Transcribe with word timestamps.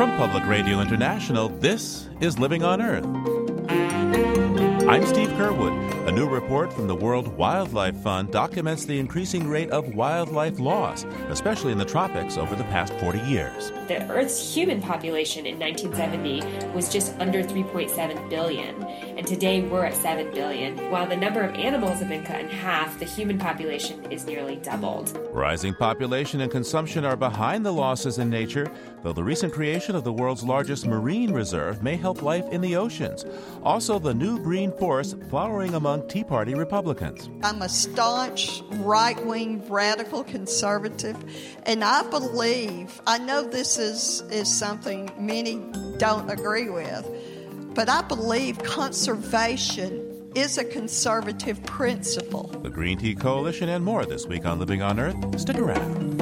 From 0.00 0.16
Public 0.16 0.46
Radio 0.46 0.80
International, 0.80 1.50
this 1.50 2.08
is 2.22 2.38
Living 2.38 2.62
on 2.62 2.80
Earth. 2.80 3.04
I'm 4.88 5.04
Steve 5.04 5.28
Curwood. 5.32 6.08
A 6.08 6.10
new 6.10 6.26
report 6.26 6.72
from 6.72 6.86
the 6.86 6.94
World 6.94 7.28
Wildlife 7.36 7.98
Fund 7.98 8.30
documents 8.30 8.86
the 8.86 8.98
increasing 8.98 9.46
rate 9.46 9.68
of 9.68 9.94
wildlife 9.94 10.58
loss, 10.58 11.04
especially 11.28 11.72
in 11.72 11.76
the 11.76 11.84
tropics, 11.84 12.38
over 12.38 12.56
the 12.56 12.64
past 12.64 12.94
40 12.94 13.18
years. 13.28 13.72
The 13.90 14.08
Earth's 14.08 14.54
human 14.54 14.80
population 14.80 15.46
in 15.46 15.58
1970 15.58 16.68
was 16.72 16.92
just 16.92 17.12
under 17.18 17.42
3.7 17.42 18.30
billion, 18.30 18.84
and 18.84 19.26
today 19.26 19.62
we're 19.62 19.84
at 19.84 19.96
7 19.96 20.32
billion. 20.32 20.78
While 20.92 21.08
the 21.08 21.16
number 21.16 21.40
of 21.40 21.56
animals 21.56 21.98
have 21.98 22.08
been 22.08 22.22
cut 22.22 22.38
in 22.38 22.48
half, 22.48 23.00
the 23.00 23.04
human 23.04 23.36
population 23.36 24.04
is 24.04 24.26
nearly 24.26 24.54
doubled. 24.54 25.18
Rising 25.32 25.74
population 25.74 26.40
and 26.40 26.52
consumption 26.52 27.04
are 27.04 27.16
behind 27.16 27.66
the 27.66 27.72
losses 27.72 28.18
in 28.18 28.30
nature, 28.30 28.70
though 29.02 29.12
the 29.12 29.24
recent 29.24 29.52
creation 29.52 29.96
of 29.96 30.04
the 30.04 30.12
world's 30.12 30.44
largest 30.44 30.86
marine 30.86 31.32
reserve 31.32 31.82
may 31.82 31.96
help 31.96 32.22
life 32.22 32.48
in 32.52 32.60
the 32.60 32.76
oceans. 32.76 33.24
Also, 33.64 33.98
the 33.98 34.14
new 34.14 34.38
green 34.38 34.70
force 34.70 35.16
flowering 35.30 35.74
among 35.74 36.06
Tea 36.06 36.22
Party 36.22 36.54
Republicans. 36.54 37.28
I'm 37.42 37.60
a 37.60 37.68
staunch 37.68 38.62
right 38.74 39.20
wing 39.26 39.68
radical 39.68 40.22
conservative, 40.22 41.16
and 41.66 41.82
I 41.82 42.08
believe, 42.08 43.02
I 43.04 43.18
know 43.18 43.42
this 43.42 43.79
is, 43.80 44.22
is 44.30 44.48
something 44.48 45.10
many 45.18 45.56
don't 45.96 46.30
agree 46.30 46.68
with, 46.68 47.08
but 47.74 47.88
I 47.88 48.02
believe 48.02 48.58
conservation 48.58 50.30
is 50.34 50.58
a 50.58 50.64
conservative 50.64 51.62
principle. 51.64 52.44
The 52.62 52.70
Green 52.70 52.98
Tea 52.98 53.14
Coalition 53.14 53.68
and 53.68 53.84
more 53.84 54.06
this 54.06 54.26
week 54.26 54.46
on 54.46 54.58
Living 54.60 54.82
on 54.82 55.00
Earth. 55.00 55.40
Stick 55.40 55.58
around. 55.58 56.20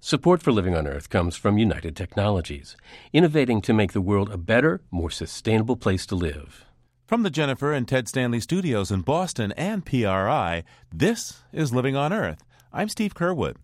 Support 0.00 0.42
for 0.42 0.50
Living 0.50 0.74
on 0.74 0.88
Earth 0.88 1.08
comes 1.08 1.36
from 1.36 1.58
United 1.58 1.94
Technologies, 1.94 2.76
innovating 3.12 3.60
to 3.62 3.72
make 3.72 3.92
the 3.92 4.00
world 4.00 4.32
a 4.32 4.36
better, 4.36 4.82
more 4.90 5.10
sustainable 5.10 5.76
place 5.76 6.04
to 6.06 6.16
live. 6.16 6.64
From 7.06 7.22
the 7.22 7.30
Jennifer 7.30 7.72
and 7.72 7.86
Ted 7.86 8.08
Stanley 8.08 8.40
studios 8.40 8.90
in 8.90 9.02
Boston 9.02 9.52
and 9.52 9.86
PRI, 9.86 10.64
this 10.92 11.42
is 11.52 11.72
Living 11.72 11.94
on 11.94 12.12
Earth. 12.12 12.42
I'm 12.72 12.88
Steve 12.88 13.14
Curwood. 13.14 13.56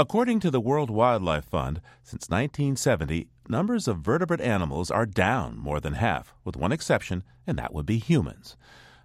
According 0.00 0.40
to 0.40 0.50
the 0.50 0.62
World 0.62 0.88
Wildlife 0.88 1.44
Fund, 1.44 1.82
since 2.02 2.30
1970, 2.30 3.28
numbers 3.50 3.86
of 3.86 3.98
vertebrate 3.98 4.40
animals 4.40 4.90
are 4.90 5.04
down 5.04 5.58
more 5.58 5.78
than 5.78 5.92
half, 5.92 6.32
with 6.42 6.56
one 6.56 6.72
exception, 6.72 7.22
and 7.46 7.58
that 7.58 7.74
would 7.74 7.84
be 7.84 7.98
humans. 7.98 8.56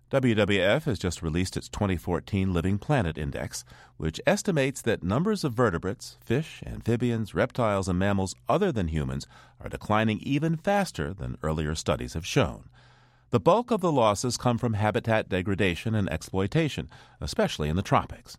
WWF 0.09 0.85
has 0.85 0.97
just 0.97 1.21
released 1.21 1.57
its 1.57 1.67
2014 1.67 2.53
Living 2.53 2.77
Planet 2.77 3.17
Index, 3.17 3.65
which 3.97 4.21
estimates 4.25 4.81
that 4.83 5.03
numbers 5.03 5.43
of 5.43 5.51
vertebrates, 5.51 6.17
fish, 6.23 6.63
amphibians, 6.65 7.35
reptiles, 7.35 7.89
and 7.89 7.99
mammals 7.99 8.33
other 8.47 8.71
than 8.71 8.87
humans 8.87 9.27
are 9.59 9.67
declining 9.67 10.19
even 10.19 10.55
faster 10.55 11.13
than 11.13 11.37
earlier 11.43 11.75
studies 11.75 12.13
have 12.13 12.25
shown. 12.25 12.69
The 13.31 13.41
bulk 13.41 13.69
of 13.69 13.81
the 13.81 13.91
losses 13.91 14.37
come 14.37 14.57
from 14.57 14.75
habitat 14.75 15.27
degradation 15.27 15.93
and 15.93 16.09
exploitation, 16.09 16.89
especially 17.19 17.67
in 17.67 17.75
the 17.75 17.81
tropics. 17.81 18.37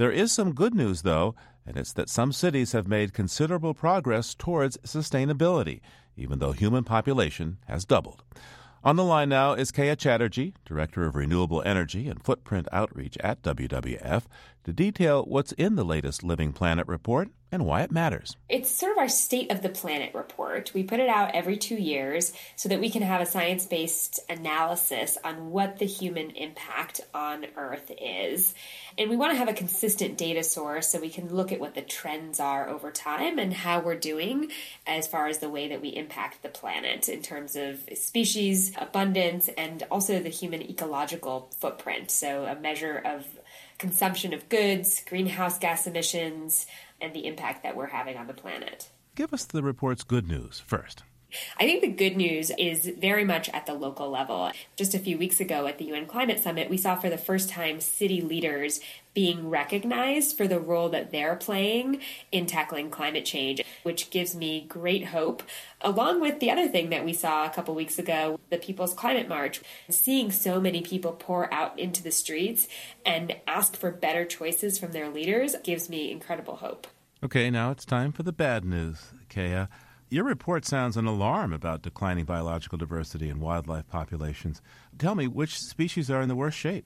There 0.00 0.10
is 0.10 0.32
some 0.32 0.54
good 0.54 0.74
news, 0.74 1.02
though, 1.02 1.34
and 1.66 1.76
it's 1.76 1.92
that 1.92 2.08
some 2.08 2.32
cities 2.32 2.72
have 2.72 2.88
made 2.88 3.12
considerable 3.12 3.74
progress 3.74 4.34
towards 4.34 4.78
sustainability, 4.78 5.80
even 6.16 6.38
though 6.38 6.52
human 6.52 6.84
population 6.84 7.58
has 7.66 7.84
doubled. 7.84 8.22
On 8.82 8.96
the 8.96 9.04
line 9.04 9.28
now 9.28 9.52
is 9.52 9.70
Keya 9.70 9.98
Chatterjee, 9.98 10.54
Director 10.64 11.04
of 11.04 11.14
Renewable 11.14 11.62
Energy 11.66 12.08
and 12.08 12.22
Footprint 12.22 12.66
Outreach 12.72 13.18
at 13.18 13.42
WWF, 13.42 14.22
to 14.64 14.72
detail 14.72 15.24
what's 15.24 15.52
in 15.52 15.76
the 15.76 15.84
latest 15.84 16.22
Living 16.22 16.52
Planet 16.52 16.86
report 16.86 17.28
and 17.52 17.66
why 17.66 17.82
it 17.82 17.90
matters. 17.90 18.36
It's 18.48 18.70
sort 18.70 18.92
of 18.92 18.98
our 18.98 19.08
State 19.08 19.50
of 19.50 19.62
the 19.62 19.68
Planet 19.68 20.14
report. 20.14 20.72
We 20.72 20.84
put 20.84 21.00
it 21.00 21.08
out 21.08 21.34
every 21.34 21.56
two 21.56 21.76
years 21.76 22.32
so 22.54 22.68
that 22.68 22.80
we 22.80 22.90
can 22.90 23.02
have 23.02 23.20
a 23.20 23.26
science 23.26 23.66
based 23.66 24.20
analysis 24.28 25.18
on 25.24 25.50
what 25.50 25.78
the 25.78 25.86
human 25.86 26.30
impact 26.30 27.00
on 27.12 27.46
Earth 27.56 27.90
is. 28.00 28.54
And 28.96 29.10
we 29.10 29.16
want 29.16 29.32
to 29.32 29.38
have 29.38 29.48
a 29.48 29.52
consistent 29.52 30.16
data 30.16 30.44
source 30.44 30.88
so 30.88 31.00
we 31.00 31.10
can 31.10 31.34
look 31.34 31.50
at 31.50 31.60
what 31.60 31.74
the 31.74 31.82
trends 31.82 32.38
are 32.38 32.68
over 32.68 32.90
time 32.90 33.38
and 33.38 33.52
how 33.52 33.80
we're 33.80 33.96
doing 33.96 34.50
as 34.86 35.06
far 35.06 35.26
as 35.26 35.38
the 35.38 35.48
way 35.48 35.68
that 35.68 35.80
we 35.80 35.88
impact 35.88 36.42
the 36.42 36.48
planet 36.48 37.08
in 37.08 37.22
terms 37.22 37.56
of 37.56 37.80
species, 37.94 38.72
abundance, 38.78 39.48
and 39.56 39.82
also 39.90 40.20
the 40.20 40.28
human 40.28 40.62
ecological 40.62 41.50
footprint. 41.58 42.10
So, 42.10 42.44
a 42.44 42.54
measure 42.54 43.02
of 43.04 43.26
consumption 43.80 44.32
of 44.32 44.48
goods, 44.48 45.02
greenhouse 45.08 45.58
gas 45.58 45.86
emissions, 45.86 46.66
and 47.00 47.12
the 47.14 47.26
impact 47.26 47.62
that 47.64 47.74
we're 47.74 47.86
having 47.86 48.16
on 48.16 48.26
the 48.26 48.34
planet. 48.34 48.90
Give 49.16 49.32
us 49.32 49.44
the 49.44 49.62
report's 49.62 50.04
good 50.04 50.28
news 50.28 50.60
first. 50.60 51.02
I 51.58 51.64
think 51.64 51.80
the 51.80 51.88
good 51.88 52.16
news 52.16 52.50
is 52.58 52.90
very 52.98 53.24
much 53.24 53.48
at 53.50 53.66
the 53.66 53.74
local 53.74 54.10
level. 54.10 54.50
Just 54.76 54.94
a 54.94 54.98
few 54.98 55.18
weeks 55.18 55.40
ago 55.40 55.66
at 55.66 55.78
the 55.78 55.86
UN 55.86 56.06
Climate 56.06 56.42
Summit, 56.42 56.70
we 56.70 56.76
saw 56.76 56.96
for 56.96 57.10
the 57.10 57.18
first 57.18 57.48
time 57.48 57.80
city 57.80 58.20
leaders 58.20 58.80
being 59.12 59.50
recognized 59.50 60.36
for 60.36 60.46
the 60.46 60.60
role 60.60 60.88
that 60.88 61.10
they're 61.10 61.34
playing 61.34 62.00
in 62.30 62.46
tackling 62.46 62.90
climate 62.90 63.24
change, 63.24 63.60
which 63.82 64.10
gives 64.10 64.36
me 64.36 64.64
great 64.68 65.06
hope. 65.06 65.42
Along 65.80 66.20
with 66.20 66.38
the 66.40 66.50
other 66.50 66.68
thing 66.68 66.90
that 66.90 67.04
we 67.04 67.12
saw 67.12 67.44
a 67.44 67.50
couple 67.50 67.74
weeks 67.74 67.98
ago, 67.98 68.38
the 68.50 68.58
People's 68.58 68.94
Climate 68.94 69.28
March, 69.28 69.60
seeing 69.88 70.30
so 70.30 70.60
many 70.60 70.80
people 70.80 71.12
pour 71.12 71.52
out 71.52 71.78
into 71.78 72.02
the 72.02 72.12
streets 72.12 72.68
and 73.04 73.36
ask 73.46 73.76
for 73.76 73.90
better 73.90 74.24
choices 74.24 74.78
from 74.78 74.92
their 74.92 75.08
leaders 75.08 75.56
gives 75.64 75.88
me 75.88 76.10
incredible 76.10 76.56
hope. 76.56 76.86
Okay, 77.22 77.50
now 77.50 77.70
it's 77.70 77.84
time 77.84 78.12
for 78.12 78.22
the 78.22 78.32
bad 78.32 78.64
news, 78.64 79.12
Keya. 79.28 79.68
Your 80.12 80.24
report 80.24 80.64
sounds 80.64 80.96
an 80.96 81.06
alarm 81.06 81.52
about 81.52 81.82
declining 81.82 82.24
biological 82.24 82.76
diversity 82.76 83.28
in 83.28 83.38
wildlife 83.38 83.86
populations. 83.86 84.60
Tell 84.98 85.14
me 85.14 85.28
which 85.28 85.60
species 85.60 86.10
are 86.10 86.20
in 86.20 86.28
the 86.28 86.34
worst 86.34 86.58
shape. 86.58 86.84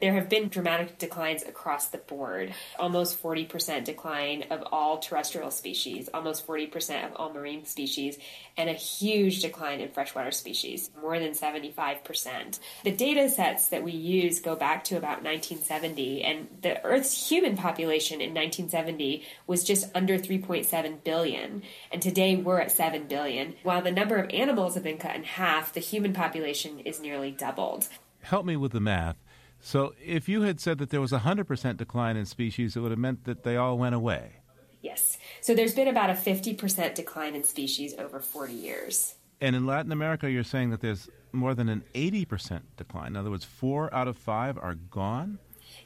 There 0.00 0.14
have 0.14 0.28
been 0.28 0.48
dramatic 0.48 0.98
declines 0.98 1.42
across 1.44 1.88
the 1.88 1.98
board. 1.98 2.52
Almost 2.78 3.22
40% 3.22 3.84
decline 3.84 4.44
of 4.50 4.64
all 4.72 4.98
terrestrial 4.98 5.50
species, 5.50 6.08
almost 6.12 6.46
40% 6.46 7.06
of 7.06 7.12
all 7.16 7.32
marine 7.32 7.64
species, 7.64 8.18
and 8.56 8.68
a 8.68 8.74
huge 8.74 9.40
decline 9.40 9.80
in 9.80 9.90
freshwater 9.90 10.32
species, 10.32 10.90
more 11.00 11.18
than 11.18 11.32
75%. 11.32 12.58
The 12.82 12.90
data 12.90 13.28
sets 13.28 13.68
that 13.68 13.84
we 13.84 13.92
use 13.92 14.40
go 14.40 14.56
back 14.56 14.84
to 14.84 14.96
about 14.96 15.22
1970, 15.22 16.22
and 16.22 16.48
the 16.60 16.84
Earth's 16.84 17.28
human 17.28 17.56
population 17.56 18.20
in 18.20 18.34
1970 18.34 19.24
was 19.46 19.64
just 19.64 19.90
under 19.94 20.18
3.7 20.18 21.04
billion, 21.04 21.62
and 21.92 22.02
today 22.02 22.36
we're 22.36 22.60
at 22.60 22.72
7 22.72 23.06
billion. 23.06 23.54
While 23.62 23.82
the 23.82 23.92
number 23.92 24.16
of 24.16 24.30
animals 24.30 24.74
have 24.74 24.82
been 24.82 24.98
cut 24.98 25.14
in 25.14 25.24
half, 25.24 25.72
the 25.72 25.80
human 25.80 26.12
population 26.12 26.80
is 26.80 27.00
nearly 27.00 27.30
doubled. 27.30 27.88
Help 28.20 28.44
me 28.44 28.56
with 28.56 28.72
the 28.72 28.80
math. 28.80 29.16
So, 29.66 29.94
if 30.04 30.28
you 30.28 30.42
had 30.42 30.60
said 30.60 30.76
that 30.76 30.90
there 30.90 31.00
was 31.00 31.14
a 31.14 31.20
100% 31.20 31.78
decline 31.78 32.18
in 32.18 32.26
species, 32.26 32.76
it 32.76 32.80
would 32.80 32.90
have 32.90 32.98
meant 32.98 33.24
that 33.24 33.44
they 33.44 33.56
all 33.56 33.78
went 33.78 33.94
away. 33.94 34.32
Yes. 34.82 35.16
So, 35.40 35.54
there's 35.54 35.74
been 35.74 35.88
about 35.88 36.10
a 36.10 36.12
50% 36.12 36.94
decline 36.94 37.34
in 37.34 37.44
species 37.44 37.94
over 37.98 38.20
40 38.20 38.52
years. 38.52 39.14
And 39.40 39.56
in 39.56 39.64
Latin 39.64 39.90
America, 39.90 40.30
you're 40.30 40.44
saying 40.44 40.68
that 40.68 40.82
there's 40.82 41.08
more 41.32 41.54
than 41.54 41.70
an 41.70 41.82
80% 41.94 42.60
decline. 42.76 43.08
In 43.08 43.16
other 43.16 43.30
words, 43.30 43.46
four 43.46 43.92
out 43.94 44.06
of 44.06 44.18
five 44.18 44.58
are 44.58 44.74
gone? 44.74 45.38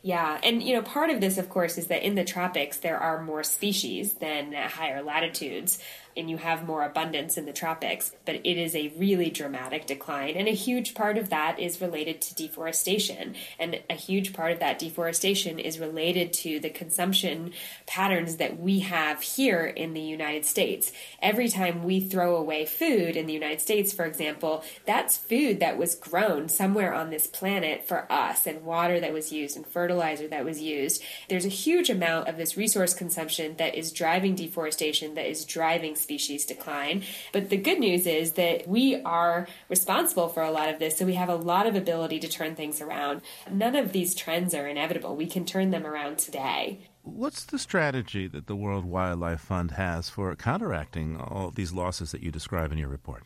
Yeah, 0.02 0.40
and 0.42 0.60
you 0.60 0.74
know, 0.74 0.82
part 0.82 1.10
of 1.10 1.20
this, 1.20 1.38
of 1.38 1.48
course, 1.48 1.78
is 1.78 1.86
that 1.86 2.02
in 2.02 2.16
the 2.16 2.24
tropics 2.24 2.78
there 2.78 2.98
are 2.98 3.22
more 3.22 3.44
species 3.44 4.14
than 4.14 4.54
at 4.54 4.72
higher 4.72 5.02
latitudes 5.02 5.78
and 6.18 6.28
you 6.28 6.36
have 6.36 6.66
more 6.66 6.82
abundance 6.82 7.38
in 7.38 7.46
the 7.46 7.52
tropics, 7.52 8.14
but 8.24 8.36
it 8.36 8.58
is 8.58 8.74
a 8.74 8.92
really 8.96 9.30
dramatic 9.30 9.86
decline. 9.86 10.34
And 10.34 10.48
a 10.48 10.52
huge 10.52 10.94
part 10.94 11.16
of 11.16 11.30
that 11.30 11.58
is 11.58 11.80
related 11.80 12.20
to 12.22 12.34
deforestation. 12.34 13.34
And 13.58 13.80
a 13.88 13.94
huge 13.94 14.32
part 14.32 14.52
of 14.52 14.58
that 14.58 14.78
deforestation 14.78 15.58
is 15.58 15.78
related 15.78 16.32
to 16.34 16.60
the 16.60 16.70
consumption 16.70 17.52
patterns 17.86 18.36
that 18.36 18.58
we 18.58 18.80
have 18.80 19.22
here 19.22 19.64
in 19.64 19.94
the 19.94 20.00
United 20.00 20.44
States. 20.44 20.92
Every 21.22 21.48
time 21.48 21.84
we 21.84 22.00
throw 22.00 22.36
away 22.36 22.66
food 22.66 23.16
in 23.16 23.26
the 23.26 23.32
United 23.32 23.60
States, 23.60 23.92
for 23.92 24.04
example, 24.04 24.64
that's 24.84 25.16
food 25.16 25.60
that 25.60 25.78
was 25.78 25.94
grown 25.94 26.48
somewhere 26.48 26.92
on 26.92 27.10
this 27.10 27.26
planet 27.26 27.86
for 27.86 28.10
us, 28.10 28.46
and 28.46 28.64
water 28.64 28.98
that 29.00 29.12
was 29.12 29.32
used, 29.32 29.56
and 29.56 29.66
fertilizer 29.66 30.26
that 30.28 30.44
was 30.44 30.60
used. 30.60 31.02
There's 31.28 31.44
a 31.44 31.48
huge 31.48 31.90
amount 31.90 32.28
of 32.28 32.36
this 32.36 32.56
resource 32.56 32.94
consumption 32.94 33.56
that 33.56 33.74
is 33.74 33.92
driving 33.92 34.34
deforestation, 34.34 35.14
that 35.14 35.30
is 35.30 35.44
driving 35.44 35.94
species 36.08 36.46
decline. 36.46 37.02
But 37.34 37.50
the 37.50 37.58
good 37.58 37.78
news 37.78 38.06
is 38.06 38.32
that 38.32 38.66
we 38.66 39.02
are 39.02 39.46
responsible 39.68 40.28
for 40.30 40.42
a 40.42 40.50
lot 40.50 40.70
of 40.70 40.78
this, 40.78 40.96
so 40.96 41.04
we 41.04 41.12
have 41.14 41.28
a 41.28 41.34
lot 41.34 41.66
of 41.66 41.74
ability 41.74 42.18
to 42.20 42.28
turn 42.28 42.54
things 42.54 42.80
around. 42.80 43.20
None 43.50 43.76
of 43.76 43.92
these 43.92 44.14
trends 44.14 44.54
are 44.54 44.66
inevitable. 44.66 45.14
We 45.16 45.26
can 45.26 45.44
turn 45.44 45.68
them 45.68 45.86
around 45.86 46.16
today. 46.16 46.78
What's 47.02 47.44
the 47.44 47.58
strategy 47.58 48.26
that 48.26 48.46
the 48.46 48.56
World 48.56 48.86
Wildlife 48.86 49.42
Fund 49.42 49.72
has 49.72 50.08
for 50.08 50.34
counteracting 50.34 51.20
all 51.20 51.50
these 51.50 51.74
losses 51.74 52.10
that 52.12 52.22
you 52.22 52.30
describe 52.30 52.72
in 52.72 52.78
your 52.78 52.88
report? 52.88 53.24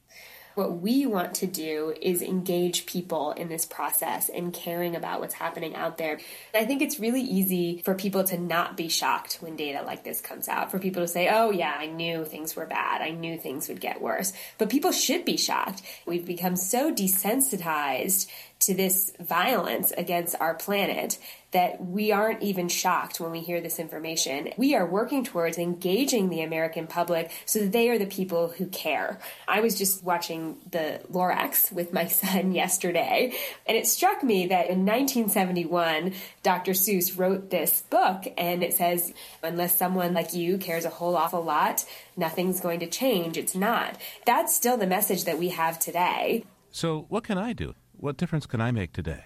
What 0.55 0.81
we 0.81 1.07
want 1.07 1.35
to 1.37 1.47
do 1.47 1.95
is 2.01 2.23
engage 2.23 2.87
people 2.87 3.33
in 3.33 3.49
this 3.49 3.65
process 3.65 4.29
and 4.29 4.53
caring 4.53 4.97
about 4.97 5.21
what's 5.21 5.35
happening 5.35 5.75
out 5.75 5.99
there. 5.99 6.21
I 6.55 6.67
think 6.67 6.83
it's 6.83 7.01
really 7.01 7.23
easy 7.23 7.83
for 7.85 7.95
people 7.95 8.25
to 8.25 8.39
not 8.39 8.77
be 8.77 8.89
shocked 8.89 9.39
when 9.41 9.57
data 9.57 9.83
like 9.83 10.05
this 10.05 10.21
comes 10.21 10.49
out, 10.49 10.71
for 10.71 10.79
people 10.79 11.03
to 11.03 11.09
say, 11.09 11.29
oh, 11.29 11.51
yeah, 11.51 11.75
I 11.77 11.87
knew 11.87 12.25
things 12.25 12.55
were 12.55 12.67
bad. 12.67 13.03
I 13.03 13.11
knew 13.11 13.39
things 13.39 13.69
would 13.69 13.81
get 13.81 14.03
worse. 14.03 14.33
But 14.59 14.71
people 14.71 14.93
should 14.93 15.25
be 15.25 15.37
shocked. 15.37 15.83
We've 16.07 16.27
become 16.27 16.57
so 16.57 16.93
desensitized 16.93 18.29
to 18.63 18.75
this 18.75 19.13
violence 19.21 19.93
against 19.93 20.37
our 20.41 20.55
planet 20.55 21.19
that 21.53 21.85
we 21.85 22.13
aren't 22.13 22.43
even 22.43 22.69
shocked 22.69 23.21
when 23.21 23.31
we 23.31 23.41
hear 23.41 23.61
this 23.61 23.79
information. 23.79 24.49
We 24.57 24.75
are 24.75 24.87
working 24.87 25.23
towards 25.23 25.59
engaging 25.59 26.31
the 26.31 26.41
American 26.41 26.87
public 26.87 27.31
so 27.45 27.61
that 27.61 27.73
they 27.73 27.91
are 27.91 27.99
the 27.99 28.07
people 28.07 28.49
who 28.49 28.67
care. 28.67 29.19
I 29.47 29.61
was 29.61 29.77
just 29.77 30.03
watching 30.03 30.57
the 30.71 31.01
Lorax 31.11 31.71
with 31.71 31.93
my 31.93 32.07
son 32.09 32.53
yesterday, 32.53 33.35
and 33.67 33.77
it 33.77 33.87
struck 33.87 34.23
me 34.23 34.47
that 34.47 34.71
in 34.71 34.87
1971, 34.87 36.15
Dr. 36.43 36.73
Seuss 36.73 37.19
wrote 37.19 37.51
this 37.51 37.83
book, 37.91 38.25
and 38.39 38.63
it 38.63 38.75
says, 38.75 39.13
unless 39.43 39.77
someone 39.77 40.15
like 40.15 40.35
you 40.35 40.57
cares 40.57 40.85
a 40.85 40.91
whole 40.91 41.17
awful 41.17 41.43
lot, 41.43 41.85
nothing's 42.17 42.61
going 42.61 42.81
to 42.81 42.87
change. 42.87 43.37
It's 43.37 43.55
not. 43.55 43.99
That's 44.25 44.55
still 44.55 44.79
the 44.79 44.87
message 44.87 45.25
that 45.25 45.39
we 45.39 45.51
have 45.51 45.79
today. 45.79 46.45
So, 46.71 47.05
what 47.11 47.25
can 47.25 47.37
I 47.37 47.53
do? 47.53 47.75
What 48.03 48.17
difference 48.17 48.47
can 48.47 48.61
I 48.61 48.73
make 48.73 48.93
today? 48.93 49.23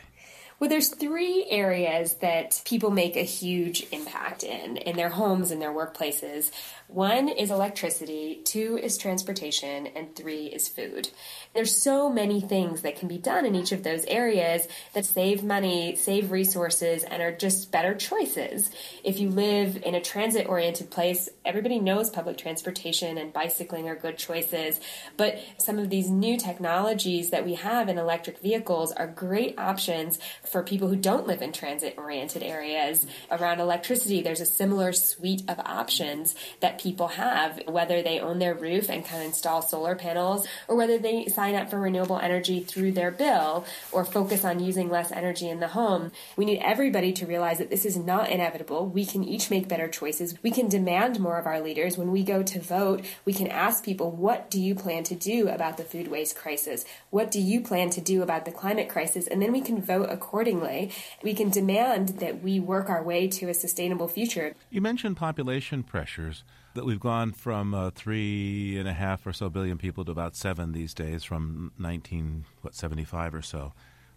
Well, 0.60 0.68
there's 0.68 0.88
three 0.88 1.46
areas 1.48 2.16
that 2.16 2.60
people 2.66 2.90
make 2.90 3.16
a 3.16 3.22
huge 3.22 3.86
impact 3.90 4.42
in, 4.44 4.76
in 4.76 4.96
their 4.96 5.08
homes 5.08 5.50
and 5.50 5.62
their 5.62 5.72
workplaces. 5.72 6.50
One 6.88 7.28
is 7.28 7.50
electricity, 7.50 8.40
two 8.44 8.78
is 8.80 8.96
transportation, 8.96 9.88
and 9.88 10.14
three 10.14 10.46
is 10.46 10.68
food. 10.68 11.10
There's 11.52 11.76
so 11.76 12.08
many 12.08 12.40
things 12.40 12.82
that 12.82 12.96
can 12.96 13.08
be 13.08 13.18
done 13.18 13.44
in 13.44 13.56
each 13.56 13.72
of 13.72 13.82
those 13.82 14.04
areas 14.04 14.68
that 14.94 15.04
save 15.04 15.42
money, 15.42 15.96
save 15.96 16.30
resources, 16.30 17.02
and 17.02 17.20
are 17.20 17.32
just 17.32 17.72
better 17.72 17.94
choices. 17.94 18.70
If 19.02 19.18
you 19.18 19.30
live 19.30 19.82
in 19.82 19.96
a 19.96 20.00
transit 20.00 20.48
oriented 20.48 20.90
place, 20.90 21.28
everybody 21.44 21.80
knows 21.80 22.08
public 22.08 22.38
transportation 22.38 23.18
and 23.18 23.32
bicycling 23.32 23.88
are 23.88 23.96
good 23.96 24.16
choices, 24.16 24.78
but 25.16 25.38
some 25.58 25.80
of 25.80 25.90
these 25.90 26.08
new 26.08 26.36
technologies 26.36 27.30
that 27.30 27.44
we 27.44 27.54
have 27.54 27.88
in 27.88 27.98
electric 27.98 28.38
vehicles 28.38 28.92
are 28.92 29.08
great 29.08 29.58
options 29.58 30.20
for 30.44 30.62
people 30.62 30.86
who 30.86 30.96
don't 30.96 31.26
live 31.26 31.42
in 31.42 31.52
transit 31.52 31.94
oriented 31.98 32.44
areas. 32.44 33.06
Around 33.30 33.58
electricity, 33.58 34.22
there's 34.22 34.40
a 34.40 34.46
similar 34.46 34.92
suite 34.92 35.42
of 35.48 35.58
options 35.60 36.36
that 36.60 36.75
people 36.78 37.08
have, 37.08 37.60
whether 37.66 38.02
they 38.02 38.20
own 38.20 38.38
their 38.38 38.54
roof 38.54 38.88
and 38.88 39.04
can 39.04 39.22
install 39.22 39.62
solar 39.62 39.94
panels 39.94 40.46
or 40.68 40.76
whether 40.76 40.98
they 40.98 41.26
sign 41.26 41.54
up 41.54 41.70
for 41.70 41.78
renewable 41.78 42.18
energy 42.18 42.60
through 42.60 42.92
their 42.92 43.10
bill 43.10 43.64
or 43.92 44.04
focus 44.04 44.44
on 44.44 44.60
using 44.60 44.88
less 44.88 45.12
energy 45.12 45.48
in 45.48 45.60
the 45.60 45.68
home. 45.68 46.12
We 46.36 46.44
need 46.44 46.60
everybody 46.60 47.12
to 47.14 47.26
realize 47.26 47.58
that 47.58 47.70
this 47.70 47.84
is 47.84 47.96
not 47.96 48.30
inevitable. 48.30 48.86
We 48.86 49.04
can 49.04 49.24
each 49.24 49.50
make 49.50 49.68
better 49.68 49.88
choices. 49.88 50.34
We 50.42 50.50
can 50.50 50.68
demand 50.68 51.20
more 51.20 51.38
of 51.38 51.46
our 51.46 51.60
leaders. 51.60 51.96
When 51.96 52.10
we 52.12 52.22
go 52.22 52.42
to 52.42 52.60
vote, 52.60 53.04
we 53.24 53.32
can 53.32 53.46
ask 53.46 53.84
people, 53.84 54.10
what 54.10 54.50
do 54.50 54.60
you 54.60 54.74
plan 54.74 55.04
to 55.04 55.14
do 55.14 55.48
about 55.48 55.76
the 55.76 55.84
food 55.84 56.08
waste 56.08 56.36
crisis? 56.36 56.84
What 57.10 57.30
do 57.30 57.40
you 57.40 57.60
plan 57.60 57.90
to 57.90 58.00
do 58.00 58.22
about 58.22 58.44
the 58.44 58.52
climate 58.52 58.88
crisis? 58.88 59.26
And 59.26 59.40
then 59.40 59.52
we 59.52 59.60
can 59.60 59.80
vote 59.80 60.08
accordingly. 60.10 60.90
We 61.22 61.34
can 61.34 61.50
demand 61.50 62.20
that 62.20 62.42
we 62.42 62.60
work 62.60 62.88
our 62.88 63.02
way 63.02 63.28
to 63.28 63.48
a 63.48 63.54
sustainable 63.54 64.08
future. 64.08 64.54
You 64.70 64.80
mentioned 64.80 65.16
population 65.16 65.82
pressures 65.82 66.44
that 66.76 66.84
we've 66.84 67.00
gone 67.00 67.32
from 67.32 67.74
uh, 67.74 67.90
three 67.90 68.76
and 68.78 68.88
a 68.88 68.92
half 68.92 69.26
or 69.26 69.32
so 69.32 69.50
billion 69.50 69.76
people 69.76 70.04
to 70.04 70.12
about 70.12 70.36
seven 70.36 70.72
these 70.72 70.94
days, 70.94 71.24
from 71.24 71.72
nineteen 71.78 72.44
what 72.62 72.74
seventy 72.74 73.04
five 73.04 73.34
or 73.34 73.42
so. 73.42 73.72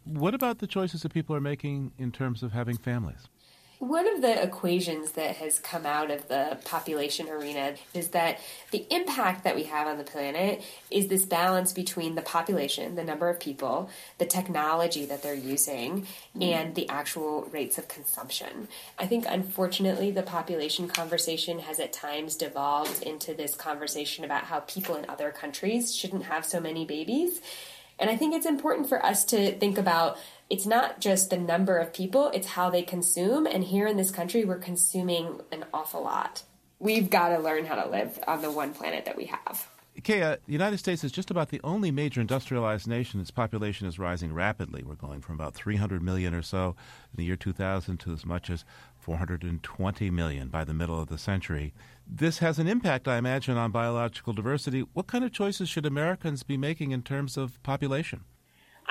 What 0.06 0.33
about 0.33 0.59
the 0.59 0.67
choices 0.67 1.01
that 1.01 1.13
people 1.13 1.35
are 1.35 1.41
making 1.41 1.91
in 1.97 2.11
terms 2.11 2.44
of 2.44 2.51
having 2.51 2.77
families? 2.77 3.27
One 3.79 4.13
of 4.13 4.21
the 4.21 4.43
equations 4.43 5.13
that 5.13 5.37
has 5.37 5.57
come 5.57 5.85
out 5.85 6.11
of 6.11 6.27
the 6.27 6.57
population 6.65 7.29
arena 7.29 7.75
is 7.93 8.09
that 8.09 8.39
the 8.71 8.85
impact 8.93 9.45
that 9.45 9.55
we 9.55 9.63
have 9.63 9.87
on 9.87 9.97
the 9.97 10.03
planet 10.03 10.61
is 10.91 11.07
this 11.07 11.25
balance 11.25 11.71
between 11.71 12.15
the 12.15 12.21
population, 12.21 12.95
the 12.95 13.05
number 13.05 13.29
of 13.29 13.39
people, 13.39 13.89
the 14.17 14.25
technology 14.25 15.05
that 15.05 15.23
they're 15.23 15.33
using, 15.33 16.01
mm-hmm. 16.01 16.43
and 16.43 16.75
the 16.75 16.89
actual 16.89 17.47
rates 17.53 17.77
of 17.77 17.87
consumption. 17.87 18.67
I 18.97 19.07
think, 19.07 19.25
unfortunately, 19.25 20.11
the 20.11 20.23
population 20.23 20.89
conversation 20.89 21.59
has 21.59 21.79
at 21.79 21.93
times 21.93 22.35
devolved 22.35 23.01
into 23.03 23.33
this 23.33 23.55
conversation 23.55 24.25
about 24.25 24.43
how 24.43 24.59
people 24.59 24.97
in 24.97 25.05
other 25.07 25.31
countries 25.31 25.95
shouldn't 25.95 26.23
have 26.23 26.45
so 26.45 26.59
many 26.59 26.83
babies. 26.85 27.39
And 27.97 28.09
I 28.09 28.17
think 28.17 28.33
it's 28.33 28.45
important 28.45 28.89
for 28.89 29.05
us 29.05 29.23
to 29.25 29.57
think 29.57 29.77
about 29.77 30.17
it's 30.49 30.65
not 30.65 30.99
just 30.99 31.29
the 31.29 31.37
number 31.37 31.77
of 31.77 31.93
people, 31.93 32.29
it's 32.33 32.47
how 32.47 32.69
they 32.69 32.81
consume. 32.81 33.45
And 33.45 33.63
here 33.63 33.87
in 33.87 33.97
this 33.97 34.11
country, 34.11 34.43
we're 34.45 34.57
consuming 34.57 35.41
an 35.51 35.65
awful 35.73 36.03
lot. 36.03 36.43
We've 36.79 37.09
got 37.09 37.29
to 37.29 37.39
learn 37.39 37.65
how 37.65 37.75
to 37.75 37.89
live 37.89 38.19
on 38.27 38.41
the 38.41 38.51
one 38.51 38.73
planet 38.73 39.05
that 39.05 39.17
we 39.17 39.25
have. 39.25 39.67
Keya, 40.01 40.37
the 40.45 40.53
United 40.53 40.77
States 40.77 41.03
is 41.03 41.11
just 41.11 41.29
about 41.29 41.49
the 41.49 41.59
only 41.61 41.91
major 41.91 42.21
industrialized 42.21 42.87
nation. 42.87 43.19
Its 43.19 43.31
population 43.31 43.85
is 43.85 43.99
rising 43.99 44.33
rapidly. 44.33 44.81
We're 44.81 44.95
going 44.95 45.19
from 45.19 45.35
about 45.35 45.55
300 45.55 46.01
million 46.01 46.33
or 46.33 46.41
so 46.41 46.75
in 47.11 47.17
the 47.17 47.25
year 47.25 47.35
2000 47.35 47.97
to 47.97 48.13
as 48.13 48.25
much 48.25 48.49
as 48.49 48.63
420 48.97 50.09
million 50.09 50.47
by 50.47 50.63
the 50.63 50.73
middle 50.73 50.99
of 50.99 51.09
the 51.09 51.17
century. 51.17 51.73
This 52.07 52.39
has 52.39 52.59
an 52.59 52.67
impact, 52.67 53.07
I 53.07 53.17
imagine, 53.17 53.57
on 53.57 53.71
biological 53.71 54.33
diversity. 54.33 54.81
What 54.93 55.07
kind 55.07 55.25
of 55.25 55.33
choices 55.33 55.67
should 55.67 55.85
Americans 55.85 56.43
be 56.43 56.57
making 56.57 56.91
in 56.91 57.01
terms 57.01 57.35
of 57.35 57.61
population? 57.61 58.23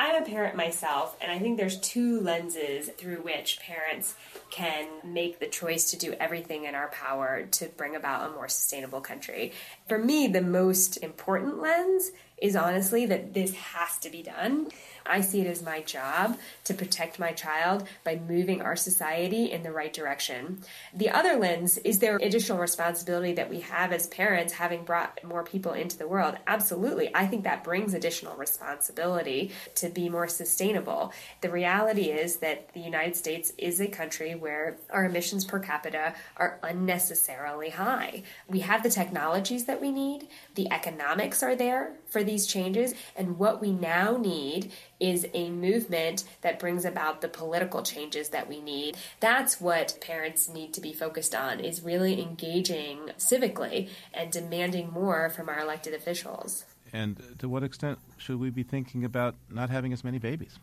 I'm 0.00 0.22
a 0.22 0.24
parent 0.24 0.54
myself, 0.54 1.16
and 1.20 1.32
I 1.32 1.40
think 1.40 1.56
there's 1.56 1.76
two 1.80 2.20
lenses 2.20 2.88
through 2.88 3.16
which 3.16 3.58
parents 3.58 4.14
can 4.48 4.86
make 5.02 5.40
the 5.40 5.48
choice 5.48 5.90
to 5.90 5.98
do 5.98 6.14
everything 6.20 6.66
in 6.66 6.76
our 6.76 6.86
power 6.88 7.48
to 7.50 7.66
bring 7.76 7.96
about 7.96 8.30
a 8.30 8.32
more 8.32 8.46
sustainable 8.48 9.00
country. 9.00 9.52
For 9.88 9.98
me, 9.98 10.28
the 10.28 10.42
most 10.42 10.98
important 10.98 11.60
lens 11.60 12.12
is 12.40 12.56
honestly 12.56 13.06
that 13.06 13.34
this 13.34 13.54
has 13.54 13.98
to 13.98 14.10
be 14.10 14.22
done. 14.22 14.68
I 15.08 15.22
see 15.22 15.40
it 15.40 15.46
as 15.46 15.62
my 15.62 15.80
job 15.80 16.38
to 16.64 16.74
protect 16.74 17.18
my 17.18 17.32
child 17.32 17.88
by 18.04 18.16
moving 18.16 18.60
our 18.60 18.76
society 18.76 19.50
in 19.50 19.62
the 19.62 19.72
right 19.72 19.92
direction. 19.92 20.58
The 20.92 21.08
other 21.08 21.36
lens 21.36 21.78
is 21.78 21.98
there 21.98 22.16
additional 22.16 22.58
responsibility 22.58 23.32
that 23.34 23.48
we 23.48 23.60
have 23.60 23.92
as 23.92 24.06
parents 24.06 24.52
having 24.52 24.84
brought 24.84 25.24
more 25.24 25.42
people 25.42 25.72
into 25.72 25.96
the 25.96 26.06
world. 26.06 26.36
Absolutely. 26.46 27.10
I 27.14 27.26
think 27.26 27.44
that 27.44 27.64
brings 27.64 27.94
additional 27.94 28.36
responsibility 28.36 29.52
to 29.76 29.88
be 29.88 30.08
more 30.08 30.28
sustainable. 30.28 31.12
The 31.40 31.50
reality 31.50 32.10
is 32.10 32.36
that 32.36 32.72
the 32.74 32.80
United 32.80 33.16
States 33.16 33.52
is 33.56 33.80
a 33.80 33.88
country 33.88 34.34
where 34.34 34.76
our 34.90 35.06
emissions 35.06 35.44
per 35.44 35.58
capita 35.58 36.14
are 36.36 36.58
unnecessarily 36.62 37.70
high. 37.70 38.24
We 38.46 38.60
have 38.60 38.82
the 38.82 38.90
technologies 38.90 39.64
that 39.64 39.77
we 39.80 39.90
need, 39.90 40.28
the 40.54 40.70
economics 40.72 41.42
are 41.42 41.56
there 41.56 41.92
for 42.08 42.22
these 42.22 42.46
changes, 42.46 42.94
and 43.16 43.38
what 43.38 43.60
we 43.60 43.72
now 43.72 44.16
need 44.16 44.72
is 45.00 45.26
a 45.34 45.50
movement 45.50 46.24
that 46.42 46.58
brings 46.58 46.84
about 46.84 47.20
the 47.20 47.28
political 47.28 47.82
changes 47.82 48.30
that 48.30 48.48
we 48.48 48.60
need. 48.60 48.96
That's 49.20 49.60
what 49.60 49.98
parents 50.00 50.48
need 50.48 50.72
to 50.74 50.80
be 50.80 50.92
focused 50.92 51.34
on 51.34 51.60
is 51.60 51.82
really 51.82 52.20
engaging 52.20 53.10
civically 53.18 53.88
and 54.12 54.30
demanding 54.30 54.90
more 54.92 55.30
from 55.30 55.48
our 55.48 55.60
elected 55.60 55.94
officials. 55.94 56.64
And 56.92 57.22
to 57.38 57.48
what 57.48 57.62
extent 57.62 57.98
should 58.16 58.40
we 58.40 58.50
be 58.50 58.62
thinking 58.62 59.04
about 59.04 59.34
not 59.50 59.70
having 59.70 59.92
as 59.92 60.02
many 60.02 60.18
babies? 60.18 60.58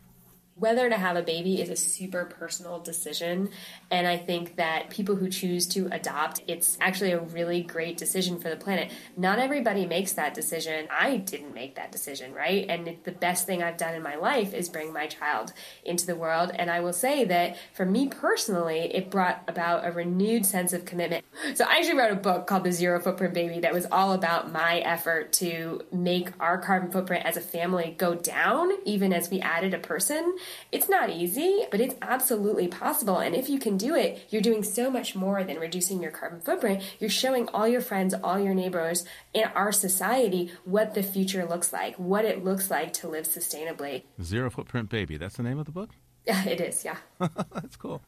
Whether 0.58 0.88
to 0.88 0.96
have 0.96 1.16
a 1.16 1.22
baby 1.22 1.60
is 1.60 1.68
a 1.68 1.76
super 1.76 2.24
personal 2.24 2.80
decision. 2.80 3.50
And 3.90 4.06
I 4.06 4.16
think 4.16 4.56
that 4.56 4.88
people 4.88 5.14
who 5.14 5.28
choose 5.28 5.66
to 5.68 5.88
adopt, 5.92 6.40
it's 6.48 6.78
actually 6.80 7.12
a 7.12 7.20
really 7.20 7.62
great 7.62 7.98
decision 7.98 8.38
for 8.38 8.48
the 8.48 8.56
planet. 8.56 8.90
Not 9.18 9.38
everybody 9.38 9.84
makes 9.84 10.14
that 10.14 10.32
decision. 10.32 10.88
I 10.90 11.18
didn't 11.18 11.52
make 11.52 11.74
that 11.74 11.92
decision, 11.92 12.32
right? 12.32 12.64
And 12.68 12.96
the 13.04 13.12
best 13.12 13.46
thing 13.46 13.62
I've 13.62 13.76
done 13.76 13.94
in 13.94 14.02
my 14.02 14.16
life 14.16 14.54
is 14.54 14.70
bring 14.70 14.94
my 14.94 15.06
child 15.06 15.52
into 15.84 16.06
the 16.06 16.16
world. 16.16 16.50
And 16.54 16.70
I 16.70 16.80
will 16.80 16.94
say 16.94 17.24
that 17.24 17.58
for 17.74 17.84
me 17.84 18.08
personally, 18.08 18.94
it 18.94 19.10
brought 19.10 19.42
about 19.48 19.86
a 19.86 19.92
renewed 19.92 20.46
sense 20.46 20.72
of 20.72 20.86
commitment. 20.86 21.22
So 21.54 21.66
I 21.68 21.76
actually 21.76 21.98
wrote 21.98 22.12
a 22.12 22.16
book 22.16 22.46
called 22.46 22.64
The 22.64 22.72
Zero 22.72 22.98
Footprint 22.98 23.34
Baby 23.34 23.60
that 23.60 23.74
was 23.74 23.86
all 23.92 24.14
about 24.14 24.50
my 24.50 24.78
effort 24.78 25.34
to 25.34 25.82
make 25.92 26.30
our 26.40 26.56
carbon 26.56 26.90
footprint 26.90 27.26
as 27.26 27.36
a 27.36 27.42
family 27.42 27.94
go 27.98 28.14
down, 28.14 28.70
even 28.86 29.12
as 29.12 29.30
we 29.30 29.40
added 29.40 29.74
a 29.74 29.78
person. 29.78 30.34
It's 30.72 30.88
not 30.88 31.10
easy, 31.10 31.64
but 31.70 31.80
it's 31.80 31.94
absolutely 32.02 32.68
possible. 32.68 33.18
And 33.18 33.34
if 33.34 33.48
you 33.48 33.58
can 33.58 33.76
do 33.76 33.94
it, 33.94 34.26
you're 34.30 34.42
doing 34.42 34.62
so 34.62 34.90
much 34.90 35.14
more 35.14 35.44
than 35.44 35.58
reducing 35.58 36.02
your 36.02 36.10
carbon 36.10 36.40
footprint. 36.40 36.82
You're 36.98 37.10
showing 37.10 37.48
all 37.48 37.68
your 37.68 37.80
friends, 37.80 38.14
all 38.14 38.38
your 38.38 38.54
neighbors 38.54 39.04
in 39.32 39.44
our 39.54 39.72
society 39.72 40.50
what 40.64 40.94
the 40.94 41.02
future 41.02 41.44
looks 41.46 41.72
like, 41.72 41.96
what 41.96 42.24
it 42.24 42.44
looks 42.44 42.70
like 42.70 42.92
to 42.94 43.08
live 43.08 43.26
sustainably. 43.26 44.02
Zero 44.22 44.50
Footprint 44.50 44.88
Baby, 44.88 45.16
that's 45.16 45.36
the 45.36 45.42
name 45.42 45.58
of 45.58 45.66
the 45.66 45.72
book? 45.72 45.90
Yeah, 46.26 46.44
it 46.46 46.60
is, 46.60 46.84
yeah. 46.84 46.96
that's 47.18 47.76
cool. 47.76 48.02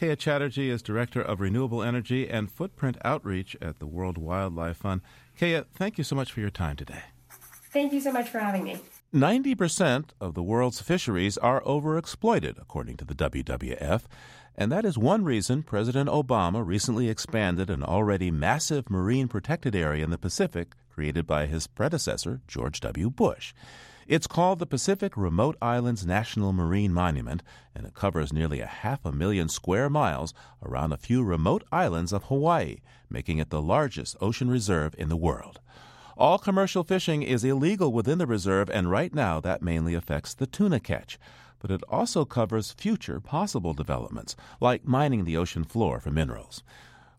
Keya 0.00 0.18
Chatterjee 0.18 0.70
is 0.70 0.82
Director 0.82 1.22
of 1.22 1.40
Renewable 1.40 1.82
Energy 1.82 2.28
and 2.28 2.50
Footprint 2.50 2.96
Outreach 3.04 3.56
at 3.62 3.78
the 3.78 3.86
World 3.86 4.18
Wildlife 4.18 4.78
Fund. 4.78 5.02
Keya, 5.38 5.66
thank 5.74 5.98
you 5.98 6.04
so 6.04 6.16
much 6.16 6.32
for 6.32 6.40
your 6.40 6.50
time 6.50 6.76
today. 6.76 7.02
Thank 7.72 7.92
you 7.92 8.00
so 8.00 8.12
much 8.12 8.28
for 8.28 8.38
having 8.38 8.64
me. 8.64 8.78
90% 9.14 10.06
of 10.20 10.34
the 10.34 10.42
world's 10.42 10.80
fisheries 10.80 11.38
are 11.38 11.62
overexploited, 11.62 12.60
according 12.60 12.96
to 12.96 13.04
the 13.04 13.14
WWF. 13.14 14.02
And 14.56 14.72
that 14.72 14.84
is 14.84 14.98
one 14.98 15.22
reason 15.22 15.62
President 15.62 16.10
Obama 16.10 16.66
recently 16.66 17.08
expanded 17.08 17.70
an 17.70 17.84
already 17.84 18.32
massive 18.32 18.90
marine 18.90 19.28
protected 19.28 19.76
area 19.76 20.02
in 20.02 20.10
the 20.10 20.18
Pacific 20.18 20.74
created 20.90 21.28
by 21.28 21.46
his 21.46 21.68
predecessor, 21.68 22.40
George 22.48 22.80
W. 22.80 23.08
Bush. 23.08 23.54
It's 24.08 24.26
called 24.26 24.58
the 24.58 24.66
Pacific 24.66 25.16
Remote 25.16 25.56
Islands 25.62 26.04
National 26.04 26.52
Marine 26.52 26.92
Monument, 26.92 27.44
and 27.72 27.86
it 27.86 27.94
covers 27.94 28.32
nearly 28.32 28.58
a 28.58 28.66
half 28.66 29.04
a 29.04 29.12
million 29.12 29.48
square 29.48 29.88
miles 29.88 30.34
around 30.60 30.92
a 30.92 30.96
few 30.96 31.22
remote 31.22 31.62
islands 31.70 32.12
of 32.12 32.24
Hawaii, 32.24 32.78
making 33.08 33.38
it 33.38 33.50
the 33.50 33.62
largest 33.62 34.16
ocean 34.20 34.50
reserve 34.50 34.92
in 34.98 35.08
the 35.08 35.16
world. 35.16 35.60
All 36.16 36.38
commercial 36.38 36.84
fishing 36.84 37.22
is 37.24 37.42
illegal 37.42 37.92
within 37.92 38.18
the 38.18 38.26
reserve, 38.26 38.70
and 38.70 38.88
right 38.88 39.12
now 39.12 39.40
that 39.40 39.62
mainly 39.62 39.94
affects 39.94 40.32
the 40.32 40.46
tuna 40.46 40.78
catch. 40.78 41.18
But 41.58 41.72
it 41.72 41.82
also 41.88 42.24
covers 42.24 42.70
future 42.70 43.18
possible 43.18 43.74
developments, 43.74 44.36
like 44.60 44.86
mining 44.86 45.24
the 45.24 45.36
ocean 45.36 45.64
floor 45.64 45.98
for 45.98 46.12
minerals. 46.12 46.62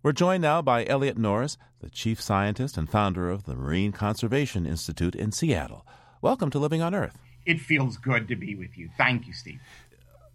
We're 0.02 0.14
joined 0.14 0.44
now 0.44 0.62
by 0.62 0.86
Elliot 0.86 1.18
Norse, 1.18 1.58
the 1.80 1.90
chief 1.90 2.22
scientist 2.22 2.78
and 2.78 2.90
founder 2.90 3.30
of 3.30 3.44
the 3.44 3.56
Marine 3.56 3.92
Conservation 3.92 4.66
Institute 4.66 5.16
in 5.16 5.34
Seattle. 5.34 5.86
Welcome 6.22 6.50
to 6.52 6.60
Living 6.60 6.82
on 6.82 6.96
Earth. 6.96 7.18
It 7.46 7.60
feels 7.60 7.98
good 7.98 8.30
to 8.30 8.38
be 8.38 8.56
with 8.56 8.78
you. 8.78 8.90
Thank 8.98 9.28
you, 9.28 9.34
Steve. 9.34 9.60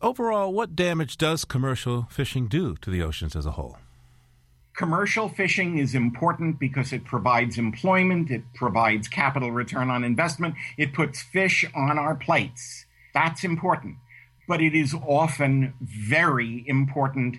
Overall, 0.02 0.52
what 0.52 0.76
damage 0.76 1.16
does 1.16 1.46
commercial 1.46 2.08
fishing 2.10 2.46
do 2.46 2.76
to 2.82 2.90
the 2.90 3.02
oceans 3.02 3.34
as 3.34 3.46
a 3.46 3.52
whole? 3.52 3.78
Commercial 4.74 5.28
fishing 5.28 5.78
is 5.78 5.94
important 5.94 6.58
because 6.58 6.92
it 6.92 7.04
provides 7.04 7.58
employment, 7.58 8.30
it 8.30 8.42
provides 8.54 9.08
capital 9.08 9.50
return 9.50 9.90
on 9.90 10.04
investment, 10.04 10.54
it 10.78 10.94
puts 10.94 11.20
fish 11.20 11.64
on 11.74 11.98
our 11.98 12.14
plates. 12.14 12.86
That's 13.12 13.44
important. 13.44 13.96
But 14.48 14.60
it 14.60 14.74
is 14.74 14.94
often 14.94 15.74
very 15.80 16.64
important 16.66 17.36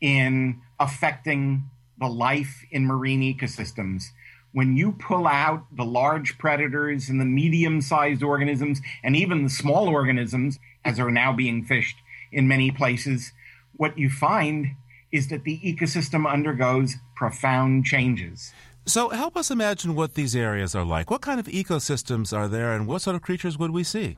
in 0.00 0.62
affecting 0.78 1.64
the 1.98 2.08
life 2.08 2.64
in 2.70 2.86
marine 2.86 3.20
ecosystems 3.20 4.04
when 4.52 4.76
you 4.76 4.92
pull 4.92 5.26
out 5.26 5.64
the 5.74 5.84
large 5.84 6.38
predators 6.38 7.08
and 7.08 7.20
the 7.20 7.24
medium 7.24 7.80
sized 7.80 8.22
organisms 8.22 8.80
and 9.02 9.14
even 9.14 9.44
the 9.44 9.50
small 9.50 9.88
organisms, 9.88 10.58
as 10.84 10.98
are 10.98 11.10
now 11.10 11.32
being 11.32 11.64
fished 11.64 11.96
in 12.32 12.48
many 12.48 12.70
places, 12.70 13.32
what 13.76 13.96
you 13.98 14.10
find 14.10 14.74
is 15.12 15.28
that 15.28 15.44
the 15.44 15.58
ecosystem 15.58 16.30
undergoes 16.30 16.96
profound 17.16 17.84
changes. 17.84 18.52
So, 18.86 19.10
help 19.10 19.36
us 19.36 19.50
imagine 19.50 19.94
what 19.94 20.14
these 20.14 20.34
areas 20.34 20.74
are 20.74 20.84
like. 20.84 21.10
What 21.10 21.20
kind 21.20 21.38
of 21.38 21.46
ecosystems 21.46 22.36
are 22.36 22.48
there, 22.48 22.72
and 22.72 22.86
what 22.86 23.02
sort 23.02 23.16
of 23.16 23.22
creatures 23.22 23.58
would 23.58 23.70
we 23.70 23.84
see? 23.84 24.16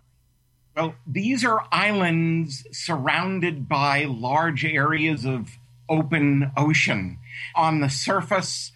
Well, 0.77 0.95
these 1.07 1.45
are 1.45 1.67
islands 1.71 2.67
surrounded 2.73 3.69
by 3.69 4.05
large 4.05 4.65
areas 4.65 5.27
of 5.27 5.51
open 5.89 6.51
ocean. 6.57 7.19
On 7.55 7.81
the 7.81 7.91
surface 7.91 8.73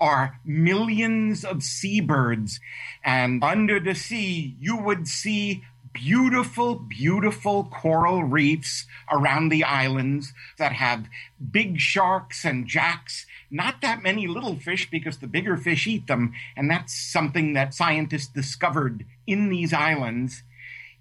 are 0.00 0.38
millions 0.44 1.44
of 1.44 1.62
seabirds. 1.62 2.60
And 3.04 3.42
under 3.42 3.80
the 3.80 3.94
sea, 3.94 4.56
you 4.60 4.76
would 4.76 5.08
see 5.08 5.64
beautiful, 5.92 6.74
beautiful 6.76 7.64
coral 7.64 8.24
reefs 8.24 8.86
around 9.10 9.48
the 9.48 9.64
islands 9.64 10.32
that 10.58 10.72
have 10.72 11.08
big 11.50 11.78
sharks 11.78 12.44
and 12.44 12.66
jacks. 12.66 13.26
Not 13.50 13.80
that 13.82 14.02
many 14.02 14.26
little 14.26 14.56
fish 14.56 14.90
because 14.90 15.18
the 15.18 15.26
bigger 15.26 15.56
fish 15.56 15.86
eat 15.86 16.06
them. 16.06 16.32
And 16.56 16.70
that's 16.70 16.94
something 16.94 17.52
that 17.54 17.74
scientists 17.74 18.28
discovered 18.28 19.04
in 19.26 19.48
these 19.48 19.72
islands. 19.72 20.42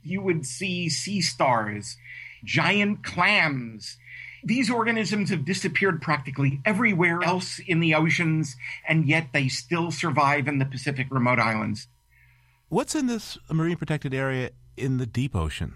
You 0.03 0.22
would 0.22 0.46
see 0.46 0.89
sea 0.89 1.22
stars, 1.22 1.98
giant 2.43 3.03
clams, 3.03 3.98
these 4.43 4.72
organisms 4.72 5.29
have 5.31 5.43
disappeared 5.43 6.01
practically 6.01 6.62
everywhere 6.63 7.22
else 7.24 7.60
in 7.60 7.79
the 7.79 7.93
oceans, 7.93 8.55
and 8.88 9.05
yet 9.08 9.27
they 9.34 9.48
still 9.48 9.91
survive 9.91 10.48
in 10.48 10.60
the 10.60 10.65
Pacific 10.65 11.08
remote 11.10 11.39
islands. 11.39 11.88
What's 12.69 12.96
in 12.96 13.08
this 13.08 13.38
marine 13.51 13.75
protected 13.75 14.13
area 14.13 14.51
in 14.80 14.98
the 14.98 15.06
deep 15.06 15.36
ocean? 15.36 15.76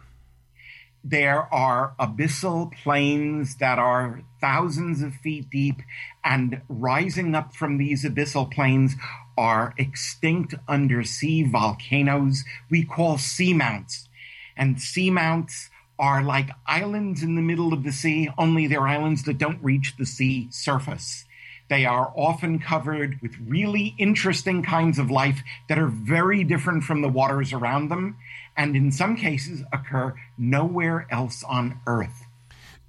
There 1.03 1.53
are 1.53 1.95
abyssal 1.99 2.71
plains 2.71 3.57
that 3.57 3.77
are 3.77 4.23
thousands 4.39 5.01
of 5.01 5.13
feet 5.15 5.49
deep, 5.49 5.81
and 6.23 6.61
rising 6.69 7.35
up 7.35 7.53
from 7.53 7.77
these 7.77 8.05
abyssal 8.05 8.49
plains 8.49 8.95
are 9.37 9.73
extinct 9.77 10.55
undersea 10.67 11.43
volcanoes 11.43 12.45
we 12.69 12.85
call 12.85 13.17
seamounts. 13.17 14.07
And 14.55 14.77
seamounts 14.77 15.69
are 15.99 16.23
like 16.23 16.49
islands 16.65 17.21
in 17.21 17.35
the 17.35 17.41
middle 17.41 17.73
of 17.73 17.83
the 17.83 17.91
sea, 17.91 18.29
only 18.37 18.67
they're 18.67 18.87
islands 18.87 19.23
that 19.23 19.37
don't 19.37 19.61
reach 19.61 19.95
the 19.97 20.05
sea 20.05 20.47
surface. 20.51 21.25
They 21.73 21.85
are 21.87 22.13
often 22.15 22.59
covered 22.59 23.19
with 23.23 23.33
really 23.47 23.95
interesting 23.97 24.61
kinds 24.61 24.99
of 24.99 25.09
life 25.09 25.41
that 25.69 25.79
are 25.79 25.87
very 25.87 26.43
different 26.43 26.83
from 26.83 27.01
the 27.01 27.09
waters 27.09 27.51
around 27.51 27.89
them, 27.89 28.15
and 28.55 28.75
in 28.75 28.91
some 28.91 29.15
cases 29.15 29.63
occur 29.73 30.13
nowhere 30.37 31.07
else 31.09 31.43
on 31.43 31.79
Earth. 31.87 32.27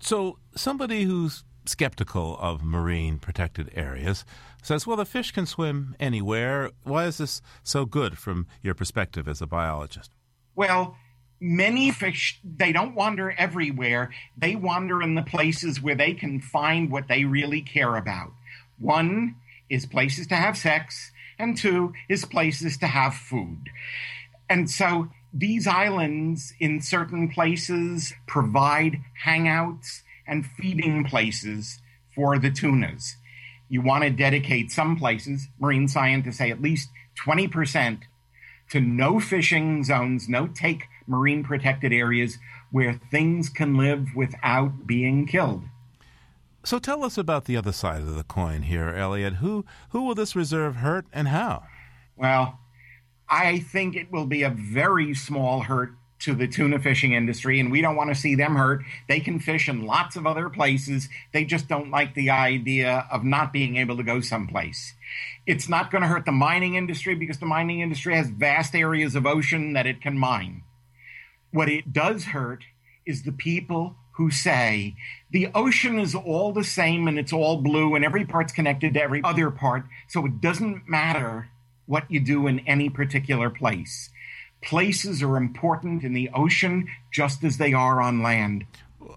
So, 0.00 0.38
somebody 0.54 1.04
who's 1.04 1.44
skeptical 1.64 2.36
of 2.38 2.62
marine 2.62 3.18
protected 3.18 3.70
areas 3.74 4.26
says, 4.62 4.86
well, 4.86 4.98
the 4.98 5.06
fish 5.06 5.30
can 5.30 5.46
swim 5.46 5.96
anywhere. 5.98 6.70
Why 6.82 7.06
is 7.06 7.16
this 7.16 7.40
so 7.62 7.86
good 7.86 8.18
from 8.18 8.46
your 8.60 8.74
perspective 8.74 9.26
as 9.26 9.40
a 9.40 9.46
biologist? 9.46 10.10
Well, 10.54 10.98
many 11.40 11.90
fish 11.90 12.38
they 12.44 12.72
don't 12.72 12.94
wander 12.94 13.32
everywhere 13.32 14.10
they 14.36 14.56
wander 14.56 15.02
in 15.02 15.14
the 15.14 15.22
places 15.22 15.82
where 15.82 15.94
they 15.94 16.14
can 16.14 16.40
find 16.40 16.90
what 16.90 17.08
they 17.08 17.24
really 17.24 17.60
care 17.60 17.96
about 17.96 18.32
one 18.78 19.36
is 19.68 19.86
places 19.86 20.26
to 20.26 20.34
have 20.34 20.56
sex 20.56 21.10
and 21.38 21.56
two 21.56 21.92
is 22.08 22.24
places 22.24 22.76
to 22.78 22.86
have 22.86 23.14
food 23.14 23.70
and 24.48 24.70
so 24.70 25.08
these 25.32 25.66
islands 25.66 26.54
in 26.60 26.80
certain 26.80 27.28
places 27.28 28.14
provide 28.26 29.00
hangouts 29.24 30.02
and 30.26 30.46
feeding 30.46 31.04
places 31.04 31.80
for 32.14 32.38
the 32.38 32.50
tunas 32.50 33.16
you 33.68 33.80
want 33.80 34.04
to 34.04 34.10
dedicate 34.10 34.70
some 34.70 34.96
places 34.96 35.48
marine 35.58 35.88
scientists 35.88 36.38
say 36.38 36.50
at 36.50 36.62
least 36.62 36.88
20% 37.24 38.00
to 38.70 38.80
no 38.80 39.20
fishing 39.20 39.84
zones 39.84 40.28
no 40.28 40.46
take 40.46 40.84
marine 41.06 41.44
protected 41.44 41.92
areas 41.92 42.38
where 42.70 43.00
things 43.10 43.48
can 43.48 43.76
live 43.76 44.16
without 44.16 44.86
being 44.86 45.26
killed. 45.26 45.62
So 46.64 46.78
tell 46.78 47.04
us 47.04 47.18
about 47.18 47.44
the 47.44 47.58
other 47.58 47.72
side 47.72 48.00
of 48.00 48.14
the 48.14 48.24
coin 48.24 48.62
here, 48.62 48.88
Elliot. 48.88 49.34
Who 49.34 49.66
who 49.90 50.02
will 50.02 50.14
this 50.14 50.34
reserve 50.34 50.76
hurt 50.76 51.06
and 51.12 51.28
how? 51.28 51.64
Well, 52.16 52.58
I 53.28 53.58
think 53.58 53.96
it 53.96 54.10
will 54.10 54.26
be 54.26 54.42
a 54.42 54.50
very 54.50 55.14
small 55.14 55.60
hurt 55.60 55.92
to 56.20 56.34
the 56.34 56.48
tuna 56.48 56.78
fishing 56.78 57.12
industry, 57.12 57.60
and 57.60 57.70
we 57.70 57.82
don't 57.82 57.96
want 57.96 58.08
to 58.08 58.14
see 58.14 58.34
them 58.34 58.54
hurt. 58.54 58.82
They 59.08 59.20
can 59.20 59.40
fish 59.40 59.68
in 59.68 59.84
lots 59.84 60.16
of 60.16 60.26
other 60.26 60.48
places. 60.48 61.10
They 61.34 61.44
just 61.44 61.68
don't 61.68 61.90
like 61.90 62.14
the 62.14 62.30
idea 62.30 63.06
of 63.10 63.24
not 63.24 63.52
being 63.52 63.76
able 63.76 63.98
to 63.98 64.02
go 64.02 64.22
someplace. 64.22 64.94
It's 65.46 65.68
not 65.68 65.90
going 65.90 66.00
to 66.00 66.08
hurt 66.08 66.24
the 66.24 66.32
mining 66.32 66.76
industry 66.76 67.14
because 67.14 67.40
the 67.40 67.46
mining 67.46 67.80
industry 67.80 68.14
has 68.14 68.28
vast 68.30 68.74
areas 68.74 69.14
of 69.14 69.26
ocean 69.26 69.74
that 69.74 69.86
it 69.86 70.00
can 70.00 70.16
mine. 70.16 70.62
What 71.50 71.68
it 71.68 71.92
does 71.92 72.24
hurt 72.24 72.64
is 73.04 73.22
the 73.22 73.32
people 73.32 73.96
who 74.14 74.30
say 74.30 74.94
the 75.30 75.48
ocean 75.54 75.98
is 75.98 76.14
all 76.14 76.52
the 76.52 76.64
same 76.64 77.08
and 77.08 77.18
it's 77.18 77.32
all 77.32 77.60
blue 77.60 77.94
and 77.94 78.04
every 78.04 78.24
part's 78.24 78.52
connected 78.52 78.94
to 78.94 79.02
every 79.02 79.20
other 79.24 79.50
part, 79.50 79.84
so 80.08 80.24
it 80.24 80.40
doesn't 80.40 80.88
matter 80.88 81.48
what 81.86 82.10
you 82.10 82.20
do 82.20 82.46
in 82.46 82.60
any 82.60 82.88
particular 82.88 83.50
place. 83.50 84.10
Places 84.62 85.22
are 85.22 85.36
important 85.36 86.04
in 86.04 86.14
the 86.14 86.30
ocean 86.32 86.88
just 87.12 87.44
as 87.44 87.58
they 87.58 87.72
are 87.72 88.00
on 88.00 88.22
land. 88.22 88.64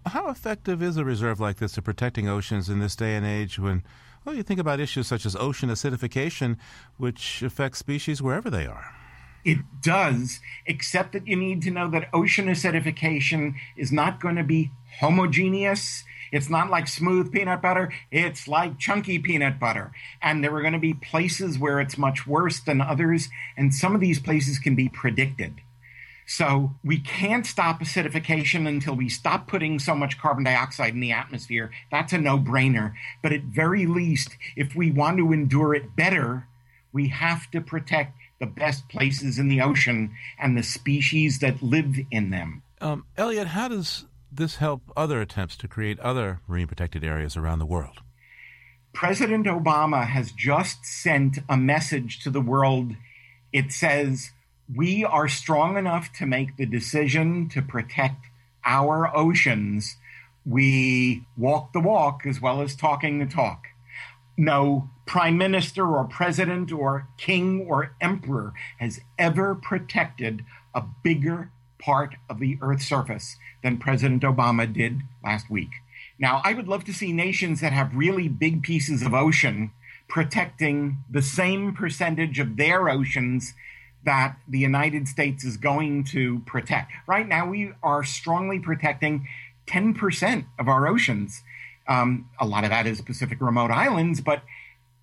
How 0.08 0.30
effective 0.30 0.82
is 0.82 0.98
a 0.98 1.06
reserve 1.06 1.40
like 1.40 1.58
this 1.58 1.78
at 1.78 1.84
protecting 1.84 2.28
oceans 2.28 2.70
in 2.70 2.80
this 2.80 2.96
day 2.96 3.16
and 3.16 3.26
age 3.26 3.58
when, 3.58 3.84
well, 4.26 4.36
you 4.36 4.44
think 4.44 4.60
about 4.60 4.80
issues 4.80 5.08
such 5.08 5.26
as 5.26 5.36
ocean 5.36 5.70
acidification, 5.70 6.58
which 6.98 7.42
affects 7.44 7.80
species 7.80 8.22
wherever 8.22 8.50
they 8.50 8.66
are? 8.66 8.94
It 9.46 9.60
does, 9.82 10.42
except 10.66 11.14
that 11.14 11.28
you 11.28 11.38
need 11.38 11.62
to 11.62 11.72
know 11.72 11.90
that 11.92 12.10
ocean 12.12 12.48
acidification 12.48 13.54
is 13.78 13.94
not 13.94 14.20
going 14.20 14.36
to 14.36 14.44
be 14.44 14.72
homogeneous. 15.00 16.04
It's 16.32 16.50
not 16.50 16.70
like 16.70 16.88
smooth 16.88 17.32
peanut 17.32 17.62
butter. 17.62 17.94
It's 18.12 18.48
like 18.48 18.78
chunky 18.78 19.18
peanut 19.20 19.60
butter. 19.60 19.94
And 20.22 20.44
there 20.44 20.54
are 20.56 20.62
going 20.62 20.74
to 20.74 20.80
be 20.80 20.94
places 20.94 21.58
where 21.58 21.80
it's 21.80 21.98
much 21.98 22.28
worse 22.28 22.60
than 22.60 22.82
others. 22.82 23.30
And 23.56 23.74
some 23.74 23.96
of 23.96 24.02
these 24.02 24.20
places 24.20 24.60
can 24.60 24.76
be 24.76 24.90
predicted. 24.90 25.62
So 26.30 26.76
we 26.84 27.00
can't 27.00 27.46
stop 27.46 27.80
acidification 27.80 28.68
until 28.68 28.94
we 28.94 29.08
stop 29.08 29.48
putting 29.48 29.80
so 29.80 29.96
much 29.96 30.20
carbon 30.20 30.44
dioxide 30.44 30.94
in 30.94 31.00
the 31.00 31.14
atmosphere. 31.14 31.72
That's 31.90 32.12
a 32.12 32.18
no 32.18 32.38
brainer. 32.38 32.92
But 33.24 33.32
at 33.32 33.44
very 33.44 33.86
least, 33.86 34.36
if 34.58 34.76
we 34.76 34.92
want 34.92 35.20
to 35.20 35.32
endure 35.32 35.74
it 35.74 35.96
better, 35.96 36.46
We 36.94 37.10
have 37.10 37.50
to 37.52 37.62
protect 37.62 38.18
the 38.40 38.48
best 38.48 38.90
places 38.90 39.38
in 39.40 39.50
the 39.50 39.62
ocean 39.62 40.16
and 40.40 40.58
the 40.58 40.64
species 40.64 41.40
that 41.40 41.62
live 41.62 41.96
in 42.12 42.30
them. 42.30 42.64
Um, 42.82 43.06
Elliot, 43.18 43.48
how 43.48 43.68
does 43.68 44.06
this 44.38 44.58
help 44.58 44.82
other 44.96 45.22
attempts 45.22 45.58
to 45.58 45.68
create 45.68 46.00
other 46.00 46.40
marine 46.48 46.68
protected 46.68 47.04
areas 47.04 47.36
around 47.36 47.60
the 47.60 47.66
world? 47.66 48.02
President 48.94 49.46
Obama 49.46 50.08
has 50.08 50.32
just 50.32 50.86
sent 50.86 51.40
a 51.50 51.58
message 51.58 52.20
to 52.24 52.30
the 52.30 52.42
world. 52.42 52.94
It 53.54 53.72
says, 53.72 54.32
We 54.74 55.04
are 55.04 55.28
strong 55.28 55.78
enough 55.78 56.12
to 56.14 56.26
make 56.26 56.56
the 56.56 56.66
decision 56.66 57.50
to 57.50 57.62
protect 57.62 58.26
our 58.66 59.16
oceans. 59.16 59.98
We 60.46 61.24
walk 61.38 61.74
the 61.74 61.80
walk 61.80 62.26
as 62.26 62.42
well 62.42 62.62
as 62.62 62.76
talking 62.76 63.20
the 63.20 63.26
talk. 63.26 63.68
No 64.38 64.90
prime 65.06 65.38
minister 65.38 65.88
or 65.88 66.06
president 66.06 66.72
or 66.72 67.08
king 67.18 67.66
or 67.68 67.96
emperor 68.02 68.54
has 68.80 69.00
ever 69.18 69.56
protected 69.56 70.44
a 70.74 70.84
bigger 71.04 71.52
part 71.80 72.16
of 72.30 72.40
the 72.40 72.58
Earth's 72.62 72.88
surface 72.88 73.38
than 73.64 73.78
President 73.78 74.24
Obama 74.24 74.72
did 74.72 75.02
last 75.24 75.50
week. 75.50 75.70
Now, 76.20 76.42
I 76.44 76.54
would 76.54 76.68
love 76.68 76.84
to 76.86 76.94
see 76.94 77.12
nations 77.12 77.62
that 77.62 77.74
have 77.74 77.96
really 77.96 78.28
big 78.28 78.64
pieces 78.64 79.04
of 79.04 79.14
ocean 79.14 79.72
protecting 80.08 81.04
the 81.10 81.22
same 81.22 81.74
percentage 81.74 82.40
of 82.40 82.58
their 82.58 82.90
oceans 82.90 83.54
that 84.06 84.38
the 84.48 84.60
United 84.60 85.08
States 85.08 85.44
is 85.44 85.58
going 85.58 86.04
to 86.06 86.40
protect. 86.46 86.92
Right 87.08 87.28
now, 87.28 87.48
we 87.50 87.74
are 87.84 88.04
strongly 88.04 88.60
protecting 88.60 89.28
10% 89.68 90.46
of 90.58 90.68
our 90.68 90.88
oceans. 90.88 91.44
Um, 91.88 92.30
a 92.40 92.46
lot 92.46 92.64
of 92.64 92.70
that 92.70 92.88
is 92.88 93.02
Pacific 93.02 93.40
remote 93.42 93.70
islands, 93.72 94.22
but 94.22 94.44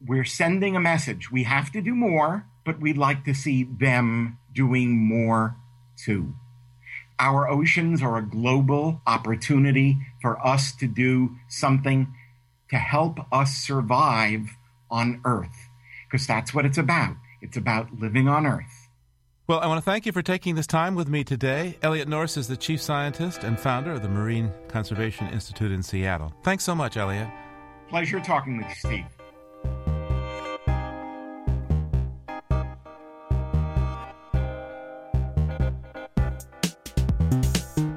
we're 0.05 0.25
sending 0.25 0.75
a 0.75 0.81
message. 0.81 1.31
We 1.31 1.45
have 1.45 1.71
to 1.73 1.81
do 1.81 1.95
more, 1.95 2.47
but 2.65 2.81
we'd 2.81 2.99
like 2.99 3.25
to 3.25 3.35
see 3.35 3.65
them 3.65 4.39
doing 4.53 4.97
more 4.97 5.57
too. 5.97 6.35
Our 7.19 7.49
oceans 7.49 8.03
are 8.03 8.17
a 8.17 8.23
global 8.23 9.01
opportunity 9.07 9.99
for 10.21 10.45
us 10.45 10.73
to 10.77 10.87
do 10.87 11.37
something 11.49 12.13
to 12.71 12.77
help 12.77 13.21
us 13.33 13.57
survive 13.57 14.49
on 14.91 15.21
Earth, 15.25 15.69
because 16.07 16.27
that's 16.27 16.53
what 16.53 16.67
it's 16.67 16.79
about. 16.79 17.17
It's 17.41 17.57
about 17.57 17.99
living 17.99 18.27
on 18.27 18.47
Earth. 18.47 18.89
Well, 19.47 19.61
I 19.61 19.67
want 19.67 19.79
to 19.79 19.85
thank 19.85 20.07
you 20.07 20.13
for 20.13 20.23
taking 20.23 20.55
this 20.55 20.67
time 20.67 20.95
with 20.95 21.09
me 21.09 21.23
today. 21.23 21.77
Elliot 21.83 22.09
Norse 22.09 22.37
is 22.37 22.49
the 22.49 22.57
chief 22.57 22.81
scientist 22.81 23.45
and 23.45 23.61
founder 23.61 23.93
of 23.93 24.03
the 24.03 24.09
Marine 24.09 24.51
Conservation 24.69 25.29
Institute 25.29 25.71
in 25.71 25.83
Seattle. 25.83 26.33
Thanks 26.43 26.65
so 26.65 26.75
much, 26.75 26.97
Elliot. 26.97 27.29
Pleasure 27.89 28.21
talking 28.21 28.57
with 28.57 28.67
you, 28.69 28.75
Steve. 28.75 29.05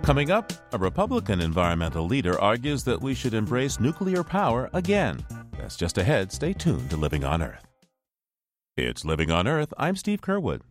Coming 0.07 0.31
up, 0.31 0.53
a 0.71 0.77
Republican 0.77 1.41
environmental 1.41 2.05
leader 2.05 2.39
argues 2.39 2.85
that 2.85 3.01
we 3.01 3.13
should 3.13 3.33
embrace 3.33 3.81
nuclear 3.81 4.23
power 4.23 4.69
again. 4.71 5.19
That's 5.57 5.75
just 5.75 5.97
ahead. 5.97 6.31
Stay 6.31 6.53
tuned 6.53 6.89
to 6.91 6.95
Living 6.95 7.25
on 7.25 7.41
Earth. 7.41 7.67
It's 8.77 9.03
Living 9.03 9.31
on 9.31 9.49
Earth. 9.49 9.73
I'm 9.77 9.97
Steve 9.97 10.21
Curwood. 10.21 10.61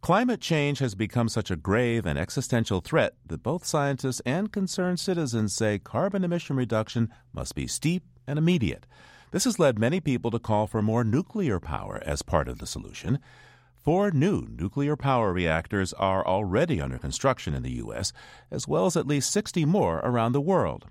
Climate 0.00 0.40
change 0.40 0.78
has 0.78 0.94
become 0.94 1.28
such 1.28 1.50
a 1.50 1.56
grave 1.56 2.06
and 2.06 2.18
existential 2.18 2.80
threat 2.80 3.12
that 3.26 3.42
both 3.42 3.66
scientists 3.66 4.22
and 4.24 4.50
concerned 4.50 5.00
citizens 5.00 5.54
say 5.54 5.78
carbon 5.78 6.24
emission 6.24 6.56
reduction 6.56 7.10
must 7.34 7.54
be 7.54 7.66
steep 7.66 8.04
and 8.26 8.38
immediate. 8.38 8.86
This 9.32 9.44
has 9.44 9.58
led 9.58 9.78
many 9.78 10.00
people 10.00 10.30
to 10.30 10.38
call 10.38 10.66
for 10.66 10.80
more 10.80 11.04
nuclear 11.04 11.60
power 11.60 12.02
as 12.06 12.22
part 12.22 12.48
of 12.48 12.56
the 12.58 12.66
solution. 12.66 13.18
Four 13.88 14.10
new 14.10 14.46
nuclear 14.50 14.96
power 14.96 15.32
reactors 15.32 15.94
are 15.94 16.22
already 16.22 16.78
under 16.78 16.98
construction 16.98 17.54
in 17.54 17.62
the 17.62 17.76
U.S., 17.76 18.12
as 18.50 18.68
well 18.68 18.84
as 18.84 18.98
at 18.98 19.06
least 19.06 19.32
60 19.32 19.64
more 19.64 20.00
around 20.00 20.32
the 20.32 20.42
world. 20.42 20.84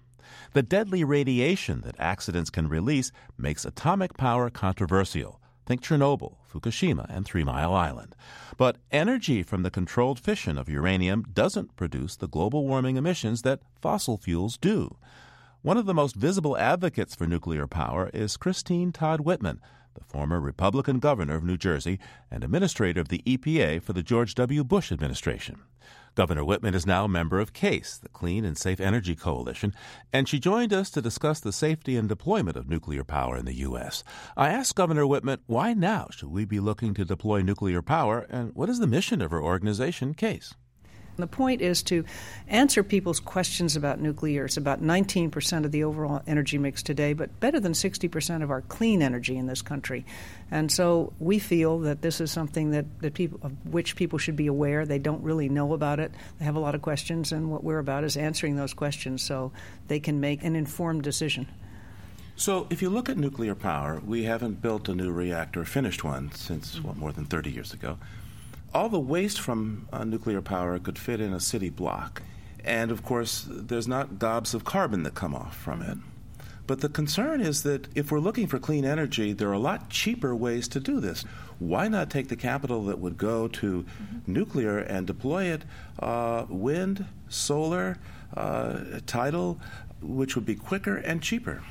The 0.54 0.64
deadly 0.64 1.04
radiation 1.04 1.82
that 1.82 2.00
accidents 2.00 2.50
can 2.50 2.68
release 2.68 3.12
makes 3.38 3.66
atomic 3.66 4.18
power 4.18 4.50
controversial. 4.50 5.40
Think 5.68 5.84
Chernobyl, 5.84 6.38
Fukushima, 6.52 7.06
and 7.08 7.24
Three 7.24 7.44
Mile 7.44 7.72
Island. 7.72 8.16
But 8.58 8.80
energy 8.92 9.44
from 9.44 9.62
the 9.62 9.70
controlled 9.70 10.20
fission 10.20 10.58
of 10.58 10.68
uranium 10.68 11.24
doesn't 11.32 11.76
produce 11.76 12.16
the 12.16 12.28
global 12.28 12.66
warming 12.66 12.98
emissions 12.98 13.44
that 13.44 13.62
fossil 13.80 14.18
fuels 14.18 14.58
do. 14.58 14.98
One 15.62 15.78
of 15.78 15.86
the 15.86 15.94
most 15.94 16.16
visible 16.16 16.58
advocates 16.58 17.14
for 17.14 17.28
nuclear 17.28 17.68
power 17.68 18.10
is 18.12 18.38
Christine 18.38 18.92
Todd 18.92 19.22
Whitman, 19.22 19.62
the 19.98 20.06
former 20.06 20.40
Republican 20.40 21.00
governor 21.00 21.36
of 21.36 21.44
New 21.44 21.58
Jersey 21.58 22.00
and 22.30 22.44
administrator 22.44 23.02
of 23.02 23.10
the 23.10 23.24
EPA 23.26 23.82
for 23.82 23.94
the 23.94 24.04
George 24.04 24.36
W. 24.36 24.64
Bush 24.64 24.92
administration. 24.92 25.62
Governor 26.16 26.44
Whitman 26.44 26.74
is 26.74 26.86
now 26.86 27.06
a 27.06 27.10
member 27.10 27.40
of 27.40 27.54
CASE, 27.54 28.00
the 28.00 28.10
Clean 28.10 28.44
and 28.44 28.58
Safe 28.58 28.80
Energy 28.80 29.16
Coalition, 29.16 29.74
and 30.12 30.28
she 30.28 30.40
joined 30.40 30.74
us 30.74 30.90
to 30.92 31.02
discuss 31.02 31.40
the 31.40 31.52
safety 31.52 31.96
and 31.96 32.10
deployment 32.10 32.58
of 32.58 32.68
nuclear 32.68 33.04
power 33.04 33.38
in 33.38 33.46
the 33.46 33.54
U.S. 33.58 34.04
I 34.36 34.50
asked 34.50 34.76
Governor 34.76 35.06
Whitman 35.06 35.40
why 35.46 35.74
now 35.74 36.08
should 36.12 36.30
we 36.30 36.46
be 36.46 36.60
looking 36.60 36.94
to 36.96 37.06
deploy 37.06 37.42
nuclear 37.42 37.82
power, 37.82 38.26
and 38.30 38.54
what 38.56 38.70
is 38.70 38.80
the 38.80 38.88
mission 38.88 39.22
of 39.22 39.32
her 39.32 39.42
organization, 39.42 40.14
CASE? 40.14 40.56
The 41.18 41.28
point 41.28 41.62
is 41.62 41.82
to 41.84 42.06
answer 42.48 42.84
people's 42.84 43.20
questions 43.20 43.76
about 43.76 44.00
nuclear. 44.00 44.46
It's 44.46 44.58
about 44.58 44.84
19% 44.84 45.66
of 45.66 45.72
the 45.72 45.84
overall 45.84 46.22
energy 46.28 46.60
mix 46.60 46.84
today, 46.84 47.14
but 47.14 47.40
better 47.40 47.60
than 47.60 47.74
60% 47.74 48.44
of 48.44 48.52
our 48.52 48.62
clean 48.62 49.02
energy 49.02 49.36
in 49.36 49.48
this 49.48 49.64
country. 49.64 50.06
And 50.52 50.72
so 50.72 51.14
we 51.20 51.40
feel 51.40 51.80
that 51.80 52.04
this 52.04 52.22
is 52.22 52.32
something 52.32 52.72
that, 52.72 52.86
that 53.02 53.16
people, 53.16 53.40
of 53.42 53.52
which 53.66 53.96
people 53.96 54.20
should 54.20 54.36
be 54.36 54.48
aware. 54.48 54.86
They 54.86 55.00
don't 55.00 55.24
really 55.24 55.50
know 55.50 55.74
about 55.74 56.00
it. 56.00 56.12
They 56.38 56.46
have 56.46 56.56
a 56.56 56.60
lot 56.60 56.76
of 56.76 56.84
questions, 56.84 57.32
and 57.32 57.52
what 57.52 57.64
we're 57.64 57.80
about 57.80 58.04
is 58.04 58.16
answering 58.16 58.56
those 58.56 58.74
questions 58.74 59.24
so 59.24 59.52
they 59.88 60.00
can 60.00 60.20
make 60.20 60.44
an 60.44 60.56
informed 60.56 61.02
decision. 61.02 61.48
So, 62.36 62.68
if 62.70 62.84
you 62.84 62.92
look 62.92 63.10
at 63.10 63.18
nuclear 63.18 63.56
power, 63.56 64.00
we 64.06 64.26
haven't 64.26 64.62
built 64.62 64.88
a 64.88 64.94
new 64.94 65.12
reactor, 65.12 65.66
finished 65.66 66.04
one, 66.04 66.32
since 66.34 66.80
what, 66.80 66.96
more 66.96 67.12
than 67.12 67.26
30 67.26 67.50
years 67.50 67.74
ago 67.74 67.98
all 68.74 68.90
the 68.90 69.00
waste 69.00 69.40
from 69.40 69.88
uh, 69.92 70.04
nuclear 70.04 70.42
power 70.42 70.80
could 70.80 70.98
fit 70.98 71.22
in 71.22 71.34
a 71.34 71.40
city 71.40 71.70
block. 71.70 72.22
And 72.64 72.92
of 72.92 73.04
course, 73.04 73.46
there's 73.50 73.88
not 73.88 74.20
gobs 74.20 74.54
of 74.54 74.66
carbon 74.66 75.04
that 75.04 75.16
come 75.16 75.34
off 75.34 75.56
from 75.56 75.82
it. 75.82 75.98
But 76.68 76.82
the 76.82 76.90
concern 76.90 77.40
is 77.40 77.64
that 77.64 77.88
if 77.96 78.12
we're 78.12 78.20
looking 78.20 78.46
for 78.46 78.60
clean 78.60 78.84
energy, 78.84 79.32
there 79.32 79.48
are 79.48 79.54
a 79.54 79.60
lot 79.60 79.90
cheaper 79.90 80.36
ways 80.36 80.68
to 80.70 80.82
do 80.82 81.00
this. 81.00 81.24
Why 81.60 81.88
not 81.88 82.10
take 82.10 82.28
the 82.28 82.36
capital 82.36 82.84
that 82.86 83.00
would 83.00 83.18
go 83.18 83.48
to 83.48 83.84
mm-hmm. 83.84 84.32
nuclear 84.32 84.78
and 84.78 85.08
deploy 85.08 85.46
it 85.46 85.64
uh, 86.00 86.46
wind, 86.50 87.06
solar, 87.30 87.98
uh, 88.36 88.80
tidal, 89.06 89.62
which 90.02 90.36
would 90.36 90.46
be 90.46 90.56
quicker 90.56 90.98
and 90.98 91.24
cheaper? 91.24 91.64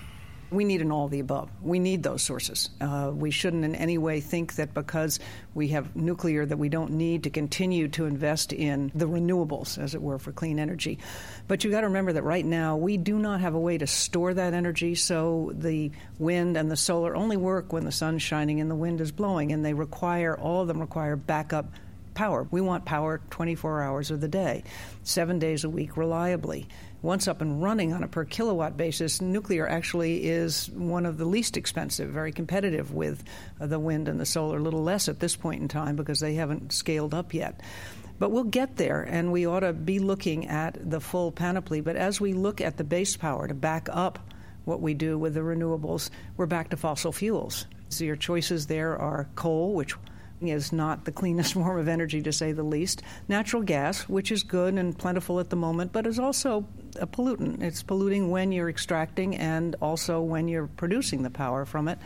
We 0.51 0.65
need 0.65 0.81
an 0.81 0.93
all 0.93 1.09
the 1.09 1.21
above. 1.21 1.51
We 1.61 1.79
need 1.79 2.03
those 2.03 2.23
sources. 2.23 2.71
Uh, 2.81 3.11
we 3.13 3.31
shouldn't 3.31 3.65
in 3.65 3.75
any 3.75 3.99
way 3.99 4.21
think 4.21 4.57
that 4.57 4.75
because 4.75 5.19
we 5.55 5.69
have 5.69 5.97
nuclear 5.97 6.47
that 6.47 6.57
we 6.57 6.69
don't 6.69 6.93
need 6.93 7.25
to 7.25 7.31
continue 7.31 7.89
to 7.89 8.07
invest 8.07 8.53
in 8.53 8.93
the 8.95 9.07
renewables, 9.07 9.77
as 9.79 9.95
it 9.95 10.03
were, 10.03 10.19
for 10.19 10.33
clean 10.33 10.59
energy. 10.59 10.99
But 11.49 11.65
you've 11.65 11.73
got 11.73 11.81
to 11.81 11.89
remember 11.89 12.13
that 12.13 12.23
right 12.23 12.45
now 12.45 12.77
we 12.77 12.97
do 12.97 13.19
not 13.19 13.41
have 13.41 13.55
a 13.55 13.61
way 13.61 13.79
to 13.79 13.87
store 13.87 14.35
that 14.35 14.55
energy, 14.55 14.95
so 14.95 15.53
the 15.55 15.91
wind 16.19 16.57
and 16.57 16.71
the 16.71 16.77
solar 16.77 17.17
only 17.17 17.37
work 17.37 17.73
when 17.73 17.85
the 17.85 17.93
sun's 17.93 18.23
shining 18.23 18.61
and 18.61 18.71
the 18.71 18.77
wind 18.77 19.01
is 19.01 19.13
blowing, 19.13 19.53
and 19.53 19.65
they 19.65 19.75
require, 19.75 20.37
all 20.37 20.63
of 20.63 20.69
them 20.69 20.81
require 20.81 21.17
backup 21.17 21.67
power. 22.15 22.47
We 22.51 22.61
want 22.61 22.85
power 22.85 23.21
24 23.31 23.83
hours 23.83 24.11
of 24.11 24.21
the 24.21 24.29
day, 24.29 24.65
seven 25.03 25.39
days 25.39 25.65
a 25.65 25.71
week 25.71 25.97
reliably 25.97 26.67
once 27.03 27.29
up 27.29 27.41
and 27.41 27.63
running 27.63 27.93
on 27.93 28.03
a 28.03 28.09
per 28.09 28.25
kilowatt 28.25 28.77
basis, 28.77 29.21
nuclear 29.21 29.69
actually 29.69 30.25
is 30.25 30.71
one 30.71 31.07
of 31.07 31.19
the 31.19 31.25
least 31.25 31.57
expensive, 31.57 32.09
very 32.11 32.33
competitive 32.33 32.93
with 32.93 33.23
the 33.61 33.79
wind 33.79 34.09
and 34.09 34.19
the 34.19 34.27
solar, 34.27 34.59
a 34.59 34.63
little 34.63 34.83
less 34.83 35.09
at 35.09 35.21
this 35.21 35.37
point 35.37 35.63
in 35.63 35.69
time 35.69 35.97
because 35.97 36.21
they 36.21 36.35
haven't 36.35 36.73
scaled 36.73 37.15
up 37.15 37.35
yet. 37.35 37.61
But 38.19 38.31
we'll 38.31 38.45
get 38.45 38.77
there, 38.77 39.03
and 39.03 39.31
we 39.31 39.47
ought 39.47 39.61
to 39.61 39.75
be 39.75 39.99
looking 39.99 40.49
at 40.49 40.91
the 40.91 41.01
full 41.01 41.31
panoply. 41.31 41.83
But 41.83 41.97
as 41.97 42.21
we 42.21 42.33
look 42.33 42.61
at 42.61 42.79
the 42.79 42.85
base 42.85 43.17
power 43.17 43.47
to 43.47 43.55
back 43.55 43.89
up 43.93 44.19
what 44.65 44.81
we 44.81 44.95
do 44.95 45.19
with 45.19 45.35
the 45.35 45.41
renewables, 45.41 46.11
we're 46.37 46.47
back 46.47 46.71
to 46.71 46.77
fossil 46.77 47.13
fuels. 47.13 47.67
So 47.91 48.05
your 48.05 48.17
choices 48.17 48.67
there 48.67 48.97
are 48.99 49.29
coal, 49.35 49.75
which 49.75 49.95
is 50.41 50.73
not 50.73 51.05
the 51.05 51.13
cleanest 51.21 51.55
form 51.55 51.79
of 51.79 51.89
energy 51.89 52.23
to 52.23 52.33
say 52.33 52.53
the 52.53 52.63
least. 52.63 53.03
Natural 53.29 53.63
gas, 53.63 54.03
which 54.03 54.31
is 54.33 54.43
good 54.43 54.75
and 54.75 54.97
plentiful 54.97 55.41
at 55.41 55.51
the 55.51 55.57
moment, 55.57 55.93
but 55.93 56.07
is 56.07 56.19
also 56.19 56.67
a 57.01 57.07
pollutant. 57.07 57.63
It's 57.63 57.83
polluting 57.83 58.31
when 58.31 58.53
you're 58.53 58.71
extracting 58.71 59.37
and 59.37 59.77
also 59.81 60.21
when 60.21 60.49
you're 60.49 60.67
producing 60.67 61.23
the 61.23 61.31
power 61.31 61.65
from 61.65 61.89
it. 61.89 61.99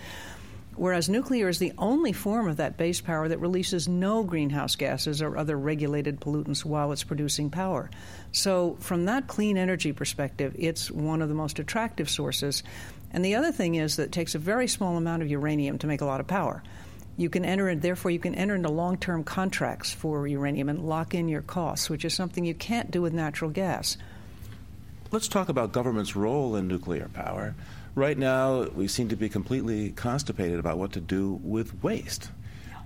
Whereas 0.77 1.09
nuclear 1.09 1.49
is 1.49 1.59
the 1.59 1.73
only 1.77 2.13
form 2.13 2.49
of 2.49 2.57
that 2.57 2.79
base 2.79 3.01
power 3.01 3.29
that 3.29 3.39
releases 3.39 3.87
no 3.87 4.23
greenhouse 4.23 4.77
gases 4.77 5.21
or 5.21 5.37
other 5.37 5.59
regulated 5.59 6.21
pollutants 6.21 6.65
while 6.65 6.93
it's 6.93 7.05
producing 7.05 7.51
power. 7.51 7.91
So, 8.33 8.77
from 8.81 9.05
that 9.05 9.27
clean 9.27 9.59
energy 9.59 9.93
perspective, 9.93 10.55
it's 10.59 10.91
one 10.91 11.21
of 11.21 11.29
the 11.29 11.35
most 11.35 11.59
attractive 11.59 12.09
sources. 12.09 12.63
And 13.11 13.25
the 13.25 13.35
other 13.35 13.53
thing 13.53 13.75
is 13.75 13.97
that 13.97 14.05
it 14.05 14.13
takes 14.13 14.35
a 14.35 14.39
very 14.39 14.69
small 14.69 14.97
amount 14.97 15.23
of 15.23 15.31
uranium 15.31 15.77
to 15.79 15.87
make 15.87 16.01
a 16.01 16.07
lot 16.07 16.21
of 16.21 16.27
power 16.27 16.63
You 17.21 17.29
can 17.29 17.45
enter, 17.45 17.69
and 17.69 17.83
therefore, 17.83 18.11
you 18.11 18.19
can 18.19 18.35
enter 18.35 18.55
into 18.55 18.71
long 18.71 18.97
term 18.97 19.25
contracts 19.25 19.93
for 19.93 20.27
uranium 20.27 20.71
and 20.71 20.89
lock 20.89 21.15
in 21.15 21.29
your 21.29 21.43
costs, 21.43 21.91
which 21.91 22.03
is 22.03 22.15
something 22.15 22.47
you 22.47 22.55
can't 22.55 22.91
do 22.91 23.03
with 23.03 23.13
natural 23.13 23.51
gas. 23.51 23.99
Let's 25.11 25.29
talk 25.29 25.51
about 25.51 25.71
government's 25.71 26.17
role 26.17 26.57
in 26.57 26.67
nuclear 26.67 27.11
power. 27.13 27.55
Right 27.95 28.17
now, 28.17 28.63
we 28.71 28.89
seem 28.89 29.11
to 29.11 29.17
be 29.17 29.29
completely 29.29 29.91
constipated 29.91 30.59
about 30.59 30.79
what 30.79 30.93
to 30.93 31.01
do 31.01 31.39
with 31.43 31.83
waste 31.83 32.31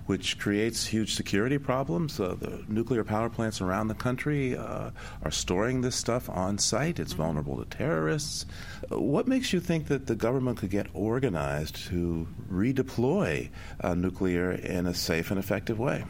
which 0.06 0.38
creates 0.38 0.86
huge 0.86 1.14
security 1.14 1.58
problems. 1.58 2.20
Uh, 2.20 2.36
the 2.38 2.62
nuclear 2.68 3.04
power 3.04 3.30
plants 3.30 3.60
around 3.60 3.88
the 3.88 3.94
country 3.94 4.56
uh, 4.56 4.90
are 5.22 5.30
storing 5.30 5.80
this 5.80 5.96
stuff 5.96 6.28
on 6.28 6.58
site. 6.58 6.98
It's 6.98 7.12
vulnerable 7.12 7.62
to 7.62 7.76
terrorists. 7.76 8.46
Uh, 8.90 9.00
what 9.00 9.26
makes 9.26 9.52
you 9.52 9.60
think 9.60 9.88
that 9.88 10.06
the 10.06 10.14
government 10.14 10.58
could 10.58 10.70
get 10.70 10.86
organized 10.94 11.76
to 11.86 12.26
redeploy 12.50 13.48
uh, 13.80 13.94
nuclear 13.94 14.52
in 14.52 14.86
a 14.86 14.94
safe 14.94 15.30
and 15.30 15.38
effective 15.38 15.78
way? 15.78 16.04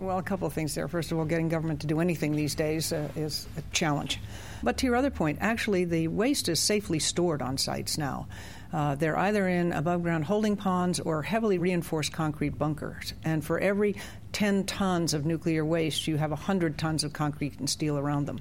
Well, 0.00 0.18
a 0.18 0.22
couple 0.22 0.46
of 0.46 0.52
things 0.52 0.76
there. 0.76 0.86
First 0.86 1.10
of 1.10 1.18
all, 1.18 1.24
getting 1.24 1.48
government 1.48 1.80
to 1.80 1.88
do 1.88 1.98
anything 1.98 2.36
these 2.36 2.54
days 2.54 2.92
uh, 2.92 3.08
is 3.16 3.48
a 3.56 3.62
challenge. 3.72 4.20
But 4.62 4.76
to 4.78 4.86
your 4.86 4.94
other 4.94 5.10
point, 5.10 5.38
actually, 5.40 5.84
the 5.86 6.06
waste 6.06 6.48
is 6.48 6.60
safely 6.60 7.00
stored 7.00 7.42
on 7.42 7.58
sites 7.58 7.98
now. 7.98 8.28
Uh, 8.72 8.94
they're 8.94 9.18
either 9.18 9.48
in 9.48 9.72
above 9.72 10.02
ground 10.02 10.24
holding 10.24 10.56
ponds 10.56 11.00
or 11.00 11.22
heavily 11.22 11.58
reinforced 11.58 12.12
concrete 12.12 12.58
bunkers. 12.58 13.14
And 13.24 13.44
for 13.44 13.58
every 13.58 13.96
10 14.32 14.64
tons 14.64 15.14
of 15.14 15.24
nuclear 15.24 15.64
waste, 15.64 16.06
you 16.06 16.16
have 16.16 16.30
100 16.30 16.78
tons 16.78 17.04
of 17.04 17.12
concrete 17.12 17.58
and 17.58 17.68
steel 17.68 17.98
around 17.98 18.26
them. 18.26 18.40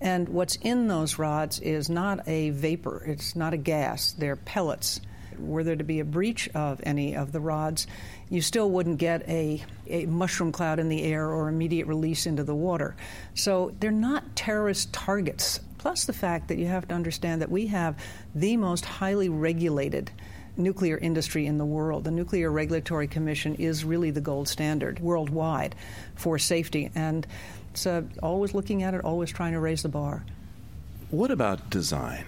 And 0.00 0.28
what's 0.28 0.56
in 0.56 0.88
those 0.88 1.18
rods 1.18 1.60
is 1.60 1.88
not 1.88 2.28
a 2.28 2.50
vapor, 2.50 3.02
it's 3.06 3.34
not 3.34 3.54
a 3.54 3.56
gas, 3.56 4.12
they're 4.12 4.36
pellets. 4.36 5.00
Were 5.38 5.64
there 5.64 5.76
to 5.76 5.84
be 5.84 5.98
a 6.00 6.04
breach 6.04 6.48
of 6.54 6.80
any 6.84 7.16
of 7.16 7.32
the 7.32 7.40
rods, 7.40 7.86
you 8.28 8.40
still 8.40 8.70
wouldn't 8.70 8.98
get 8.98 9.28
a, 9.28 9.64
a 9.86 10.06
mushroom 10.06 10.52
cloud 10.52 10.78
in 10.78 10.88
the 10.88 11.02
air 11.02 11.28
or 11.28 11.48
immediate 11.48 11.86
release 11.86 12.26
into 12.26 12.44
the 12.44 12.54
water. 12.54 12.94
So 13.34 13.72
they're 13.80 13.90
not 13.90 14.36
terrorist 14.36 14.92
targets 14.92 15.60
plus 15.84 16.06
the 16.06 16.14
fact 16.14 16.48
that 16.48 16.56
you 16.56 16.64
have 16.64 16.88
to 16.88 16.94
understand 16.94 17.42
that 17.42 17.50
we 17.50 17.66
have 17.66 17.94
the 18.34 18.56
most 18.56 18.86
highly 18.86 19.28
regulated 19.28 20.10
nuclear 20.56 20.96
industry 20.96 21.44
in 21.44 21.58
the 21.58 21.64
world. 21.66 22.04
The 22.04 22.10
Nuclear 22.10 22.50
Regulatory 22.50 23.06
Commission 23.06 23.54
is 23.56 23.84
really 23.84 24.10
the 24.10 24.22
gold 24.22 24.48
standard 24.48 24.98
worldwide 25.00 25.74
for 26.14 26.38
safety, 26.38 26.90
and 26.94 27.26
so 27.74 28.08
always 28.22 28.54
looking 28.54 28.82
at 28.82 28.94
it, 28.94 29.04
always 29.04 29.30
trying 29.30 29.52
to 29.52 29.60
raise 29.60 29.82
the 29.82 29.90
bar. 29.90 30.24
What 31.10 31.30
about 31.30 31.68
design? 31.68 32.24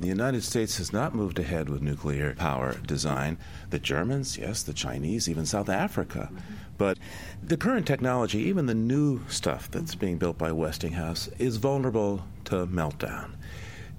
The 0.00 0.08
United 0.08 0.42
States 0.42 0.78
has 0.78 0.90
not 0.90 1.14
moved 1.14 1.38
ahead 1.38 1.68
with 1.68 1.82
nuclear 1.82 2.34
power 2.34 2.74
design. 2.86 3.36
The 3.68 3.78
Germans, 3.78 4.38
yes, 4.38 4.62
the 4.62 4.72
Chinese, 4.72 5.28
even 5.28 5.44
South 5.44 5.68
Africa. 5.68 6.30
But 6.76 6.98
the 7.42 7.56
current 7.56 7.86
technology, 7.86 8.38
even 8.40 8.66
the 8.66 8.74
new 8.74 9.20
stuff 9.28 9.70
that's 9.70 9.94
being 9.94 10.18
built 10.18 10.38
by 10.38 10.52
Westinghouse, 10.52 11.28
is 11.38 11.56
vulnerable 11.56 12.24
to 12.46 12.66
meltdown. 12.66 13.32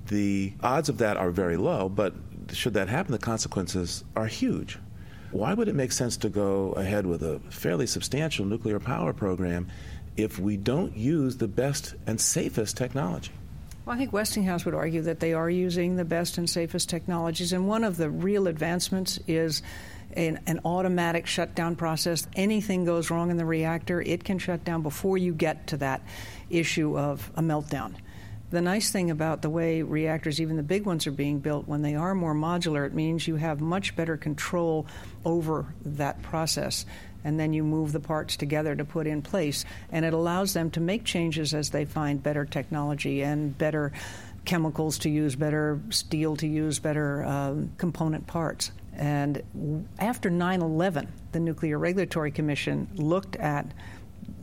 The 0.07 0.53
odds 0.61 0.89
of 0.89 0.99
that 0.99 1.17
are 1.17 1.31
very 1.31 1.57
low, 1.57 1.89
but 1.89 2.13
should 2.51 2.73
that 2.73 2.89
happen, 2.89 3.11
the 3.11 3.17
consequences 3.17 4.03
are 4.15 4.27
huge. 4.27 4.77
Why 5.31 5.53
would 5.53 5.67
it 5.67 5.75
make 5.75 5.91
sense 5.91 6.17
to 6.17 6.29
go 6.29 6.73
ahead 6.73 7.05
with 7.05 7.23
a 7.23 7.39
fairly 7.49 7.87
substantial 7.87 8.45
nuclear 8.45 8.79
power 8.79 9.13
program 9.13 9.67
if 10.15 10.39
we 10.39 10.57
don't 10.57 10.95
use 10.95 11.37
the 11.37 11.47
best 11.47 11.95
and 12.07 12.21
safest 12.21 12.77
technology? 12.77 13.31
Well, 13.85 13.95
I 13.95 13.99
think 13.99 14.13
Westinghouse 14.13 14.65
would 14.65 14.73
argue 14.73 15.01
that 15.03 15.19
they 15.19 15.33
are 15.33 15.49
using 15.49 15.95
the 15.95 16.05
best 16.05 16.37
and 16.37 16.49
safest 16.49 16.89
technologies, 16.89 17.53
and 17.53 17.67
one 17.67 17.83
of 17.83 17.97
the 17.97 18.09
real 18.09 18.47
advancements 18.47 19.19
is 19.27 19.61
an, 20.15 20.39
an, 20.47 20.59
automatic 20.65 21.27
shutdown 21.27 21.75
process. 21.75 22.27
Anything 22.35 22.85
goes 22.85 23.09
wrong 23.09 23.31
in 23.31 23.37
the 23.37 23.45
reactor, 23.45 24.01
it 24.01 24.23
can 24.23 24.39
shut 24.39 24.63
down 24.63 24.81
before 24.81 25.17
you 25.17 25.33
get 25.33 25.67
to 25.67 25.77
that 25.77 26.01
issue 26.49 26.97
of 26.97 27.31
a 27.35 27.41
meltdown. 27.41 27.95
The 28.51 28.61
nice 28.61 28.91
thing 28.91 29.11
about 29.11 29.41
the 29.41 29.49
way 29.49 29.81
reactors, 29.81 30.39
even 30.39 30.55
the 30.55 30.63
big 30.63 30.85
ones, 30.85 31.07
are 31.07 31.11
being 31.11 31.39
built, 31.39 31.67
when 31.67 31.81
they 31.81 31.95
are 31.95 32.13
more 32.13 32.35
modular, 32.35 32.85
it 32.85 32.93
means 32.93 33.27
you 33.27 33.35
have 33.35 33.59
much 33.59 33.95
better 33.95 34.17
control 34.17 34.85
over 35.25 35.65
that 35.83 36.21
process 36.21 36.85
and 37.25 37.39
then 37.39 37.53
you 37.53 37.63
move 37.63 37.91
the 37.91 37.99
parts 37.99 38.37
together 38.37 38.75
to 38.75 38.85
put 38.85 39.07
in 39.07 39.21
place. 39.23 39.65
And 39.91 40.05
it 40.05 40.13
allows 40.13 40.53
them 40.53 40.69
to 40.71 40.79
make 40.79 41.03
changes 41.03 41.55
as 41.55 41.71
they 41.71 41.83
find 41.83 42.21
better 42.21 42.45
technology 42.45 43.23
and 43.23 43.57
better 43.57 43.91
chemicals 44.45 44.99
to 44.99 45.09
use, 45.09 45.35
better 45.35 45.81
steel 45.89 46.35
to 46.37 46.47
use, 46.47 46.77
better 46.77 47.25
uh, 47.25 47.55
component 47.77 48.27
parts. 48.27 48.71
And 48.95 49.87
after 49.99 50.29
9 50.29 50.61
11, 50.61 51.11
the 51.31 51.39
Nuclear 51.39 51.77
Regulatory 51.77 52.31
Commission 52.31 52.87
looked 52.95 53.35
at 53.35 53.73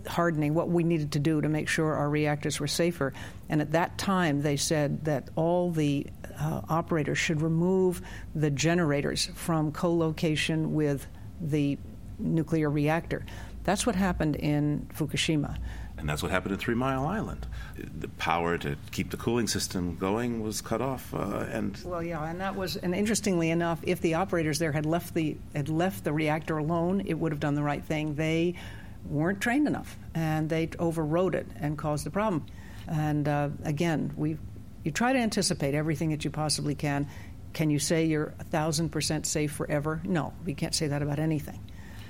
hardening, 0.07 0.55
what 0.55 0.69
we 0.69 0.83
needed 0.83 1.13
to 1.13 1.19
do 1.19 1.41
to 1.41 1.49
make 1.49 1.69
sure 1.69 1.95
our 1.95 2.09
reactors 2.09 2.61
were 2.61 2.67
safer. 2.67 3.13
And 3.49 3.61
at 3.61 3.73
that 3.73 3.99
time, 3.99 4.43
they 4.43 4.57
said 4.57 5.05
that 5.05 5.29
all 5.37 5.71
the 5.71 6.07
uh, 6.41 6.63
operators 6.69 7.19
should 7.19 7.41
remove 7.41 8.03
the 8.35 8.51
generators 8.51 9.31
from 9.35 9.73
co 9.73 9.95
location 9.95 10.75
with 10.75 11.07
the 11.41 11.79
nuclear 12.19 12.71
reactor. 12.71 13.25
That's 13.65 13.87
what 13.87 13.95
happened 13.95 14.37
in 14.37 14.89
Fukushima. 14.95 15.57
And 15.99 16.09
that's 16.09 16.23
what 16.23 16.33
happened 16.33 16.55
at 16.55 16.59
Three 16.59 16.75
Mile 16.75 17.07
Island. 17.07 17.47
The 17.77 18.09
power 18.09 18.59
to 18.59 18.77
keep 18.91 19.11
the 19.11 19.17
cooling 19.17 19.47
system 19.47 19.97
going 19.97 20.43
was 20.43 20.61
cut 20.61 20.81
off, 20.81 21.15
uh, 21.15 21.47
and 21.51 21.81
well, 21.85 22.03
yeah, 22.03 22.25
and 22.29 22.41
that 22.41 22.57
was, 22.57 22.77
and 22.77 22.93
interestingly 22.93 23.51
enough, 23.51 23.79
if 23.85 24.01
the 24.01 24.15
operators 24.15 24.59
there 24.59 24.73
had 24.73 24.85
left 24.85 25.15
the 25.15 25.37
had 25.55 25.69
left 25.69 26.03
the 26.03 26.13
reactor 26.13 26.59
alone, 26.59 27.03
it 27.07 27.15
would 27.15 27.31
have 27.31 27.41
done 27.41 27.55
the 27.55 27.63
right 27.63 27.85
thing. 27.85 28.17
They 28.17 28.55
weren't 29.05 29.41
trained 29.41 29.69
enough, 29.69 29.97
and 30.15 30.49
they 30.49 30.71
overrode 30.81 31.37
it 31.37 31.47
and 31.61 31.79
caused 31.79 32.05
the 32.05 32.11
problem. 32.11 32.47
And 32.89 33.29
uh, 33.29 33.51
again, 33.63 34.13
we 34.17 34.39
you 34.83 34.91
try 34.91 35.13
to 35.13 35.19
anticipate 35.19 35.75
everything 35.75 36.11
that 36.11 36.25
you 36.25 36.31
possibly 36.31 36.75
can. 36.75 37.07
Can 37.53 37.71
you 37.71 37.79
say 37.79 38.07
you're 38.07 38.35
a 38.41 38.45
thousand 38.45 38.89
percent 38.89 39.27
safe 39.27 39.53
forever? 39.53 40.01
No, 40.05 40.33
we 40.45 40.55
can't 40.55 40.75
say 40.75 40.89
that 40.89 41.03
about 41.03 41.21
anything. 41.21 41.61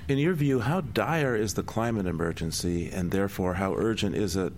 In 0.07 0.17
your 0.17 0.33
view, 0.33 0.59
how 0.59 0.81
dire 0.81 1.35
is 1.35 1.53
the 1.53 1.63
climate 1.63 2.05
emergency, 2.07 2.89
and 2.89 3.11
therefore 3.11 3.53
how 3.53 3.73
urgent 3.75 4.15
is 4.15 4.35
it 4.35 4.51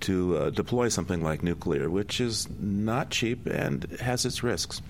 to 0.00 0.36
uh, 0.36 0.50
deploy 0.50 0.88
something 0.88 1.22
like 1.22 1.42
nuclear, 1.42 1.90
which 1.90 2.20
is 2.20 2.48
not 2.58 3.10
cheap 3.10 3.46
and 3.46 3.84
has 4.00 4.24
its 4.24 4.42
risks? 4.42 4.80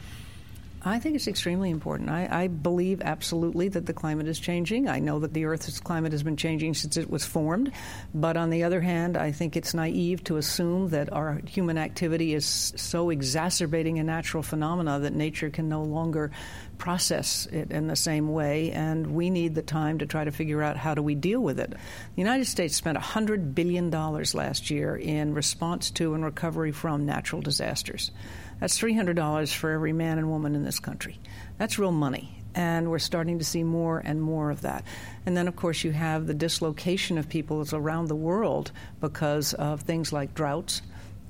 I 0.87 1.01
think 1.01 1.17
it's 1.17 1.27
extremely 1.27 1.71
important. 1.71 2.11
I, 2.11 2.29
I, 2.31 2.47
believe 2.47 3.03
absolutely 3.03 3.69
that 3.71 3.87
the 3.87 3.93
climate 3.93 4.29
is 4.29 4.39
changing. 4.39 4.89
I 4.89 5.01
know 5.01 5.19
that 5.19 5.35
the 5.35 5.47
Earth's 5.47 5.81
climate 5.81 6.13
has 6.13 6.23
been 6.23 6.37
changing 6.37 6.75
since 6.75 6.97
it 6.97 7.11
was 7.11 7.27
formed. 7.27 7.73
But 8.15 8.37
on 8.37 8.51
the 8.51 8.63
other 8.63 8.81
hand, 8.81 9.17
I 9.17 9.33
think 9.33 9.57
it's 9.57 9.75
naive 9.75 10.23
to 10.25 10.37
assume 10.37 10.91
that 10.91 11.13
our 11.13 11.41
human 11.45 11.77
activity 11.77 12.35
is 12.35 12.73
so 12.77 13.11
exacerbating 13.11 13.99
a 13.99 14.05
natural 14.05 14.45
phenomena 14.45 15.01
that 15.01 15.13
nature 15.13 15.51
can 15.51 15.69
no 15.69 15.83
longer 15.83 16.31
process 16.79 17.47
it 17.47 17.73
in 17.73 17.89
the 17.89 17.97
same 17.97 18.29
way. 18.29 18.71
And 18.71 19.09
we 19.09 19.29
need 19.29 19.57
the 19.57 19.63
time 19.63 19.99
to 19.99 20.07
try 20.07 20.23
to 20.23 20.31
figure 20.31 20.63
out 20.63 20.77
how 20.77 20.95
do 20.95 21.03
we 21.03 21.17
deal 21.17 21.41
with 21.41 21.59
it. 21.59 21.71
The 21.71 21.79
United 22.23 22.45
States 22.45 22.77
spent 22.77 22.97
$100 22.97 23.57
billion 23.57 23.91
last 23.91 24.71
year 24.71 24.95
in 24.95 25.35
response 25.35 25.91
to 25.93 26.15
and 26.15 26.25
recovery 26.25 26.71
from 26.71 27.07
natural 27.07 27.43
disasters. 27.43 28.13
That's 28.61 28.79
$300 28.79 29.55
for 29.55 29.71
every 29.71 29.93
man 29.93 30.19
and 30.19 30.31
woman 30.31 30.55
in 30.55 30.65
this 30.65 30.79
country. 30.79 31.19
That's 31.59 31.79
real 31.79 31.93
money. 31.93 32.43
And 32.55 32.91
we're 32.91 32.99
starting 32.99 33.39
to 33.39 33.45
see 33.45 33.63
more 33.63 33.99
and 33.99 34.21
more 34.21 34.51
of 34.51 34.63
that. 34.63 34.85
And 35.27 35.37
then, 35.37 35.47
of 35.47 35.57
course, 35.57 35.85
you 35.85 35.93
have 35.93 36.27
the 36.27 36.35
dislocation 36.35 37.19
of 37.19 37.29
peoples 37.29 37.75
around 37.75 38.09
the 38.09 38.17
world 38.17 38.73
because 39.01 39.53
of 39.53 39.83
things 39.83 40.13
like 40.13 40.35
droughts 40.35 40.81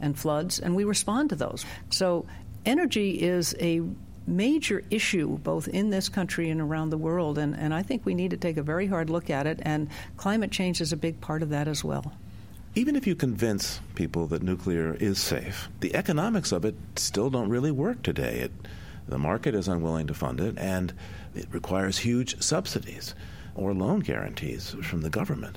and 0.00 0.16
floods, 0.16 0.60
and 0.60 0.76
we 0.76 0.84
respond 0.84 1.30
to 1.30 1.36
those. 1.36 1.64
So, 1.90 2.26
energy 2.64 3.10
is 3.22 3.56
a 3.60 3.80
major 4.26 4.82
issue 4.90 5.38
both 5.38 5.68
in 5.68 5.90
this 5.90 6.08
country 6.08 6.50
and 6.50 6.60
around 6.60 6.90
the 6.90 6.98
world, 6.98 7.38
and, 7.38 7.56
and 7.56 7.72
I 7.72 7.82
think 7.82 8.04
we 8.04 8.14
need 8.14 8.32
to 8.32 8.36
take 8.36 8.56
a 8.56 8.62
very 8.62 8.86
hard 8.86 9.08
look 9.10 9.30
at 9.30 9.46
it, 9.46 9.60
and 9.62 9.88
climate 10.16 10.50
change 10.50 10.80
is 10.80 10.92
a 10.92 10.96
big 10.96 11.20
part 11.20 11.42
of 11.42 11.50
that 11.50 11.68
as 11.68 11.82
well. 11.82 12.12
Even 12.78 12.94
if 12.94 13.06
you 13.06 13.14
convince 13.14 13.80
people 13.94 14.26
that 14.26 14.42
nuclear 14.42 14.92
is 15.00 15.18
safe, 15.18 15.70
the 15.80 15.96
economics 15.96 16.52
of 16.52 16.62
it 16.66 16.74
still 16.96 17.30
don't 17.30 17.48
really 17.48 17.70
work 17.70 18.02
today. 18.02 18.40
It, 18.40 18.52
the 19.08 19.16
market 19.16 19.54
is 19.54 19.66
unwilling 19.66 20.06
to 20.08 20.14
fund 20.14 20.42
it, 20.42 20.58
and 20.58 20.92
it 21.34 21.46
requires 21.50 21.96
huge 21.96 22.38
subsidies 22.42 23.14
or 23.54 23.72
loan 23.72 24.00
guarantees 24.00 24.76
from 24.82 25.00
the 25.00 25.08
government. 25.08 25.56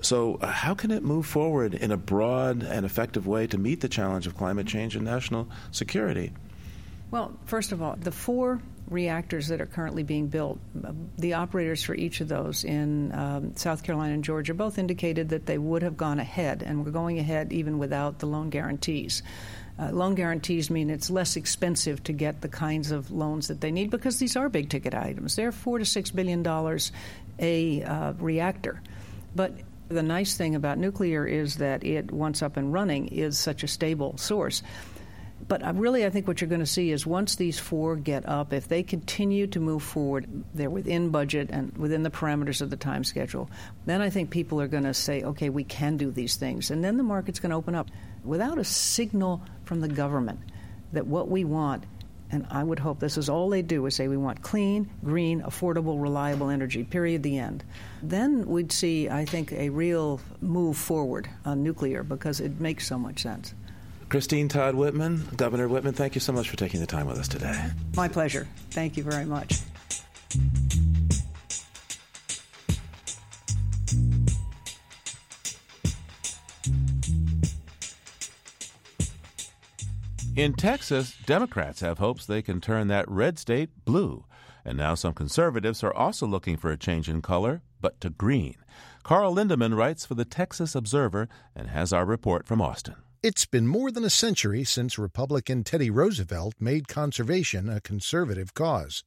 So, 0.00 0.36
uh, 0.36 0.46
how 0.46 0.72
can 0.72 0.90
it 0.90 1.02
move 1.02 1.26
forward 1.26 1.74
in 1.74 1.92
a 1.92 1.98
broad 1.98 2.62
and 2.62 2.86
effective 2.86 3.26
way 3.26 3.46
to 3.48 3.58
meet 3.58 3.82
the 3.82 3.88
challenge 3.88 4.26
of 4.26 4.34
climate 4.34 4.66
change 4.66 4.96
and 4.96 5.04
national 5.04 5.50
security? 5.70 6.32
Well, 7.10 7.38
first 7.44 7.72
of 7.72 7.82
all, 7.82 7.96
the 7.96 8.10
four 8.10 8.60
reactors 8.88 9.48
that 9.48 9.60
are 9.60 9.66
currently 9.66 10.02
being 10.02 10.26
built, 10.26 10.58
the 11.16 11.34
operators 11.34 11.82
for 11.82 11.94
each 11.94 12.20
of 12.20 12.28
those 12.28 12.64
in 12.64 13.12
um, 13.14 13.56
South 13.56 13.82
Carolina 13.82 14.14
and 14.14 14.24
Georgia 14.24 14.52
both 14.52 14.78
indicated 14.78 15.30
that 15.30 15.46
they 15.46 15.56
would 15.56 15.82
have 15.82 15.96
gone 15.96 16.20
ahead 16.20 16.62
and 16.62 16.84
were 16.84 16.90
going 16.90 17.18
ahead 17.18 17.52
even 17.52 17.78
without 17.78 18.18
the 18.18 18.26
loan 18.26 18.50
guarantees. 18.50 19.22
Uh, 19.78 19.90
loan 19.90 20.14
guarantees 20.14 20.70
mean 20.70 20.90
it's 20.90 21.10
less 21.10 21.36
expensive 21.36 22.02
to 22.04 22.12
get 22.12 22.40
the 22.40 22.48
kinds 22.48 22.90
of 22.92 23.10
loans 23.10 23.48
that 23.48 23.60
they 23.60 23.72
need 23.72 23.90
because 23.90 24.18
these 24.18 24.36
are 24.36 24.48
big 24.48 24.68
ticket 24.68 24.94
items. 24.94 25.34
They're 25.34 25.50
four 25.50 25.78
to 25.78 25.84
six 25.84 26.10
billion 26.10 26.42
dollars 26.42 26.92
a 27.38 27.82
uh, 27.82 28.12
reactor. 28.18 28.80
But 29.34 29.52
the 29.88 30.02
nice 30.02 30.36
thing 30.36 30.54
about 30.54 30.78
nuclear 30.78 31.26
is 31.26 31.56
that 31.56 31.84
it, 31.84 32.12
once 32.12 32.42
up 32.42 32.56
and 32.56 32.72
running, 32.72 33.08
is 33.08 33.38
such 33.38 33.64
a 33.64 33.68
stable 33.68 34.16
source. 34.16 34.62
But 35.46 35.76
really, 35.76 36.06
I 36.06 36.10
think 36.10 36.26
what 36.26 36.40
you're 36.40 36.48
going 36.48 36.60
to 36.60 36.66
see 36.66 36.90
is 36.90 37.06
once 37.06 37.36
these 37.36 37.58
four 37.58 37.96
get 37.96 38.26
up, 38.26 38.52
if 38.52 38.66
they 38.68 38.82
continue 38.82 39.46
to 39.48 39.60
move 39.60 39.82
forward, 39.82 40.26
they're 40.54 40.70
within 40.70 41.10
budget 41.10 41.50
and 41.50 41.76
within 41.76 42.02
the 42.02 42.10
parameters 42.10 42.62
of 42.62 42.70
the 42.70 42.76
time 42.76 43.04
schedule, 43.04 43.50
then 43.84 44.00
I 44.00 44.10
think 44.10 44.30
people 44.30 44.60
are 44.60 44.68
going 44.68 44.84
to 44.84 44.94
say, 44.94 45.22
okay, 45.22 45.50
we 45.50 45.64
can 45.64 45.96
do 45.96 46.10
these 46.10 46.36
things. 46.36 46.70
And 46.70 46.82
then 46.82 46.96
the 46.96 47.02
market's 47.02 47.40
going 47.40 47.50
to 47.50 47.56
open 47.56 47.74
up. 47.74 47.90
Without 48.24 48.58
a 48.58 48.64
signal 48.64 49.42
from 49.64 49.80
the 49.80 49.88
government 49.88 50.40
that 50.92 51.06
what 51.06 51.28
we 51.28 51.44
want 51.44 51.84
and 52.30 52.46
I 52.50 52.64
would 52.64 52.80
hope 52.80 52.98
this 52.98 53.16
is 53.16 53.28
all 53.28 53.48
they 53.48 53.62
do 53.62 53.86
is 53.86 53.94
say 53.94 54.08
we 54.08 54.16
want 54.16 54.42
clean, 54.42 54.90
green, 55.04 55.42
affordable, 55.42 56.02
reliable 56.02 56.50
energy, 56.50 56.82
period, 56.82 57.22
the 57.22 57.38
end. 57.38 57.62
Then 58.02 58.46
we'd 58.46 58.72
see, 58.72 59.08
I 59.08 59.24
think, 59.24 59.52
a 59.52 59.68
real 59.68 60.20
move 60.40 60.76
forward 60.76 61.28
on 61.44 61.62
nuclear 61.62 62.02
because 62.02 62.40
it 62.40 62.60
makes 62.60 62.88
so 62.88 62.98
much 62.98 63.20
sense. 63.20 63.54
Christine 64.14 64.46
Todd 64.46 64.76
Whitman, 64.76 65.28
Governor 65.36 65.66
Whitman, 65.66 65.92
thank 65.92 66.14
you 66.14 66.20
so 66.20 66.32
much 66.32 66.48
for 66.48 66.54
taking 66.54 66.78
the 66.78 66.86
time 66.86 67.08
with 67.08 67.18
us 67.18 67.26
today. 67.26 67.70
My 67.96 68.06
pleasure. 68.06 68.46
Thank 68.70 68.96
you 68.96 69.02
very 69.02 69.24
much. 69.24 69.58
In 80.36 80.52
Texas, 80.54 81.16
Democrats 81.26 81.80
have 81.80 81.98
hopes 81.98 82.24
they 82.24 82.40
can 82.40 82.60
turn 82.60 82.86
that 82.86 83.10
red 83.10 83.36
state 83.36 83.70
blue. 83.84 84.26
And 84.64 84.78
now 84.78 84.94
some 84.94 85.14
conservatives 85.14 85.82
are 85.82 85.92
also 85.92 86.24
looking 86.24 86.56
for 86.56 86.70
a 86.70 86.76
change 86.76 87.08
in 87.08 87.20
color, 87.20 87.62
but 87.80 88.00
to 88.02 88.10
green. 88.10 88.54
Carl 89.02 89.34
Lindemann 89.34 89.76
writes 89.76 90.06
for 90.06 90.14
the 90.14 90.24
Texas 90.24 90.76
Observer 90.76 91.28
and 91.56 91.70
has 91.70 91.92
our 91.92 92.04
report 92.04 92.46
from 92.46 92.62
Austin. 92.62 92.94
It's 93.24 93.46
been 93.46 93.66
more 93.66 93.90
than 93.90 94.04
a 94.04 94.10
century 94.10 94.64
since 94.64 94.98
Republican 94.98 95.64
Teddy 95.64 95.88
Roosevelt 95.88 96.56
made 96.60 96.88
conservation 96.88 97.70
a 97.70 97.80
conservative 97.80 98.52
cause. 98.52 99.02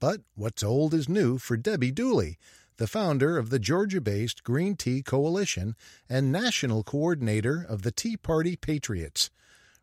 But 0.00 0.22
what's 0.34 0.64
old 0.64 0.92
is 0.92 1.08
new 1.08 1.38
for 1.38 1.56
Debbie 1.56 1.92
Dooley, 1.92 2.36
the 2.78 2.88
founder 2.88 3.38
of 3.38 3.50
the 3.50 3.60
Georgia 3.60 4.00
based 4.00 4.42
Green 4.42 4.74
Tea 4.74 5.04
Coalition 5.04 5.76
and 6.08 6.32
national 6.32 6.82
coordinator 6.82 7.64
of 7.68 7.82
the 7.82 7.92
Tea 7.92 8.16
Party 8.16 8.56
Patriots. 8.56 9.30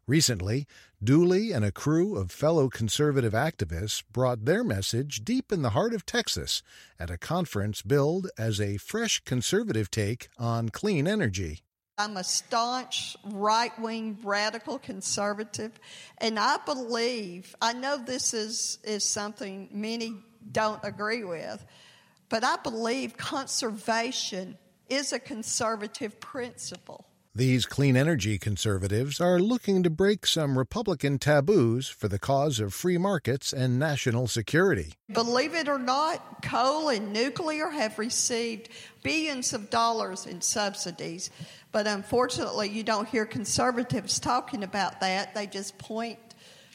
Recently, 0.06 0.67
Dooley 1.02 1.54
and 1.54 1.63
a 1.63 1.71
crew 1.71 2.17
of 2.17 2.30
fellow 2.30 2.67
conservative 2.67 3.32
activists 3.32 4.04
brought 4.12 4.43
their 4.43 4.65
message 4.65 5.23
deep 5.23 5.50
in 5.50 5.62
the 5.62 5.69
heart 5.69 5.93
of 5.93 6.06
Texas 6.06 6.62
at 7.00 7.10
a 7.10 7.17
conference 7.17 7.82
billed 7.82 8.28
as 8.38 8.60
a 8.60 8.76
fresh 8.76 9.21
conservative 9.21 9.89
take 9.89 10.28
on 10.38 10.67
clean 10.67 11.08
energy. 11.08 11.62
I'm 11.97 12.17
a 12.17 12.23
staunch 12.23 13.17
right 13.23 13.77
wing 13.79 14.19
radical 14.23 14.77
conservative, 14.77 15.71
and 16.19 16.38
I 16.38 16.57
believe, 16.63 17.55
I 17.60 17.73
know 17.73 17.97
this 17.97 18.36
is, 18.36 18.77
is 18.83 19.03
something 19.03 19.69
many 19.71 20.15
don't 20.51 20.79
agree 20.83 21.23
with, 21.23 21.65
but 22.29 22.43
I 22.43 22.57
believe 22.57 23.17
conservation 23.17 24.57
is 24.89 25.12
a 25.12 25.19
conservative 25.19 26.19
principle. 26.19 27.05
These 27.38 27.67
clean 27.67 27.95
energy 27.95 28.39
conservatives 28.39 29.21
are 29.21 29.38
looking 29.38 29.84
to 29.84 29.91
break 29.91 30.26
some 30.26 30.58
Republican 30.58 31.19
taboos 31.19 31.88
for 31.88 32.08
the 32.08 32.17
cause 32.17 32.60
of 32.60 32.73
free 32.73 32.97
markets 32.97 33.54
and 33.54 33.78
national 33.78 34.26
security. 34.26 34.93
Believe 35.13 35.54
it 35.54 35.69
or 35.69 35.78
not, 35.78 36.41
coal 36.41 36.89
and 36.89 37.13
nuclear 37.13 37.69
have 37.69 38.00
received 38.00 38.69
billions 39.04 39.54
of 39.54 39.69
dollars 39.69 40.26
in 40.26 40.41
subsidies, 40.41 41.30
but 41.71 41.86
unfortunately, 41.86 42.69
you 42.69 42.82
don't 42.82 43.08
hear 43.08 43.28
conservatives 43.28 44.19
talking 44.19 44.63
about 44.63 45.00
that. 45.02 45.36
They 45.36 45.45
just 45.45 45.78
point 45.78 46.17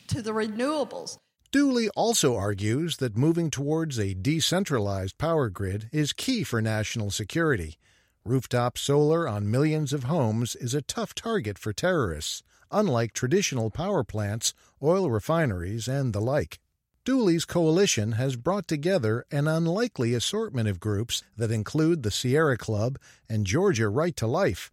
to 0.06 0.22
the 0.22 0.30
renewables. 0.30 1.18
Dooley 1.50 1.88
also 1.96 2.36
argues 2.36 2.98
that 2.98 3.16
moving 3.16 3.50
towards 3.50 3.98
a 3.98 4.14
decentralized 4.14 5.18
power 5.18 5.50
grid 5.50 5.88
is 5.90 6.12
key 6.12 6.44
for 6.44 6.62
national 6.62 7.10
security. 7.10 7.78
Rooftop 8.24 8.78
solar 8.78 9.26
on 9.26 9.50
millions 9.50 9.92
of 9.92 10.04
homes 10.04 10.54
is 10.54 10.74
a 10.74 10.82
tough 10.82 11.12
target 11.12 11.58
for 11.58 11.72
terrorists, 11.72 12.44
unlike 12.70 13.12
traditional 13.12 13.68
power 13.68 14.04
plants, 14.04 14.54
oil 14.80 15.10
refineries, 15.10 15.88
and 15.88 16.12
the 16.12 16.20
like. 16.20 16.60
Dooley's 17.04 17.44
coalition 17.44 18.12
has 18.12 18.36
brought 18.36 18.68
together 18.68 19.24
an 19.32 19.48
unlikely 19.48 20.14
assortment 20.14 20.68
of 20.68 20.78
groups 20.78 21.24
that 21.36 21.50
include 21.50 22.04
the 22.04 22.12
Sierra 22.12 22.56
Club 22.56 22.96
and 23.28 23.44
Georgia 23.44 23.88
Right 23.88 24.14
to 24.14 24.28
Life. 24.28 24.70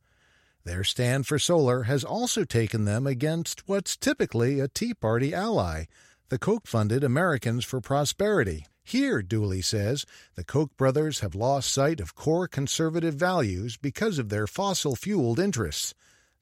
Their 0.63 0.83
stand 0.83 1.25
for 1.25 1.39
solar 1.39 1.83
has 1.83 2.03
also 2.03 2.43
taken 2.43 2.85
them 2.85 3.07
against 3.07 3.67
what's 3.67 3.97
typically 3.97 4.59
a 4.59 4.67
Tea 4.67 4.93
Party 4.93 5.33
ally, 5.33 5.85
the 6.29 6.38
Koch 6.38 6.67
funded 6.67 7.03
Americans 7.03 7.65
for 7.65 7.81
Prosperity. 7.81 8.67
Here, 8.89 9.21
Dooley 9.21 9.62
says, 9.62 10.08
the 10.34 10.43
Koch 10.43 10.75
brothers 10.75 11.19
have 11.19 11.36
lost 11.36 11.71
sight 11.71 11.99
of 11.99 12.15
core 12.15 12.47
conservative 12.47 13.13
values 13.13 13.78
because 13.78 14.17
of 14.17 14.30
their 14.30 14.47
fossil 14.47 14.95
fueled 14.95 15.38
interests. 15.38 15.93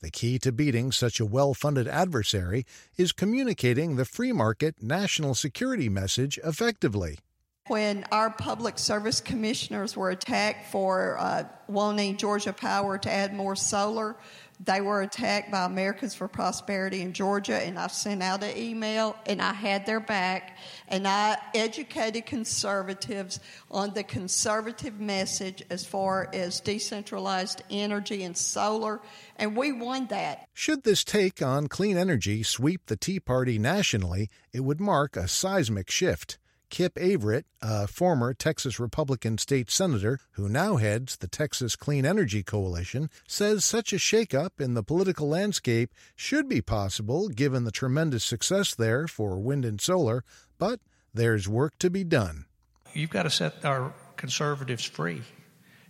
The 0.01 0.09
key 0.09 0.39
to 0.39 0.53
beating 0.53 0.93
such 0.93 1.19
a 1.19 1.25
well 1.25 1.53
funded 1.53 1.89
adversary 1.89 2.65
is 2.95 3.11
communicating 3.11 3.97
the 3.97 4.05
free 4.05 4.31
market 4.31 4.81
national 4.81 5.35
security 5.35 5.89
message 5.89 6.39
effectively. 6.41 7.19
When 7.67 8.05
our 8.13 8.29
public 8.29 8.79
service 8.79 9.19
commissioners 9.19 9.97
were 9.97 10.11
attacked 10.11 10.71
for 10.71 11.17
uh, 11.19 11.43
wanting 11.67 12.15
Georgia 12.15 12.53
Power 12.53 12.97
to 12.97 13.11
add 13.11 13.33
more 13.33 13.57
solar, 13.57 14.15
they 14.59 14.81
were 14.81 15.01
attacked 15.01 15.51
by 15.51 15.65
Americans 15.65 16.15
for 16.15 16.27
Prosperity 16.27 17.01
in 17.01 17.13
Georgia, 17.13 17.55
and 17.55 17.77
I 17.77 17.87
sent 17.87 18.23
out 18.23 18.43
an 18.43 18.57
email 18.57 19.15
and 19.25 19.41
I 19.41 19.53
had 19.53 19.85
their 19.85 19.99
back. 19.99 20.57
And 20.87 21.07
I 21.07 21.37
educated 21.53 22.25
conservatives 22.25 23.39
on 23.69 23.93
the 23.93 24.03
conservative 24.03 24.99
message 24.99 25.63
as 25.69 25.85
far 25.85 26.29
as 26.33 26.59
decentralized 26.59 27.61
energy 27.69 28.23
and 28.23 28.35
solar, 28.35 28.99
and 29.35 29.55
we 29.55 29.71
won 29.71 30.07
that. 30.07 30.47
Should 30.53 30.83
this 30.83 31.03
take 31.03 31.41
on 31.41 31.67
clean 31.67 31.97
energy 31.97 32.41
sweep 32.43 32.87
the 32.87 32.97
Tea 32.97 33.19
Party 33.19 33.59
nationally, 33.59 34.29
it 34.51 34.61
would 34.61 34.81
mark 34.81 35.15
a 35.15 35.27
seismic 35.27 35.91
shift. 35.91 36.37
Kip 36.69 36.95
Averitt, 36.95 37.45
a 37.61 37.87
former 37.87 38.33
Texas 38.33 38.79
Republican 38.79 39.37
state 39.37 39.71
senator 39.71 40.19
who 40.31 40.49
now 40.49 40.75
heads 40.75 41.17
the 41.17 41.27
Texas 41.27 41.75
Clean 41.75 42.05
Energy 42.05 42.43
Coalition, 42.43 43.09
says 43.27 43.63
such 43.63 43.93
a 43.93 43.97
shakeup 43.97 44.59
in 44.59 44.73
the 44.73 44.83
political 44.83 45.27
landscape 45.27 45.93
should 46.15 46.49
be 46.49 46.61
possible 46.61 47.29
given 47.29 47.63
the 47.63 47.71
tremendous 47.71 48.23
success 48.23 48.75
there 48.75 49.07
for 49.07 49.39
wind 49.39 49.65
and 49.65 49.79
solar, 49.79 50.23
but 50.57 50.79
there's 51.13 51.47
work 51.47 51.77
to 51.79 51.89
be 51.89 52.03
done. 52.03 52.45
You've 52.93 53.09
got 53.09 53.23
to 53.23 53.29
set 53.29 53.63
our 53.65 53.93
conservatives 54.17 54.83
free. 54.83 55.21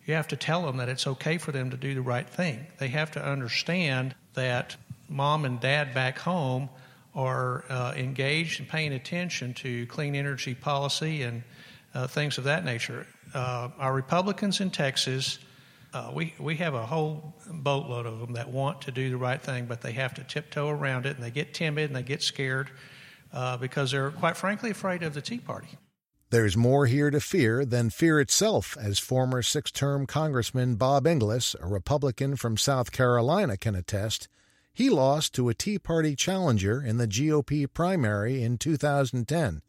You 0.06 0.14
have 0.14 0.28
to 0.30 0.38
tell 0.38 0.66
them 0.66 0.78
that 0.78 0.90
it's 0.90 1.08
okay 1.08 1.38
for 1.38 1.52
them 1.52 1.72
to 1.72 1.78
do 1.78 1.94
the 1.94 2.02
right 2.02 2.30
thing. 2.30 2.68
They 2.78 2.88
have 2.90 3.12
to 3.12 3.26
understand 3.26 4.16
that 4.36 4.78
mom 5.10 5.44
and 5.44 5.60
dad 5.60 5.94
back 5.94 6.20
home 6.20 6.70
are 7.18 7.66
uh, 7.68 7.94
engaged 7.98 8.60
and 8.60 8.70
paying 8.70 8.94
attention 8.94 9.52
to 9.56 9.88
clean 9.88 10.16
energy 10.16 10.54
policy 10.54 11.24
and 11.24 11.44
uh, 11.96 12.06
things 12.06 12.38
of 12.38 12.44
that 12.44 12.64
nature. 12.64 13.08
Uh, 13.34 13.70
our 13.80 13.92
Republicans 13.92 14.62
in 14.62 14.70
Texas, 14.70 15.40
uh, 15.96 16.12
we, 16.14 16.34
we 16.40 16.56
have 16.56 16.76
a 16.76 16.86
whole 16.86 17.34
boatload 17.52 18.06
of 18.06 18.20
them 18.20 18.34
that 18.34 18.48
want 18.48 18.82
to 18.82 18.92
do 18.92 19.10
the 19.10 19.18
right 19.18 19.42
thing, 19.42 19.66
but 19.66 19.82
they 19.82 19.94
have 19.94 20.14
to 20.14 20.24
tiptoe 20.24 20.70
around 20.70 21.08
it 21.08 21.16
and 21.16 21.26
they 21.26 21.32
get 21.32 21.56
timid 21.56 21.90
and 21.90 21.96
they 21.96 22.04
get 22.04 22.22
scared 22.22 22.70
uh, 23.34 23.58
because 23.58 23.92
they're, 23.92 24.12
quite 24.12 24.38
frankly, 24.38 24.70
afraid 24.70 25.02
of 25.02 25.16
the 25.16 25.22
Tea 25.22 25.40
Party. 25.40 25.70
There's 26.30 26.56
more 26.56 26.86
here 26.86 27.10
to 27.10 27.20
fear 27.20 27.66
than 27.66 27.90
fear 27.90 28.20
itself, 28.20 28.78
as 28.80 29.00
former 29.00 29.42
six 29.42 29.72
term 29.72 30.06
Congressman 30.06 30.76
Bob 30.76 31.08
Inglis, 31.08 31.56
a 31.60 31.66
Republican 31.66 32.36
from 32.36 32.58
South 32.58 32.92
Carolina, 32.92 33.58
can 33.58 33.76
attest. 33.76 34.28
He 34.78 34.92
lost 34.92 35.34
to 35.34 35.50
a 35.50 35.56
Tea 35.56 35.80
Party 35.80 36.16
challenger 36.16 36.84
in 36.84 36.98
the 36.98 37.08
GOP 37.08 37.66
primary 37.74 38.44
in 38.44 38.60
2010. 38.60 39.64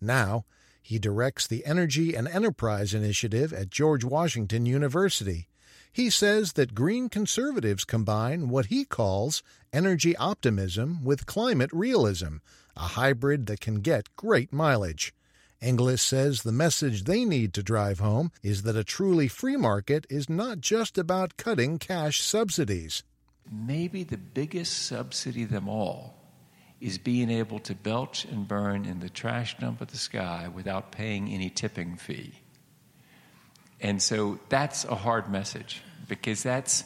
Now, 0.00 0.46
he 0.80 0.98
directs 0.98 1.46
the 1.46 1.66
Energy 1.66 2.14
and 2.14 2.26
Enterprise 2.26 2.94
Initiative 2.94 3.52
at 3.52 3.68
George 3.68 4.04
Washington 4.04 4.64
University. 4.64 5.48
He 5.92 6.08
says 6.08 6.54
that 6.54 6.74
green 6.74 7.10
conservatives 7.10 7.84
combine 7.84 8.48
what 8.48 8.72
he 8.72 8.86
calls 8.86 9.42
energy 9.70 10.16
optimism 10.16 11.04
with 11.04 11.26
climate 11.26 11.70
realism, 11.70 12.36
a 12.74 12.88
hybrid 12.96 13.44
that 13.44 13.60
can 13.60 13.82
get 13.82 14.16
great 14.16 14.50
mileage. 14.50 15.12
Inglis 15.60 16.00
says 16.00 16.40
the 16.42 16.52
message 16.52 17.04
they 17.04 17.26
need 17.26 17.52
to 17.52 17.62
drive 17.62 17.98
home 17.98 18.32
is 18.42 18.62
that 18.62 18.76
a 18.76 18.82
truly 18.82 19.28
free 19.28 19.58
market 19.58 20.06
is 20.08 20.30
not 20.30 20.60
just 20.60 20.96
about 20.96 21.36
cutting 21.36 21.78
cash 21.78 22.22
subsidies 22.22 23.02
maybe 23.50 24.04
the 24.04 24.18
biggest 24.18 24.86
subsidy 24.86 25.44
of 25.44 25.50
them 25.50 25.68
all 25.68 26.14
is 26.80 26.98
being 26.98 27.30
able 27.30 27.58
to 27.60 27.74
belch 27.74 28.24
and 28.24 28.46
burn 28.46 28.84
in 28.84 29.00
the 29.00 29.08
trash 29.08 29.56
dump 29.58 29.80
of 29.80 29.88
the 29.88 29.96
sky 29.96 30.48
without 30.54 30.92
paying 30.92 31.28
any 31.28 31.48
tipping 31.48 31.96
fee. 31.96 32.34
And 33.80 34.02
so 34.02 34.38
that's 34.48 34.84
a 34.84 34.94
hard 34.94 35.30
message 35.30 35.82
because 36.08 36.42
that's 36.42 36.84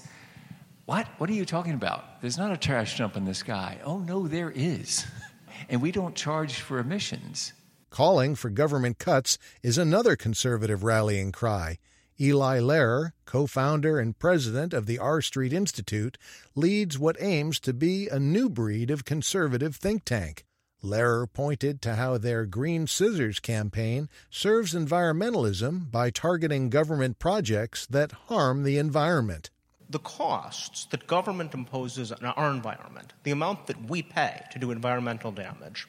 what? 0.86 1.06
What 1.18 1.28
are 1.30 1.34
you 1.34 1.44
talking 1.44 1.74
about? 1.74 2.20
There's 2.20 2.38
not 2.38 2.52
a 2.52 2.56
trash 2.56 2.98
dump 2.98 3.16
in 3.16 3.24
the 3.24 3.34
sky. 3.34 3.78
Oh, 3.84 3.98
no, 3.98 4.26
there 4.28 4.50
is. 4.50 5.06
And 5.68 5.82
we 5.82 5.90
don't 5.90 6.14
charge 6.14 6.60
for 6.60 6.78
emissions. 6.78 7.52
Calling 7.90 8.36
for 8.36 8.48
government 8.48 8.98
cuts 8.98 9.38
is 9.60 9.76
another 9.76 10.14
conservative 10.14 10.84
rallying 10.84 11.32
cry. 11.32 11.78
Eli 12.20 12.58
Lehrer, 12.58 13.12
co 13.26 13.46
founder 13.46 14.00
and 14.00 14.18
president 14.18 14.74
of 14.74 14.86
the 14.86 14.98
R 14.98 15.22
Street 15.22 15.52
Institute, 15.52 16.18
leads 16.56 16.98
what 16.98 17.16
aims 17.20 17.60
to 17.60 17.72
be 17.72 18.08
a 18.08 18.18
new 18.18 18.48
breed 18.48 18.90
of 18.90 19.04
conservative 19.04 19.76
think 19.76 20.04
tank. 20.04 20.44
Lehrer 20.82 21.32
pointed 21.32 21.80
to 21.82 21.94
how 21.94 22.18
their 22.18 22.44
Green 22.44 22.88
Scissors 22.88 23.38
campaign 23.38 24.08
serves 24.30 24.74
environmentalism 24.74 25.90
by 25.92 26.10
targeting 26.10 26.70
government 26.70 27.20
projects 27.20 27.86
that 27.86 28.12
harm 28.12 28.64
the 28.64 28.78
environment. 28.78 29.50
The 29.88 30.00
costs 30.00 30.86
that 30.86 31.06
government 31.06 31.54
imposes 31.54 32.10
on 32.10 32.24
our 32.24 32.50
environment, 32.50 33.12
the 33.22 33.30
amount 33.30 33.68
that 33.68 33.88
we 33.88 34.02
pay 34.02 34.42
to 34.50 34.58
do 34.58 34.72
environmental 34.72 35.30
damage, 35.30 35.86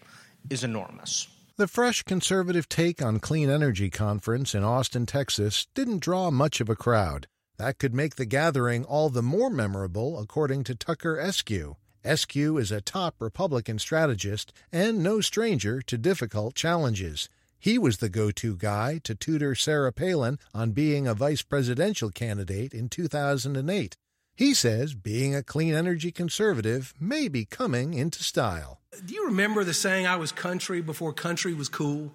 is 0.49 0.63
enormous. 0.63 1.27
The 1.59 1.67
Fresh 1.67 2.03
Conservative 2.03 2.69
Take 2.69 3.01
on 3.01 3.19
Clean 3.19 3.49
Energy 3.49 3.89
Conference 3.89 4.55
in 4.55 4.63
Austin, 4.63 5.05
Texas 5.05 5.67
didn't 5.75 5.99
draw 5.99 6.31
much 6.31 6.61
of 6.61 6.69
a 6.69 6.75
crowd. 6.77 7.27
That 7.57 7.79
could 7.79 7.93
make 7.93 8.15
the 8.15 8.25
gathering 8.25 8.85
all 8.85 9.09
the 9.09 9.21
more 9.21 9.49
memorable, 9.49 10.17
according 10.17 10.63
to 10.63 10.75
Tucker 10.75 11.17
Eskew. 11.17 11.75
Eskew 12.05 12.57
is 12.61 12.71
a 12.71 12.79
top 12.79 13.15
Republican 13.19 13.77
strategist 13.77 14.53
and 14.71 15.03
no 15.03 15.19
stranger 15.19 15.81
to 15.81 15.97
difficult 15.97 16.55
challenges. 16.55 17.27
He 17.59 17.77
was 17.77 17.97
the 17.97 18.07
go 18.07 18.31
to 18.31 18.55
guy 18.55 19.01
to 19.03 19.13
tutor 19.13 19.53
Sarah 19.53 19.91
Palin 19.91 20.39
on 20.53 20.71
being 20.71 21.07
a 21.07 21.13
vice 21.13 21.41
presidential 21.41 22.09
candidate 22.09 22.73
in 22.73 22.87
2008. 22.87 23.97
He 24.39 24.53
says 24.53 24.93
being 24.93 25.35
a 25.35 25.43
clean 25.43 25.73
energy 25.73 26.13
conservative 26.13 26.93
may 26.97 27.27
be 27.27 27.43
coming 27.43 27.93
into 27.93 28.23
style. 28.23 28.79
Do 29.05 29.13
you 29.13 29.25
remember 29.25 29.65
the 29.65 29.73
saying, 29.73 30.07
I 30.07 30.15
was 30.15 30.31
country 30.31 30.79
before 30.81 31.11
country 31.11 31.53
was 31.53 31.67
cool? 31.67 32.13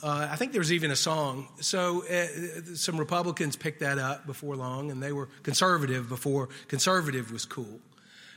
Uh, 0.00 0.28
I 0.30 0.36
think 0.36 0.52
there's 0.52 0.72
even 0.72 0.92
a 0.92 0.96
song. 0.96 1.48
So 1.58 2.04
uh, 2.06 2.76
some 2.76 2.96
Republicans 2.96 3.56
picked 3.56 3.80
that 3.80 3.98
up 3.98 4.28
before 4.28 4.54
long, 4.54 4.92
and 4.92 5.02
they 5.02 5.10
were 5.10 5.28
conservative 5.42 6.08
before 6.08 6.50
conservative 6.68 7.32
was 7.32 7.46
cool. 7.46 7.80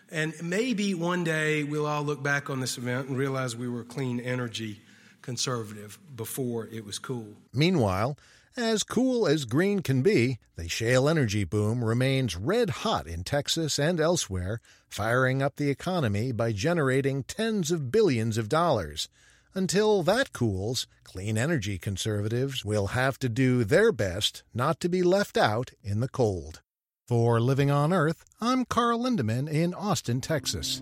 And 0.09 0.33
maybe 0.41 0.95
one 0.95 1.23
day 1.23 1.63
we'll 1.63 1.85
all 1.85 2.01
look 2.01 2.23
back 2.23 2.49
on 2.49 2.61
this 2.61 2.79
event 2.79 3.09
and 3.09 3.15
realize 3.15 3.55
we 3.55 3.69
were 3.69 3.83
clean 3.83 4.21
energy 4.21 4.81
conservative 5.21 5.99
before 6.15 6.67
it 6.71 6.83
was 6.83 6.97
cool. 6.97 7.27
Meanwhile, 7.53 8.17
as 8.55 8.83
cool 8.83 9.27
as 9.27 9.45
green 9.45 9.81
can 9.81 10.01
be, 10.01 10.37
the 10.55 10.69
shale 10.69 11.09
energy 11.09 11.43
boom 11.43 11.83
remains 11.83 12.35
red 12.35 12.69
hot 12.69 13.07
in 13.07 13.23
Texas 13.23 13.79
and 13.79 13.99
elsewhere, 13.99 14.59
firing 14.87 15.41
up 15.41 15.55
the 15.55 15.69
economy 15.69 16.31
by 16.31 16.51
generating 16.51 17.23
tens 17.23 17.71
of 17.71 17.91
billions 17.91 18.37
of 18.37 18.49
dollars. 18.49 19.09
Until 19.55 20.03
that 20.03 20.33
cools, 20.33 20.87
clean 21.03 21.37
energy 21.37 21.77
conservatives 21.77 22.65
will 22.65 22.87
have 22.87 23.19
to 23.19 23.29
do 23.29 23.63
their 23.63 23.91
best 23.91 24.43
not 24.53 24.79
to 24.79 24.89
be 24.89 25.03
left 25.03 25.37
out 25.37 25.71
in 25.83 25.99
the 25.99 26.07
cold. 26.09 26.61
For 27.07 27.39
Living 27.39 27.69
on 27.69 27.91
Earth, 27.93 28.23
I'm 28.39 28.65
Carl 28.65 28.99
Lindemann 28.99 29.47
in 29.47 29.73
Austin, 29.73 30.21
Texas. 30.21 30.81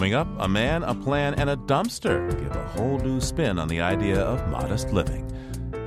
Coming 0.00 0.14
up, 0.14 0.28
a 0.38 0.48
man, 0.48 0.82
a 0.82 0.94
plan, 0.94 1.34
and 1.34 1.50
a 1.50 1.56
dumpster 1.56 2.30
give 2.30 2.56
a 2.56 2.68
whole 2.68 2.96
new 3.00 3.20
spin 3.20 3.58
on 3.58 3.68
the 3.68 3.82
idea 3.82 4.18
of 4.18 4.48
modest 4.48 4.90
living. 4.94 5.30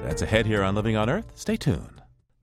That's 0.03 0.21
ahead 0.21 0.45
here 0.45 0.61
on 0.61 0.75
Living 0.75 0.95
on 0.95 1.09
Earth. 1.09 1.31
Stay 1.33 1.57
tuned. 1.57 1.99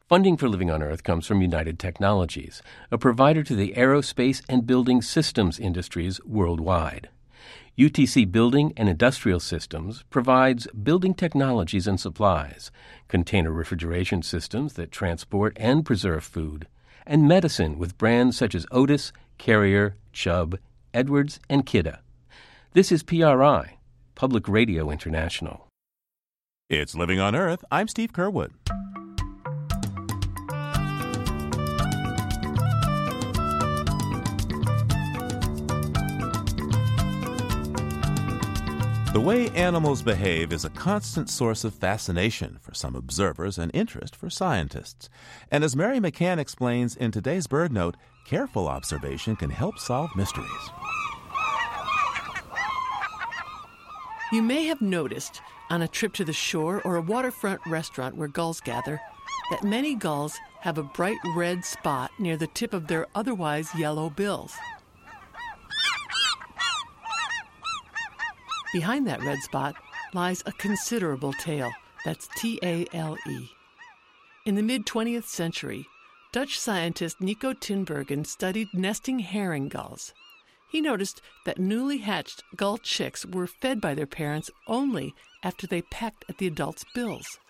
Funding 0.09 0.37
for 0.37 0.48
Living 0.48 0.68
on 0.68 0.83
Earth 0.83 1.04
comes 1.04 1.28
from 1.28 1.40
United 1.40 1.78
Technologies, 1.78 2.61
a 2.90 2.98
provider 2.98 3.44
to 3.44 3.54
the 3.54 3.72
aerospace 3.76 4.42
and 4.48 4.66
building 4.66 5.00
systems 5.00 5.61
industries 5.61 6.20
worldwide. 6.24 7.09
UTC 7.78 8.33
Building 8.33 8.72
and 8.76 8.88
Industrial 8.88 9.38
Systems 9.38 10.02
provides 10.11 10.66
building 10.72 11.14
technologies 11.14 11.87
and 11.87 12.00
supplies, 12.00 12.72
container 13.06 13.52
refrigeration 13.52 14.22
systems 14.22 14.72
that 14.72 14.90
transport 14.90 15.56
and 15.56 15.87
preserve 15.87 16.24
food, 16.24 16.66
and 17.06 17.28
medicine 17.28 17.78
with 17.78 17.96
brands 17.96 18.37
such 18.37 18.56
as 18.56 18.66
Otis, 18.72 19.12
Carrier, 19.38 19.94
Chubb, 20.12 20.59
Edwards, 20.92 21.40
and 21.48 21.64
Kidde. 21.64 21.98
This 22.72 22.92
is 22.92 23.03
PRI, 23.03 23.79
Public 24.14 24.48
Radio 24.48 24.90
International. 24.90 25.66
It's 26.68 26.94
Living 26.94 27.18
on 27.18 27.35
Earth. 27.35 27.64
I'm 27.70 27.88
Steve 27.88 28.12
Curwood. 28.12 28.50
The 39.12 39.20
way 39.20 39.50
animals 39.50 40.03
behave 40.03 40.53
is 40.53 40.64
a 40.64 40.70
constant 40.70 41.29
source 41.29 41.64
of 41.64 41.74
fascination 41.74 42.59
for 42.61 42.72
some 42.72 42.94
observers 42.94 43.59
and 43.59 43.70
interest 43.74 44.14
for 44.14 44.31
scientists. 44.31 45.11
And 45.50 45.64
as 45.64 45.74
Mary 45.74 45.98
McCann 45.98 46.38
explains 46.38 46.94
in 46.94 47.11
today's 47.11 47.48
BirdNote, 47.48 47.96
careful 48.30 48.68
observation 48.68 49.34
can 49.34 49.50
help 49.50 49.76
solve 49.76 50.14
mysteries. 50.14 50.70
You 54.32 54.40
may 54.40 54.66
have 54.66 54.80
noticed 54.80 55.40
on 55.68 55.82
a 55.82 55.88
trip 55.88 56.12
to 56.12 56.24
the 56.24 56.32
shore 56.32 56.80
or 56.84 56.94
a 56.94 57.02
waterfront 57.02 57.60
restaurant 57.66 58.16
where 58.16 58.28
gulls 58.28 58.60
gather 58.60 59.00
that 59.50 59.64
many 59.64 59.96
gulls 59.96 60.38
have 60.60 60.78
a 60.78 60.84
bright 60.84 61.18
red 61.34 61.64
spot 61.64 62.12
near 62.20 62.36
the 62.36 62.46
tip 62.46 62.72
of 62.72 62.86
their 62.86 63.08
otherwise 63.16 63.68
yellow 63.74 64.08
bills. 64.08 64.54
Behind 68.72 69.08
that 69.08 69.24
red 69.24 69.40
spot 69.40 69.74
lies 70.14 70.44
a 70.46 70.52
considerable 70.52 71.32
tale. 71.32 71.72
That's 72.04 72.28
T 72.36 72.60
A 72.62 72.86
L 72.92 73.16
E. 73.26 73.48
In 74.46 74.54
the 74.54 74.62
mid 74.62 74.86
20th 74.86 75.24
century, 75.24 75.88
Dutch 76.32 76.60
scientist 76.60 77.18
Niko 77.18 77.52
Tinbergen 77.52 78.24
studied 78.24 78.68
nesting 78.72 79.18
herring 79.18 79.68
gulls. 79.68 80.14
He 80.70 80.80
noticed 80.80 81.20
that 81.44 81.58
newly 81.58 81.98
hatched 81.98 82.44
gull 82.54 82.78
chicks 82.78 83.26
were 83.26 83.48
fed 83.48 83.80
by 83.80 83.94
their 83.94 84.06
parents 84.06 84.48
only 84.68 85.12
after 85.42 85.66
they 85.66 85.82
pecked 85.82 86.24
at 86.28 86.38
the 86.38 86.46
adults' 86.46 86.84
bills. 86.94 87.40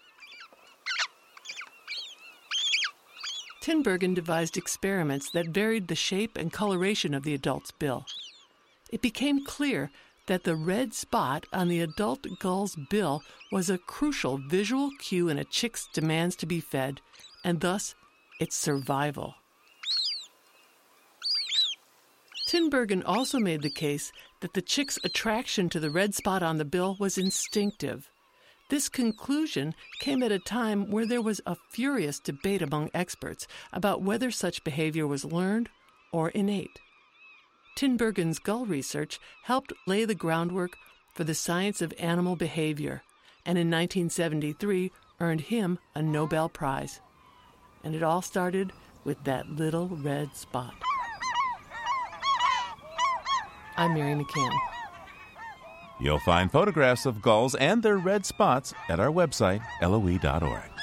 Tinbergen 3.60 4.14
devised 4.14 4.56
experiments 4.56 5.30
that 5.32 5.48
varied 5.48 5.88
the 5.88 5.94
shape 5.94 6.38
and 6.38 6.50
coloration 6.50 7.12
of 7.12 7.22
the 7.22 7.34
adult's 7.34 7.72
bill. 7.72 8.06
It 8.90 9.02
became 9.02 9.44
clear 9.44 9.90
that 10.26 10.44
the 10.44 10.56
red 10.56 10.94
spot 10.94 11.44
on 11.52 11.68
the 11.68 11.80
adult 11.80 12.26
gull's 12.38 12.76
bill 12.88 13.22
was 13.52 13.68
a 13.68 13.76
crucial 13.76 14.38
visual 14.38 14.90
cue 14.98 15.28
in 15.28 15.38
a 15.38 15.44
chick's 15.44 15.86
demands 15.92 16.34
to 16.36 16.46
be 16.46 16.60
fed, 16.60 17.02
and 17.44 17.60
thus 17.60 17.94
its 18.40 18.56
survival. 18.56 19.36
Tinbergen 22.48 23.04
also 23.06 23.38
made 23.38 23.62
the 23.62 23.70
case 23.70 24.10
that 24.40 24.54
the 24.54 24.62
chick's 24.62 24.98
attraction 25.04 25.68
to 25.68 25.78
the 25.78 25.90
red 25.90 26.16
spot 26.16 26.42
on 26.42 26.58
the 26.58 26.64
bill 26.64 26.96
was 26.98 27.16
instinctive. 27.16 28.10
This 28.70 28.88
conclusion 28.88 29.74
came 30.00 30.22
at 30.22 30.32
a 30.32 30.38
time 30.40 30.90
where 30.90 31.06
there 31.06 31.22
was 31.22 31.40
a 31.46 31.56
furious 31.70 32.18
debate 32.18 32.62
among 32.62 32.90
experts 32.92 33.46
about 33.72 34.02
whether 34.02 34.32
such 34.32 34.64
behavior 34.64 35.06
was 35.06 35.24
learned 35.24 35.68
or 36.10 36.30
innate. 36.30 36.80
Tinbergen's 37.76 38.38
gull 38.38 38.66
research 38.66 39.20
helped 39.44 39.72
lay 39.86 40.04
the 40.04 40.14
groundwork 40.14 40.76
for 41.14 41.24
the 41.24 41.34
science 41.34 41.80
of 41.80 41.94
animal 41.98 42.34
behavior, 42.34 43.02
and 43.44 43.58
in 43.58 43.68
1973 43.68 44.90
earned 45.20 45.42
him 45.42 45.78
a 45.94 46.02
Nobel 46.02 46.48
Prize. 46.48 47.00
And 47.82 47.94
it 47.94 48.02
all 48.02 48.22
started 48.22 48.72
with 49.04 49.24
that 49.24 49.48
little 49.50 49.88
red 49.88 50.36
spot. 50.36 50.74
I'm 53.76 53.94
Mary 53.94 54.14
McCann. 54.14 54.52
You'll 56.00 56.18
find 56.20 56.50
photographs 56.50 57.06
of 57.06 57.22
gulls 57.22 57.54
and 57.54 57.82
their 57.82 57.96
red 57.96 58.24
spots 58.26 58.74
at 58.88 59.00
our 59.00 59.10
website, 59.10 59.62
loe.org. 59.82 60.79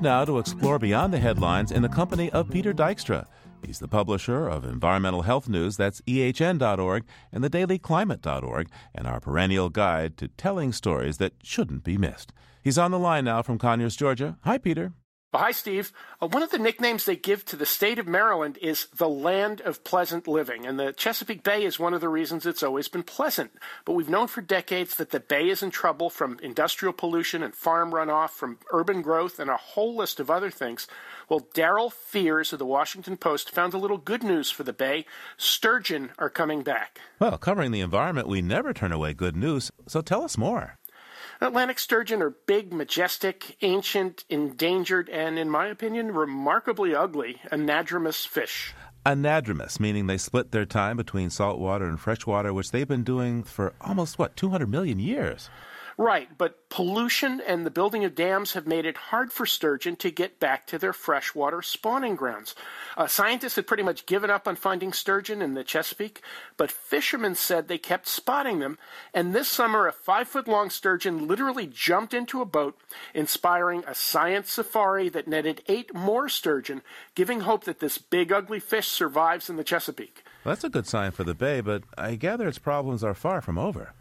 now 0.00 0.24
to 0.24 0.38
explore 0.38 0.78
beyond 0.78 1.12
the 1.12 1.18
headlines 1.18 1.72
in 1.72 1.82
the 1.82 1.88
company 1.88 2.30
of 2.30 2.50
Peter 2.50 2.72
Dykstra. 2.72 3.26
He's 3.64 3.78
the 3.78 3.88
publisher 3.88 4.48
of 4.48 4.64
environmental 4.64 5.22
health 5.22 5.48
news, 5.48 5.76
that's 5.76 6.00
ehn.org, 6.02 7.04
and 7.32 7.44
the 7.44 7.50
thedailyclimate.org, 7.50 8.68
and 8.94 9.06
our 9.06 9.20
perennial 9.20 9.68
guide 9.68 10.16
to 10.18 10.28
telling 10.28 10.72
stories 10.72 11.18
that 11.18 11.34
shouldn't 11.42 11.84
be 11.84 11.98
missed. 11.98 12.32
He's 12.62 12.78
on 12.78 12.90
the 12.90 12.98
line 12.98 13.24
now 13.24 13.42
from 13.42 13.58
Conyers, 13.58 13.96
Georgia. 13.96 14.38
Hi, 14.44 14.58
Peter. 14.58 14.92
Well, 15.32 15.44
hi, 15.44 15.52
Steve. 15.52 15.92
Uh, 16.20 16.26
one 16.26 16.42
of 16.42 16.50
the 16.50 16.58
nicknames 16.58 17.04
they 17.04 17.14
give 17.14 17.44
to 17.44 17.56
the 17.56 17.64
state 17.64 18.00
of 18.00 18.08
Maryland 18.08 18.58
is 18.60 18.86
the 18.86 19.08
land 19.08 19.60
of 19.60 19.84
pleasant 19.84 20.26
living, 20.26 20.66
and 20.66 20.76
the 20.76 20.92
Chesapeake 20.92 21.44
Bay 21.44 21.62
is 21.62 21.78
one 21.78 21.94
of 21.94 22.00
the 22.00 22.08
reasons 22.08 22.46
it's 22.46 22.64
always 22.64 22.88
been 22.88 23.04
pleasant. 23.04 23.52
But 23.84 23.92
we've 23.92 24.08
known 24.08 24.26
for 24.26 24.40
decades 24.40 24.96
that 24.96 25.10
the 25.10 25.20
bay 25.20 25.48
is 25.48 25.62
in 25.62 25.70
trouble 25.70 26.10
from 26.10 26.40
industrial 26.42 26.92
pollution 26.92 27.44
and 27.44 27.54
farm 27.54 27.92
runoff, 27.92 28.30
from 28.30 28.58
urban 28.72 29.02
growth, 29.02 29.38
and 29.38 29.48
a 29.48 29.56
whole 29.56 29.94
list 29.94 30.18
of 30.18 30.32
other 30.32 30.50
things. 30.50 30.88
Well, 31.28 31.46
Darryl 31.54 31.92
Fears 31.92 32.52
of 32.52 32.58
the 32.58 32.66
Washington 32.66 33.16
Post 33.16 33.52
found 33.52 33.72
a 33.72 33.78
little 33.78 33.98
good 33.98 34.24
news 34.24 34.50
for 34.50 34.64
the 34.64 34.72
bay. 34.72 35.06
Sturgeon 35.36 36.10
are 36.18 36.28
coming 36.28 36.64
back. 36.64 37.00
Well, 37.20 37.38
covering 37.38 37.70
the 37.70 37.82
environment, 37.82 38.26
we 38.26 38.42
never 38.42 38.72
turn 38.72 38.90
away 38.90 39.14
good 39.14 39.36
news, 39.36 39.70
so 39.86 40.00
tell 40.00 40.24
us 40.24 40.36
more. 40.36 40.79
Atlantic 41.42 41.78
sturgeon 41.78 42.20
are 42.20 42.34
big, 42.46 42.70
majestic, 42.70 43.56
ancient, 43.62 44.24
endangered, 44.28 45.08
and, 45.08 45.38
in 45.38 45.48
my 45.48 45.68
opinion, 45.68 46.12
remarkably 46.12 46.94
ugly 46.94 47.40
anadromous 47.50 48.26
fish. 48.26 48.74
Anadromous, 49.06 49.80
meaning 49.80 50.06
they 50.06 50.18
split 50.18 50.52
their 50.52 50.66
time 50.66 50.98
between 50.98 51.30
saltwater 51.30 51.86
and 51.86 51.98
freshwater, 51.98 52.52
which 52.52 52.72
they've 52.72 52.86
been 52.86 53.04
doing 53.04 53.42
for 53.42 53.72
almost, 53.80 54.18
what, 54.18 54.36
200 54.36 54.68
million 54.68 54.98
years? 54.98 55.48
Right, 56.00 56.30
but 56.38 56.70
pollution 56.70 57.42
and 57.46 57.66
the 57.66 57.70
building 57.70 58.06
of 58.06 58.14
dams 58.14 58.54
have 58.54 58.66
made 58.66 58.86
it 58.86 58.96
hard 58.96 59.34
for 59.34 59.44
sturgeon 59.44 59.96
to 59.96 60.10
get 60.10 60.40
back 60.40 60.66
to 60.68 60.78
their 60.78 60.94
freshwater 60.94 61.60
spawning 61.60 62.16
grounds. 62.16 62.54
Uh, 62.96 63.06
scientists 63.06 63.56
had 63.56 63.66
pretty 63.66 63.82
much 63.82 64.06
given 64.06 64.30
up 64.30 64.48
on 64.48 64.56
finding 64.56 64.94
sturgeon 64.94 65.42
in 65.42 65.52
the 65.52 65.62
Chesapeake, 65.62 66.22
but 66.56 66.70
fishermen 66.70 67.34
said 67.34 67.68
they 67.68 67.76
kept 67.76 68.08
spotting 68.08 68.60
them, 68.60 68.78
and 69.12 69.34
this 69.34 69.50
summer 69.50 69.86
a 69.86 69.92
five 69.92 70.26
foot 70.26 70.48
long 70.48 70.70
sturgeon 70.70 71.26
literally 71.28 71.66
jumped 71.66 72.14
into 72.14 72.40
a 72.40 72.46
boat, 72.46 72.80
inspiring 73.12 73.84
a 73.86 73.94
science 73.94 74.52
safari 74.52 75.10
that 75.10 75.28
netted 75.28 75.60
eight 75.68 75.94
more 75.94 76.30
sturgeon, 76.30 76.80
giving 77.14 77.40
hope 77.40 77.64
that 77.64 77.80
this 77.80 77.98
big 77.98 78.32
ugly 78.32 78.58
fish 78.58 78.88
survives 78.88 79.50
in 79.50 79.56
the 79.56 79.64
Chesapeake. 79.64 80.24
Well, 80.44 80.54
that's 80.54 80.64
a 80.64 80.70
good 80.70 80.86
sign 80.86 81.10
for 81.10 81.24
the 81.24 81.34
bay, 81.34 81.60
but 81.60 81.82
I 81.98 82.14
gather 82.14 82.48
its 82.48 82.58
problems 82.58 83.04
are 83.04 83.12
far 83.12 83.42
from 83.42 83.58
over 83.58 83.92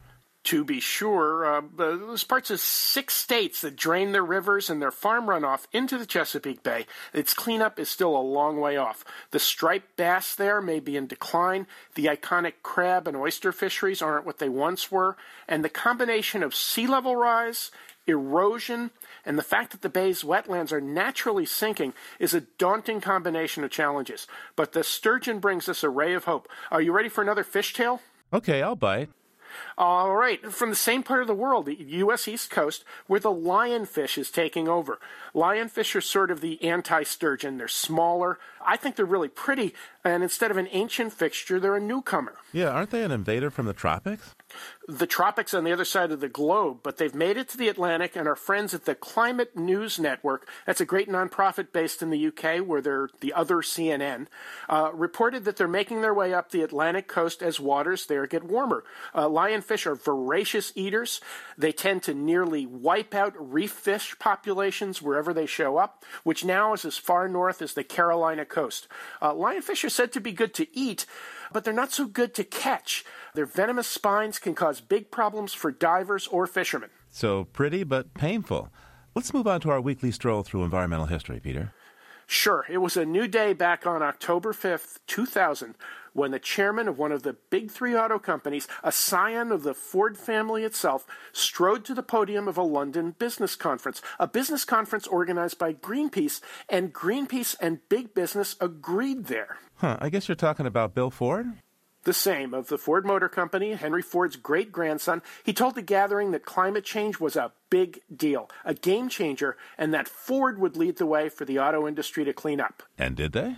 to 0.49 0.63
be 0.63 0.79
sure. 0.79 1.45
Uh, 1.45 1.61
there's 1.77 2.23
parts 2.23 2.49
of 2.49 2.59
six 2.59 3.13
states 3.13 3.61
that 3.61 3.75
drain 3.75 4.13
their 4.13 4.25
rivers 4.25 4.67
and 4.67 4.81
their 4.81 4.89
farm 4.89 5.27
runoff 5.27 5.67
into 5.71 5.95
the 5.95 6.07
Chesapeake 6.07 6.63
Bay. 6.63 6.87
Its 7.13 7.35
cleanup 7.35 7.79
is 7.79 7.87
still 7.87 8.17
a 8.17 8.19
long 8.19 8.59
way 8.59 8.75
off. 8.75 9.05
The 9.29 9.37
striped 9.37 9.95
bass 9.95 10.33
there 10.33 10.59
may 10.59 10.79
be 10.79 10.97
in 10.97 11.05
decline. 11.05 11.67
The 11.93 12.05
iconic 12.05 12.53
crab 12.63 13.07
and 13.07 13.15
oyster 13.15 13.51
fisheries 13.51 14.01
aren't 14.01 14.25
what 14.25 14.39
they 14.39 14.49
once 14.49 14.91
were. 14.91 15.17
And 15.47 15.63
the 15.63 15.69
combination 15.69 16.41
of 16.41 16.55
sea 16.55 16.87
level 16.87 17.15
rise, 17.15 17.69
erosion, 18.07 18.89
and 19.23 19.37
the 19.37 19.43
fact 19.43 19.69
that 19.69 19.83
the 19.83 19.87
bay's 19.87 20.23
wetlands 20.23 20.71
are 20.71 20.81
naturally 20.81 21.45
sinking 21.45 21.93
is 22.17 22.33
a 22.33 22.41
daunting 22.57 23.01
combination 23.01 23.63
of 23.63 23.69
challenges. 23.69 24.25
But 24.55 24.73
the 24.73 24.83
sturgeon 24.83 25.37
brings 25.37 25.69
us 25.69 25.83
a 25.83 25.89
ray 25.89 26.15
of 26.15 26.23
hope. 26.23 26.49
Are 26.71 26.81
you 26.81 26.91
ready 26.91 27.09
for 27.09 27.21
another 27.21 27.43
fish 27.43 27.75
tale? 27.75 28.01
Okay, 28.33 28.63
I'll 28.63 28.75
bite. 28.75 29.09
All 29.77 30.15
right, 30.15 30.51
from 30.51 30.69
the 30.69 30.75
same 30.75 31.03
part 31.03 31.21
of 31.21 31.27
the 31.27 31.33
world, 31.33 31.65
the 31.65 31.75
U.S. 31.75 32.27
East 32.27 32.49
Coast, 32.49 32.83
where 33.07 33.19
the 33.19 33.29
lionfish 33.29 34.17
is 34.17 34.31
taking 34.31 34.67
over. 34.67 34.99
Lionfish 35.33 35.95
are 35.95 36.01
sort 36.01 36.31
of 36.31 36.41
the 36.41 36.61
anti 36.63 37.03
sturgeon. 37.03 37.57
They're 37.57 37.67
smaller. 37.67 38.39
I 38.65 38.77
think 38.77 38.95
they're 38.95 39.05
really 39.05 39.29
pretty, 39.29 39.73
and 40.03 40.23
instead 40.23 40.51
of 40.51 40.57
an 40.57 40.67
ancient 40.71 41.13
fixture, 41.13 41.59
they're 41.59 41.75
a 41.75 41.81
newcomer. 41.81 42.35
Yeah, 42.51 42.69
aren't 42.69 42.91
they 42.91 43.03
an 43.03 43.11
invader 43.11 43.49
from 43.49 43.65
the 43.65 43.73
tropics? 43.73 44.35
The 44.87 45.07
tropics 45.07 45.53
on 45.53 45.63
the 45.63 45.71
other 45.71 45.85
side 45.85 46.11
of 46.11 46.19
the 46.19 46.29
globe, 46.29 46.79
but 46.83 46.97
they've 46.97 47.13
made 47.13 47.37
it 47.37 47.49
to 47.49 47.57
the 47.57 47.67
Atlantic, 47.67 48.15
and 48.15 48.27
our 48.27 48.35
friends 48.35 48.73
at 48.73 48.85
the 48.85 48.95
Climate 48.95 49.55
News 49.55 49.99
Network, 49.99 50.47
that's 50.65 50.81
a 50.81 50.85
great 50.85 51.09
nonprofit 51.09 51.71
based 51.71 52.01
in 52.01 52.09
the 52.09 52.27
UK, 52.27 52.65
where 52.65 52.81
they're 52.81 53.09
the 53.19 53.33
other 53.33 53.57
CNN, 53.57 54.27
uh, 54.69 54.91
reported 54.93 55.45
that 55.45 55.57
they're 55.57 55.67
making 55.67 56.01
their 56.01 56.13
way 56.13 56.33
up 56.33 56.51
the 56.51 56.61
Atlantic 56.61 57.07
coast 57.07 57.41
as 57.41 57.59
waters 57.59 58.05
there 58.05 58.27
get 58.27 58.43
warmer. 58.43 58.83
Uh, 59.13 59.27
lionfish 59.27 59.85
are 59.85 59.95
voracious 59.95 60.71
eaters. 60.75 61.21
They 61.57 61.71
tend 61.71 62.03
to 62.03 62.13
nearly 62.13 62.65
wipe 62.65 63.13
out 63.13 63.33
reef 63.37 63.71
fish 63.71 64.17
populations 64.19 65.01
wherever 65.01 65.33
they 65.33 65.45
show 65.45 65.77
up, 65.77 66.05
which 66.23 66.45
now 66.45 66.73
is 66.73 66.85
as 66.85 66.97
far 66.97 67.27
north 67.27 67.61
as 67.61 67.73
the 67.73 67.83
Carolina 67.83 68.45
coast. 68.45 68.87
Uh, 69.21 69.33
lionfish 69.33 69.83
are 69.83 69.89
said 69.89 70.11
to 70.13 70.19
be 70.19 70.31
good 70.31 70.53
to 70.55 70.67
eat, 70.77 71.05
but 71.53 71.63
they're 71.63 71.73
not 71.73 71.91
so 71.91 72.05
good 72.05 72.33
to 72.35 72.43
catch. 72.43 73.05
Their 73.33 73.45
venomous 73.45 73.87
spines 73.87 74.39
can 74.39 74.55
cause 74.55 74.81
big 74.81 75.11
problems 75.11 75.53
for 75.53 75.71
divers 75.71 76.27
or 76.27 76.47
fishermen. 76.47 76.89
So 77.09 77.45
pretty, 77.45 77.83
but 77.83 78.13
painful. 78.13 78.69
Let's 79.15 79.33
move 79.33 79.47
on 79.47 79.61
to 79.61 79.71
our 79.71 79.81
weekly 79.81 80.11
stroll 80.11 80.43
through 80.43 80.63
environmental 80.63 81.07
history, 81.07 81.39
Peter. 81.39 81.73
Sure, 82.31 82.63
it 82.69 82.77
was 82.77 82.95
a 82.95 83.07
new 83.07 83.27
day 83.27 83.53
back 83.53 83.87
on 83.87 84.03
October 84.03 84.53
5th, 84.53 84.99
2000, 85.07 85.73
when 86.13 86.29
the 86.29 86.37
chairman 86.37 86.87
of 86.87 86.95
one 86.95 87.11
of 87.11 87.23
the 87.23 87.35
big 87.49 87.71
three 87.71 87.95
auto 87.95 88.19
companies, 88.19 88.67
a 88.83 88.91
scion 88.91 89.51
of 89.51 89.63
the 89.63 89.73
Ford 89.73 90.15
family 90.15 90.63
itself, 90.63 91.07
strode 91.33 91.83
to 91.85 91.95
the 91.95 92.03
podium 92.03 92.47
of 92.47 92.55
a 92.55 92.61
London 92.61 93.15
business 93.17 93.55
conference, 93.55 93.99
a 94.19 94.27
business 94.27 94.63
conference 94.63 95.07
organized 95.07 95.57
by 95.57 95.73
Greenpeace, 95.73 96.39
and 96.69 96.93
Greenpeace 96.93 97.55
and 97.59 97.79
big 97.89 98.13
business 98.13 98.55
agreed 98.61 99.25
there. 99.25 99.57
Huh, 99.77 99.97
I 99.99 100.09
guess 100.09 100.27
you're 100.27 100.35
talking 100.35 100.67
about 100.67 100.93
Bill 100.93 101.09
Ford? 101.09 101.47
The 102.03 102.13
same 102.13 102.53
of 102.53 102.67
the 102.67 102.77
Ford 102.77 103.05
Motor 103.05 103.29
Company, 103.29 103.73
Henry 103.73 104.01
Ford's 104.01 104.35
great 104.35 104.71
grandson. 104.71 105.21
He 105.43 105.53
told 105.53 105.75
the 105.75 105.81
gathering 105.81 106.31
that 106.31 106.45
climate 106.45 106.83
change 106.83 107.19
was 107.19 107.35
a 107.35 107.51
big 107.69 108.01
deal, 108.15 108.49
a 108.65 108.73
game 108.73 109.09
changer, 109.09 109.57
and 109.77 109.93
that 109.93 110.07
Ford 110.07 110.59
would 110.59 110.77
lead 110.77 110.97
the 110.97 111.05
way 111.05 111.29
for 111.29 111.45
the 111.45 111.59
auto 111.59 111.87
industry 111.87 112.23
to 112.25 112.33
clean 112.33 112.59
up. 112.59 112.83
And 112.97 113.15
did 113.15 113.33
they? 113.33 113.57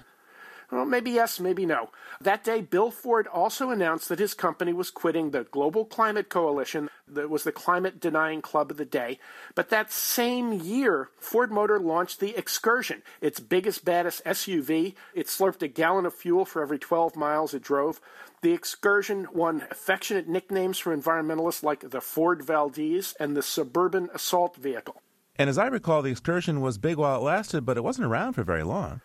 Well, 0.72 0.86
maybe 0.86 1.12
yes, 1.12 1.40
maybe 1.40 1.66
no. 1.66 1.90
That 2.22 2.46
day, 2.46 2.62
Bill 2.62 2.92
Ford 2.92 3.28
also 3.28 3.72
announced 3.72 4.08
that 4.08 4.20
his 4.20 4.34
company 4.34 4.72
was 4.72 4.90
quitting 4.90 5.32
the 5.32 5.44
Global 5.44 5.84
Climate 5.84 6.30
Coalition, 6.30 6.90
that 7.08 7.30
was 7.30 7.44
the 7.44 7.52
climate 7.52 8.00
denying 8.00 8.42
club 8.42 8.72
of 8.72 8.78
the 8.78 8.86
day. 8.86 9.20
But 9.54 9.70
that 9.70 9.92
same 9.92 10.54
year, 10.54 11.10
Ford 11.20 11.52
Motor 11.52 11.80
launched 11.80 12.22
the 12.22 12.38
Excursion, 12.38 13.04
its 13.20 13.40
biggest, 13.40 13.84
baddest 13.84 14.24
SUV. 14.24 14.96
It 15.14 15.28
slurped 15.28 15.62
a 15.62 15.68
gallon 15.68 16.06
of 16.06 16.14
fuel 16.14 16.46
for 16.46 16.62
every 16.62 16.80
12 16.80 17.18
miles 17.18 17.54
it 17.54 17.64
drove. 17.64 18.00
The 18.42 18.54
Excursion 18.54 19.28
won 19.34 19.64
affectionate 19.70 20.30
nicknames 20.30 20.80
for 20.80 20.96
environmentalists 20.96 21.64
like 21.64 21.90
the 21.90 22.02
Ford 22.02 22.42
Valdez 22.42 23.14
and 23.20 23.36
the 23.36 23.44
Suburban 23.44 24.10
Assault 24.14 24.56
Vehicle. 24.56 25.02
And 25.36 25.50
as 25.50 25.58
I 25.58 25.68
recall, 25.68 26.02
the 26.02 26.12
Excursion 26.12 26.62
was 26.62 26.78
big 26.78 26.98
while 26.98 27.18
it 27.20 27.24
lasted, 27.24 27.66
but 27.66 27.78
it 27.78 27.84
wasn't 27.84 28.08
around 28.08 28.34
for 28.34 28.44
very 28.44 28.64
long. 28.64 29.02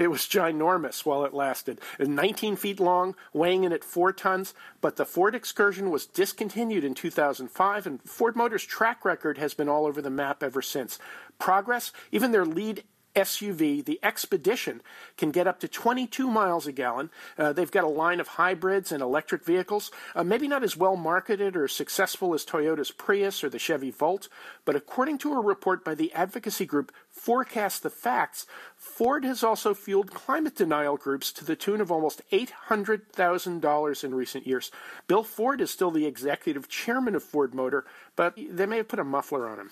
It 0.00 0.10
was 0.10 0.22
ginormous 0.22 1.04
while 1.04 1.26
it 1.26 1.34
lasted. 1.34 1.78
It 1.98 2.08
19 2.08 2.56
feet 2.56 2.80
long, 2.80 3.14
weighing 3.34 3.64
in 3.64 3.72
at 3.74 3.84
four 3.84 4.14
tons, 4.14 4.54
but 4.80 4.96
the 4.96 5.04
Ford 5.04 5.34
Excursion 5.34 5.90
was 5.90 6.06
discontinued 6.06 6.84
in 6.84 6.94
2005, 6.94 7.86
and 7.86 8.02
Ford 8.02 8.34
Motors' 8.34 8.64
track 8.64 9.04
record 9.04 9.36
has 9.36 9.52
been 9.52 9.68
all 9.68 9.84
over 9.84 10.00
the 10.00 10.08
map 10.08 10.42
ever 10.42 10.62
since. 10.62 10.98
Progress, 11.38 11.92
even 12.10 12.32
their 12.32 12.46
lead 12.46 12.84
SUV, 13.14 13.84
the 13.84 13.98
Expedition, 14.02 14.82
can 15.16 15.30
get 15.30 15.46
up 15.46 15.60
to 15.60 15.68
22 15.68 16.28
miles 16.28 16.66
a 16.66 16.72
gallon. 16.72 17.10
Uh, 17.38 17.52
they've 17.52 17.70
got 17.70 17.84
a 17.84 17.88
line 17.88 18.20
of 18.20 18.28
hybrids 18.28 18.92
and 18.92 19.02
electric 19.02 19.44
vehicles, 19.44 19.90
uh, 20.14 20.24
maybe 20.24 20.48
not 20.48 20.62
as 20.62 20.76
well 20.76 20.96
marketed 20.96 21.56
or 21.56 21.68
successful 21.68 22.34
as 22.34 22.44
Toyota's 22.44 22.90
Prius 22.90 23.42
or 23.42 23.48
the 23.48 23.58
Chevy 23.58 23.90
Volt, 23.90 24.28
but 24.64 24.76
according 24.76 25.18
to 25.18 25.32
a 25.32 25.40
report 25.40 25.84
by 25.84 25.94
the 25.94 26.12
advocacy 26.12 26.66
group 26.66 26.92
Forecast 27.10 27.82
the 27.82 27.90
Facts, 27.90 28.46
Ford 28.76 29.24
has 29.24 29.42
also 29.42 29.74
fueled 29.74 30.12
climate 30.12 30.56
denial 30.56 30.96
groups 30.96 31.32
to 31.32 31.44
the 31.44 31.56
tune 31.56 31.80
of 31.80 31.90
almost 31.92 32.22
$800,000 32.30 34.04
in 34.04 34.14
recent 34.14 34.46
years. 34.46 34.70
Bill 35.06 35.22
Ford 35.22 35.60
is 35.60 35.70
still 35.70 35.90
the 35.90 36.06
executive 36.06 36.68
chairman 36.68 37.14
of 37.14 37.22
Ford 37.22 37.54
Motor, 37.54 37.84
but 38.16 38.36
they 38.36 38.66
may 38.66 38.78
have 38.78 38.88
put 38.88 38.98
a 38.98 39.04
muffler 39.04 39.48
on 39.48 39.58
him. 39.58 39.70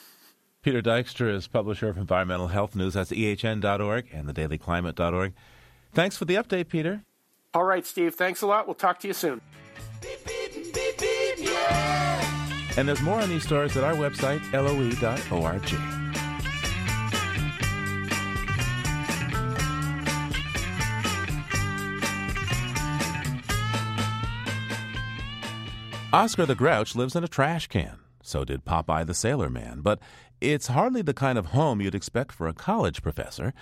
Peter 0.62 0.82
Dykstra 0.82 1.34
is 1.34 1.46
publisher 1.46 1.88
of 1.88 1.96
Environmental 1.96 2.48
Health 2.48 2.74
News. 2.74 2.94
That's 2.94 3.10
ehn.org 3.10 4.08
and 4.12 4.28
thedailyclimate.org. 4.28 5.32
Thanks 5.94 6.16
for 6.16 6.24
the 6.24 6.34
update, 6.34 6.68
Peter. 6.68 7.04
All 7.54 7.64
right, 7.64 7.86
Steve. 7.86 8.14
Thanks 8.14 8.42
a 8.42 8.46
lot. 8.46 8.66
We'll 8.66 8.74
talk 8.74 8.98
to 9.00 9.08
you 9.08 9.14
soon. 9.14 9.40
Beep, 10.02 10.24
beep, 10.26 10.74
beep, 10.74 11.34
yeah. 11.38 12.24
And 12.76 12.88
there's 12.88 13.02
more 13.02 13.20
on 13.20 13.28
these 13.28 13.42
stories 13.42 13.76
at 13.76 13.84
our 13.84 13.94
website, 13.94 14.40
loe.org. 14.52 15.62
Oscar 26.12 26.46
the 26.46 26.54
Grouch 26.54 26.94
lives 26.94 27.14
in 27.16 27.22
a 27.22 27.28
trash 27.28 27.66
can. 27.66 27.98
So 28.28 28.44
did 28.44 28.64
Popeye 28.64 29.06
the 29.06 29.14
Sailor 29.14 29.50
Man. 29.50 29.80
But 29.80 30.00
it's 30.40 30.68
hardly 30.68 31.02
the 31.02 31.14
kind 31.14 31.38
of 31.38 31.46
home 31.46 31.80
you'd 31.80 31.94
expect 31.94 32.32
for 32.32 32.46
a 32.46 32.52
college 32.52 33.02
professor. 33.02 33.54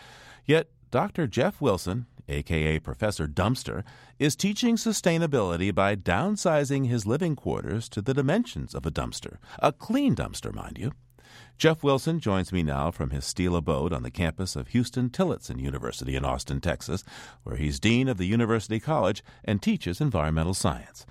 Yet 0.44 0.68
Dr. 0.90 1.26
Jeff 1.26 1.60
Wilson, 1.60 2.06
aka 2.28 2.78
Professor 2.80 3.26
Dumpster, 3.26 3.84
is 4.18 4.36
teaching 4.36 4.76
sustainability 4.76 5.74
by 5.74 5.96
downsizing 5.96 6.86
his 6.86 7.06
living 7.06 7.36
quarters 7.36 7.88
to 7.90 8.02
the 8.02 8.14
dimensions 8.14 8.74
of 8.74 8.84
a 8.86 8.90
dumpster. 8.90 9.36
A 9.60 9.72
clean 9.72 10.14
dumpster, 10.14 10.52
mind 10.52 10.78
you. 10.78 10.92
Jeff 11.58 11.82
Wilson 11.82 12.20
joins 12.20 12.52
me 12.52 12.62
now 12.62 12.90
from 12.90 13.10
his 13.10 13.24
steel 13.24 13.56
abode 13.56 13.92
on 13.92 14.02
the 14.02 14.10
campus 14.10 14.56
of 14.56 14.72
Huston 14.72 15.10
Tillotson 15.10 15.58
University 15.58 16.14
in 16.14 16.24
Austin, 16.24 16.60
Texas, 16.60 17.02
where 17.44 17.56
he's 17.56 17.80
Dean 17.80 18.08
of 18.08 18.18
the 18.18 18.26
University 18.26 18.78
College 18.78 19.22
and 19.44 19.62
teaches 19.62 20.00
environmental 20.00 20.54
science. 20.54 21.06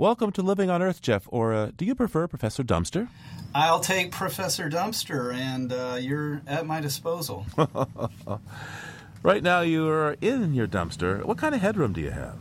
Welcome 0.00 0.32
to 0.32 0.42
Living 0.42 0.70
on 0.70 0.80
Earth, 0.80 1.02
Jeff. 1.02 1.28
Or 1.28 1.52
uh, 1.52 1.72
do 1.76 1.84
you 1.84 1.94
prefer 1.94 2.26
Professor 2.26 2.62
Dumpster? 2.62 3.08
I'll 3.54 3.80
take 3.80 4.12
Professor 4.12 4.70
Dumpster, 4.70 5.34
and 5.34 5.70
uh, 5.70 5.98
you're 6.00 6.40
at 6.46 6.64
my 6.64 6.80
disposal. 6.80 7.44
right 9.22 9.42
now, 9.42 9.60
you 9.60 9.86
are 9.90 10.16
in 10.22 10.54
your 10.54 10.66
dumpster. 10.66 11.22
What 11.22 11.36
kind 11.36 11.54
of 11.54 11.60
headroom 11.60 11.92
do 11.92 12.00
you 12.00 12.12
have? 12.12 12.38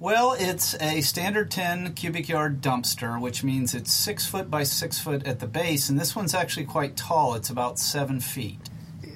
Well, 0.00 0.34
it's 0.36 0.74
a 0.80 1.00
standard 1.02 1.52
10 1.52 1.92
cubic 1.94 2.28
yard 2.28 2.60
dumpster, 2.60 3.20
which 3.20 3.44
means 3.44 3.72
it's 3.72 3.92
six 3.92 4.26
foot 4.26 4.50
by 4.50 4.64
six 4.64 4.98
foot 4.98 5.24
at 5.24 5.38
the 5.38 5.46
base, 5.46 5.90
and 5.90 5.96
this 5.96 6.16
one's 6.16 6.34
actually 6.34 6.66
quite 6.66 6.96
tall. 6.96 7.36
It's 7.36 7.50
about 7.50 7.78
seven 7.78 8.18
feet. 8.18 8.68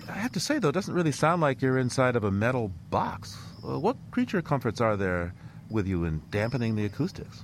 I 0.08 0.12
have 0.12 0.30
to 0.34 0.40
say, 0.40 0.60
though, 0.60 0.68
it 0.68 0.74
doesn't 0.76 0.94
really 0.94 1.10
sound 1.10 1.42
like 1.42 1.60
you're 1.60 1.78
inside 1.78 2.14
of 2.14 2.22
a 2.22 2.30
metal 2.30 2.70
box. 2.90 3.36
Uh, 3.68 3.80
what 3.80 3.96
creature 4.12 4.42
comforts 4.42 4.80
are 4.80 4.96
there 4.96 5.34
with 5.68 5.88
you 5.88 6.04
in 6.04 6.22
dampening 6.30 6.76
the 6.76 6.84
acoustics? 6.84 7.42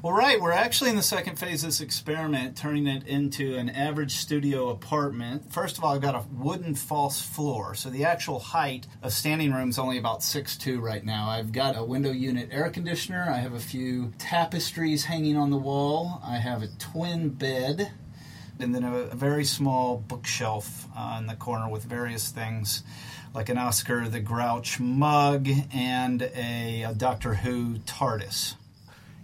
Well, 0.00 0.12
right. 0.12 0.40
We're 0.40 0.52
actually 0.52 0.90
in 0.90 0.96
the 0.96 1.02
second 1.02 1.40
phase 1.40 1.64
of 1.64 1.70
this 1.70 1.80
experiment, 1.80 2.56
turning 2.56 2.86
it 2.86 3.04
into 3.08 3.56
an 3.56 3.68
average 3.68 4.14
studio 4.14 4.68
apartment. 4.68 5.52
First 5.52 5.76
of 5.76 5.82
all, 5.82 5.92
I've 5.92 6.00
got 6.00 6.14
a 6.14 6.24
wooden 6.30 6.76
false 6.76 7.20
floor, 7.20 7.74
so 7.74 7.90
the 7.90 8.04
actual 8.04 8.38
height 8.38 8.86
of 9.02 9.12
standing 9.12 9.52
room 9.52 9.70
is 9.70 9.78
only 9.78 9.98
about 9.98 10.20
6'2 10.20 10.80
right 10.80 11.04
now. 11.04 11.28
I've 11.28 11.50
got 11.50 11.76
a 11.76 11.82
window 11.82 12.12
unit 12.12 12.50
air 12.52 12.70
conditioner. 12.70 13.26
I 13.28 13.38
have 13.38 13.54
a 13.54 13.58
few 13.58 14.12
tapestries 14.18 15.06
hanging 15.06 15.36
on 15.36 15.50
the 15.50 15.56
wall. 15.56 16.22
I 16.24 16.36
have 16.36 16.62
a 16.62 16.68
twin 16.78 17.30
bed, 17.30 17.90
and 18.60 18.72
then 18.72 18.84
a, 18.84 18.94
a 18.98 19.16
very 19.16 19.44
small 19.44 19.96
bookshelf 19.96 20.86
uh, 20.96 21.16
in 21.18 21.26
the 21.26 21.34
corner 21.34 21.68
with 21.68 21.82
various 21.82 22.28
things 22.28 22.84
like 23.34 23.48
an 23.48 23.58
Oscar 23.58 24.08
the 24.08 24.20
Grouch 24.20 24.78
mug 24.78 25.48
and 25.74 26.22
a, 26.22 26.84
a 26.84 26.94
Doctor 26.94 27.34
Who 27.34 27.78
TARDIS. 27.78 28.54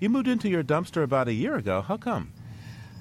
You 0.05 0.11
moved 0.11 0.29
into 0.29 0.51
your 0.51 0.63
dumpster 0.63 1.03
about 1.03 1.29
a 1.29 1.33
year 1.33 1.57
ago. 1.57 1.81
How 1.81 1.97
come? 1.97 2.31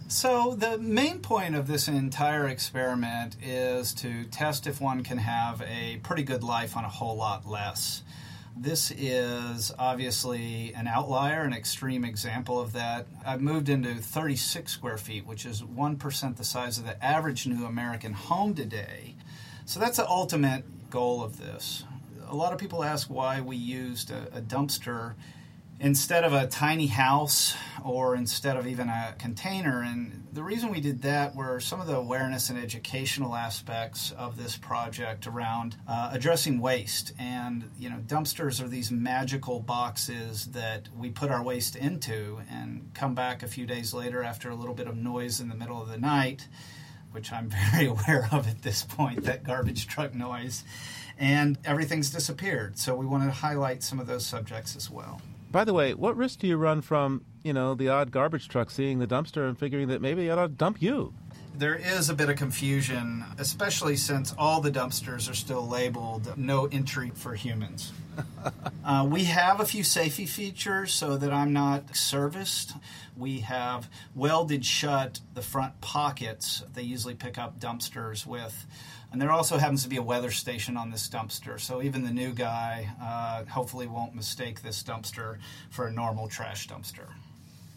So, 0.08 0.56
the 0.56 0.78
main 0.78 1.20
point 1.20 1.54
of 1.54 1.68
this 1.68 1.90
entire 1.90 2.48
experiment 2.48 3.36
is 3.44 3.94
to 3.96 4.24
test 4.24 4.68
if 4.68 4.80
one 4.80 5.04
can 5.04 5.18
have 5.18 5.62
a 5.64 5.98
pretty 6.02 6.24
good 6.24 6.46
life 6.46 6.78
on 6.78 6.86
a 6.86 6.88
whole 6.88 7.18
lot 7.18 7.46
less. 7.46 8.04
This 8.56 8.90
is 8.90 9.70
obviously 9.78 10.74
an 10.78 10.88
outlier, 10.88 11.42
an 11.42 11.52
extreme 11.52 12.06
example 12.06 12.58
of 12.58 12.72
that. 12.72 13.06
I've 13.26 13.42
moved 13.42 13.68
into 13.68 13.96
36 13.96 14.72
square 14.72 14.98
feet, 14.98 15.28
which 15.28 15.46
is 15.46 15.62
1% 15.62 16.38
the 16.38 16.46
size 16.46 16.78
of 16.78 16.86
the 16.86 17.04
average 17.04 17.46
new 17.46 17.66
American 17.66 18.14
home 18.14 18.56
today. 18.56 19.16
So, 19.66 19.78
that's 19.82 19.98
the 19.98 20.08
ultimate 20.08 20.90
goal 20.90 21.22
of 21.22 21.38
this. 21.38 21.84
A 22.30 22.34
lot 22.34 22.54
of 22.54 22.60
people 22.60 22.82
ask 22.82 23.10
why 23.10 23.42
we 23.42 23.58
used 23.58 24.10
a, 24.10 24.38
a 24.38 24.42
dumpster 24.42 25.16
instead 25.84 26.24
of 26.24 26.32
a 26.32 26.48
tiny 26.48 26.88
house 26.88 27.56
or 27.84 28.16
instead 28.16 28.56
of 28.56 28.66
even 28.66 28.88
a 28.88 29.14
container. 29.20 29.82
And 29.82 30.26
the 30.32 30.42
reason 30.42 30.72
we 30.72 30.80
did 30.80 31.02
that 31.02 31.36
were 31.36 31.60
some 31.60 31.82
of 31.82 31.88
the 31.88 31.98
awareness 31.98 32.50
and 32.50 32.58
educational 32.58 33.36
aspects 33.36 34.12
of 34.12 34.38
this 34.38 34.56
project 34.56 35.28
around 35.28 35.76
uh, 35.86 36.12
addressing 36.14 36.62
waste. 36.62 37.12
And, 37.20 37.70
you 37.78 37.90
know, 37.90 37.98
dumpsters 37.98 38.64
are 38.64 38.70
these 38.70 38.92
magical 38.92 39.60
boxes 39.60 40.46
that 40.52 40.88
we 40.98 41.10
put 41.10 41.30
our 41.30 41.44
waste 41.44 41.76
into 41.76 42.40
and 42.50 42.90
come 42.94 43.14
back 43.14 43.44
a 43.44 43.48
few 43.48 43.66
days 43.66 43.94
later 43.94 44.24
after 44.24 44.50
a 44.50 44.56
little 44.56 44.76
bit 44.76 44.88
of 44.88 44.96
noise 44.96 45.42
in 45.42 45.50
the 45.50 45.56
middle 45.56 45.82
of 45.82 45.90
the 45.90 45.98
night. 45.98 46.48
Which 47.12 47.34
I'm 47.34 47.50
very 47.72 47.88
aware 47.88 48.30
of 48.32 48.48
at 48.48 48.62
this 48.62 48.84
point, 48.84 49.26
that 49.26 49.44
garbage 49.44 49.86
truck 49.86 50.16
noise, 50.16 50.64
and 51.20 51.58
everything's 51.66 52.10
disappeared. 52.10 52.80
So, 52.80 52.96
we 52.96 53.06
want 53.06 53.24
to 53.26 53.30
highlight 53.30 53.84
some 53.84 54.00
of 54.00 54.08
those 54.08 54.26
subjects 54.26 54.76
as 54.76 54.90
well. 54.90 55.22
By 55.54 55.66
the 55.66 55.74
way, 55.76 55.94
what 55.94 56.18
risk 56.18 56.40
do 56.40 56.48
you 56.48 56.58
run 56.58 56.82
from, 56.82 57.26
you 57.44 57.54
know, 57.54 57.76
the 57.76 57.88
odd 57.88 58.10
garbage 58.10 58.50
truck 58.50 58.72
seeing 58.72 58.98
the 58.98 59.06
dumpster 59.06 59.48
and 59.48 59.56
figuring 59.56 59.90
that 59.90 60.02
maybe 60.02 60.28
it 60.28 60.32
ought 60.32 60.48
to 60.48 60.52
dump 60.52 60.82
you? 60.82 61.14
There 61.56 61.76
is 61.76 62.10
a 62.10 62.16
bit 62.16 62.32
of 62.32 62.38
confusion, 62.38 63.24
especially 63.38 63.96
since 63.96 64.34
all 64.36 64.62
the 64.62 64.72
dumpsters 64.72 65.30
are 65.30 65.36
still 65.36 65.68
labeled 65.68 66.36
no 66.36 66.66
entry 66.66 67.12
for 67.14 67.36
humans. 67.36 67.94
uh, 68.84 69.08
we 69.08 69.26
have 69.26 69.60
a 69.60 69.66
few 69.66 69.84
safety 69.84 70.26
features 70.26 70.92
so 70.92 71.18
that 71.18 71.32
I'm 71.32 71.54
not 71.54 71.96
serviced. 71.96 72.74
We 73.16 73.42
have 73.42 73.88
welded 74.16 74.66
shut 74.66 75.20
the 75.36 75.44
front 75.44 75.80
pockets 75.82 76.64
they 76.74 76.82
usually 76.82 77.14
pick 77.14 77.38
up 77.38 77.60
dumpsters 77.60 78.26
with. 78.26 78.66
And 79.14 79.22
there 79.22 79.32
also 79.32 79.60
happens 79.60 79.84
to 79.84 79.90
be 79.90 79.98
a 79.98 80.02
weather 80.02 80.32
station 80.32 80.76
on 80.76 80.90
this 80.90 81.08
dumpster, 81.08 81.60
so 81.60 81.84
even 81.84 82.04
the 82.04 82.12
new 82.12 82.32
guy 82.32 82.90
uh, 83.00 83.46
hopefully 83.46 83.86
won't 83.86 84.16
mistake 84.16 84.64
this 84.64 84.82
dumpster 84.82 85.38
for 85.70 85.86
a 85.86 85.92
normal 85.92 86.28
trash 86.28 86.68
dumpster. 86.68 87.06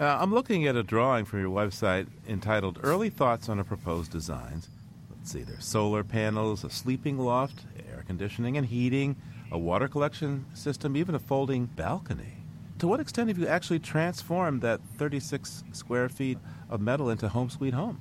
Uh, 0.00 0.16
I'm 0.18 0.32
looking 0.32 0.66
at 0.66 0.76
a 0.76 0.82
drawing 0.82 1.26
from 1.26 1.42
your 1.42 1.50
website 1.50 2.06
entitled 2.26 2.80
Early 2.82 3.10
Thoughts 3.10 3.50
on 3.50 3.58
a 3.58 3.64
Proposed 3.64 4.10
Designs. 4.10 4.70
Let's 5.10 5.30
see, 5.30 5.42
there's 5.42 5.66
solar 5.66 6.02
panels, 6.02 6.64
a 6.64 6.70
sleeping 6.70 7.18
loft, 7.18 7.66
air 7.86 8.02
conditioning 8.06 8.56
and 8.56 8.66
heating, 8.66 9.14
a 9.52 9.58
water 9.58 9.88
collection 9.88 10.46
system, 10.54 10.96
even 10.96 11.14
a 11.14 11.18
folding 11.18 11.66
balcony. 11.66 12.38
To 12.78 12.88
what 12.88 12.98
extent 12.98 13.28
have 13.28 13.36
you 13.36 13.46
actually 13.46 13.80
transformed 13.80 14.62
that 14.62 14.80
36 14.96 15.64
square 15.72 16.08
feet 16.08 16.38
of 16.70 16.80
metal 16.80 17.10
into 17.10 17.28
Home 17.28 17.50
Sweet 17.50 17.74
Home? 17.74 18.00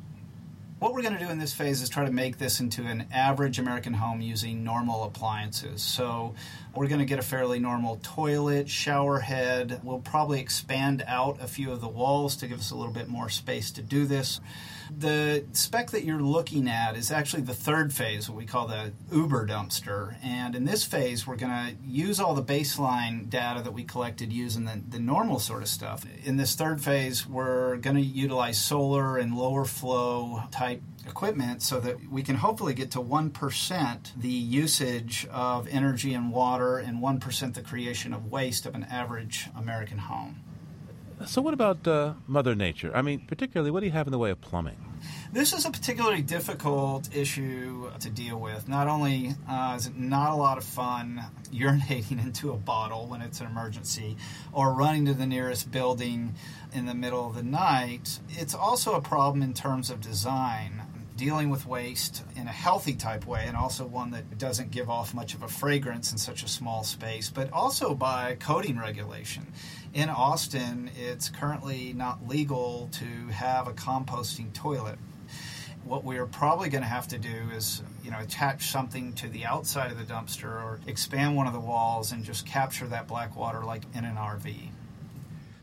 What 0.86 0.94
we're 0.94 1.02
going 1.02 1.18
to 1.18 1.26
do 1.26 1.32
in 1.32 1.40
this 1.40 1.52
phase 1.52 1.82
is 1.82 1.90
try 1.90 2.06
to 2.06 2.12
make 2.12 2.38
this 2.38 2.60
into 2.60 2.84
an 2.84 3.08
average 3.12 3.58
American 3.58 3.92
home 3.92 4.22
using 4.22 4.64
normal 4.64 5.04
appliances. 5.06 5.82
So 5.82 6.36
we're 6.76 6.86
going 6.86 7.00
to 7.00 7.06
get 7.06 7.18
a 7.18 7.24
fairly 7.24 7.58
normal 7.58 8.00
toilet, 8.04 8.70
shower 8.70 9.18
head. 9.18 9.82
We'll 9.84 9.98
probably 9.98 10.40
expand 10.40 11.04
out 11.08 11.42
a 11.42 11.48
few 11.48 11.72
of 11.72 11.82
the 11.82 11.88
walls 11.88 12.36
to 12.36 12.48
give 12.48 12.60
us 12.60 12.70
a 12.70 12.76
little 12.76 12.94
bit 12.94 13.08
more 13.08 13.30
space 13.30 13.72
to 13.72 13.82
do 13.82 14.06
this. 14.06 14.40
The 14.96 15.46
spec 15.54 15.92
that 15.92 16.04
you're 16.04 16.22
looking 16.22 16.68
at 16.70 16.96
is 16.96 17.12
actually 17.12 17.44
the 17.44 17.54
third 17.54 17.94
phase, 17.94 18.30
what 18.30 18.38
we 18.38 18.46
call 18.46 18.68
the 18.68 18.94
Uber 19.12 19.48
dumpster. 19.48 20.16
And 20.24 20.56
in 20.56 20.66
this 20.66 20.84
phase, 20.84 21.26
we're 21.26 21.36
going 21.36 21.52
to 21.52 21.76
use 21.86 22.20
all 22.20 22.34
the 22.34 22.44
baseline 22.44 23.30
data 23.30 23.62
that 23.62 23.72
we 23.72 23.84
collected 23.84 24.32
using 24.32 24.66
the, 24.66 24.82
the 24.88 25.00
normal 25.00 25.40
sort 25.40 25.62
of 25.62 25.68
stuff. 25.68 26.06
In 26.24 26.38
this 26.38 26.56
third 26.56 26.82
phase, 26.82 27.28
we're 27.28 27.78
going 27.78 27.96
to 27.96 28.02
utilize 28.02 28.58
solar 28.58 29.18
and 29.18 29.36
lower 29.36 29.66
flow 29.66 30.44
type 30.52 30.82
equipment 31.08 31.62
so 31.62 31.80
that 31.80 32.10
we 32.10 32.24
can 32.24 32.36
hopefully 32.36 32.74
get 32.74 32.92
to 32.92 33.00
1% 33.00 34.12
the 34.18 34.28
usage 34.28 35.28
of 35.32 35.68
energy 35.68 36.14
and 36.14 36.32
water 36.32 36.78
and 36.78 37.00
1% 37.00 37.54
the 37.54 37.62
creation 37.62 38.14
of 38.14 38.32
waste 38.32 38.66
of 38.66 38.76
an 38.76 38.84
average 38.86 39.50
American 39.56 39.98
home. 39.98 40.42
So, 41.24 41.42
what 41.42 41.54
about 41.54 41.88
uh, 41.88 42.14
Mother 42.28 42.56
Nature? 42.56 42.92
I 42.94 43.02
mean, 43.02 43.22
particularly, 43.26 43.72
what 43.72 43.80
do 43.80 43.86
you 43.86 43.94
have 43.94 44.06
in 44.06 44.12
the 44.12 44.18
way 44.18 44.32
of 44.32 44.42
plumbing? 44.42 44.76
This 45.32 45.54
is 45.54 45.66
a 45.66 45.72
particularly 45.72 46.22
difficult 46.22 47.16
issue 47.16 47.90
to 48.00 48.10
deal 48.10 48.40
with. 48.40 48.68
Not 48.68 48.88
only 48.88 49.34
uh, 49.50 49.76
is 49.78 49.88
it 49.88 49.98
not 49.98 50.32
a 50.32 50.36
lot 50.36 50.58
of 50.58 50.66
fun 50.66 51.24
urinating 51.54 52.22
into 52.24 52.52
a 52.52 52.58
bottle 52.58 53.08
when 53.08 53.22
it's 53.22 53.40
an 53.40 53.48
emergency 53.48 54.18
or 54.52 54.74
running 54.74 55.06
to 55.06 55.14
the 55.14 55.26
nearest 55.26 55.72
building 55.72 56.36
in 56.74 56.86
the 56.86 56.94
middle 56.94 57.28
of 57.28 57.36
the 57.36 57.44
night, 57.44 58.20
it's 58.30 58.54
also 58.54 58.94
a 58.96 59.02
problem 59.02 59.42
in 59.42 59.54
terms 59.54 59.90
of 59.90 60.02
design 60.02 60.82
dealing 61.16 61.50
with 61.50 61.66
waste 61.66 62.24
in 62.36 62.48
a 62.48 62.52
healthy 62.52 62.94
type 62.94 63.26
way 63.26 63.46
and 63.48 63.56
also 63.56 63.86
one 63.86 64.12
that 64.12 64.38
doesn't 64.38 64.72
give 64.72 64.90
off 64.90 65.14
much 65.14 65.34
of 65.34 65.44
a 65.44 65.48
fragrance 65.48 66.12
in 66.12 66.18
such 66.18 66.44
a 66.44 66.48
small 66.48 66.84
space, 66.84 67.30
but 67.30 67.52
also 67.54 67.96
by 67.96 68.36
coding 68.36 68.78
regulation. 68.78 69.48
In 69.96 70.10
Austin, 70.10 70.92
it's 70.98 71.30
currently 71.30 71.94
not 71.94 72.28
legal 72.28 72.90
to 72.92 73.06
have 73.32 73.70
a 73.70 73.72
composting 73.72 74.52
toilet. 74.52 75.00
What 75.86 76.04
we're 76.04 76.26
probably 76.26 76.68
going 76.68 76.82
to 76.82 76.88
have 76.90 77.08
to 77.08 77.18
do 77.18 77.50
is, 77.56 77.82
you 78.04 78.12
know, 78.12 78.20
attach 78.20 78.72
something 78.72 79.14
to 79.14 79.30
the 79.30 79.46
outside 79.46 79.92
of 79.92 79.98
the 79.98 80.04
dumpster 80.04 80.50
or 80.50 80.82
expand 80.86 81.38
one 81.38 81.48
of 81.48 81.54
the 81.54 81.62
walls 81.62 82.12
and 82.12 82.26
just 82.26 82.46
capture 82.46 82.86
that 82.88 83.08
black 83.08 83.38
water 83.38 83.64
like 83.64 83.84
in 83.94 84.04
an 84.04 84.18
RV. 84.18 84.68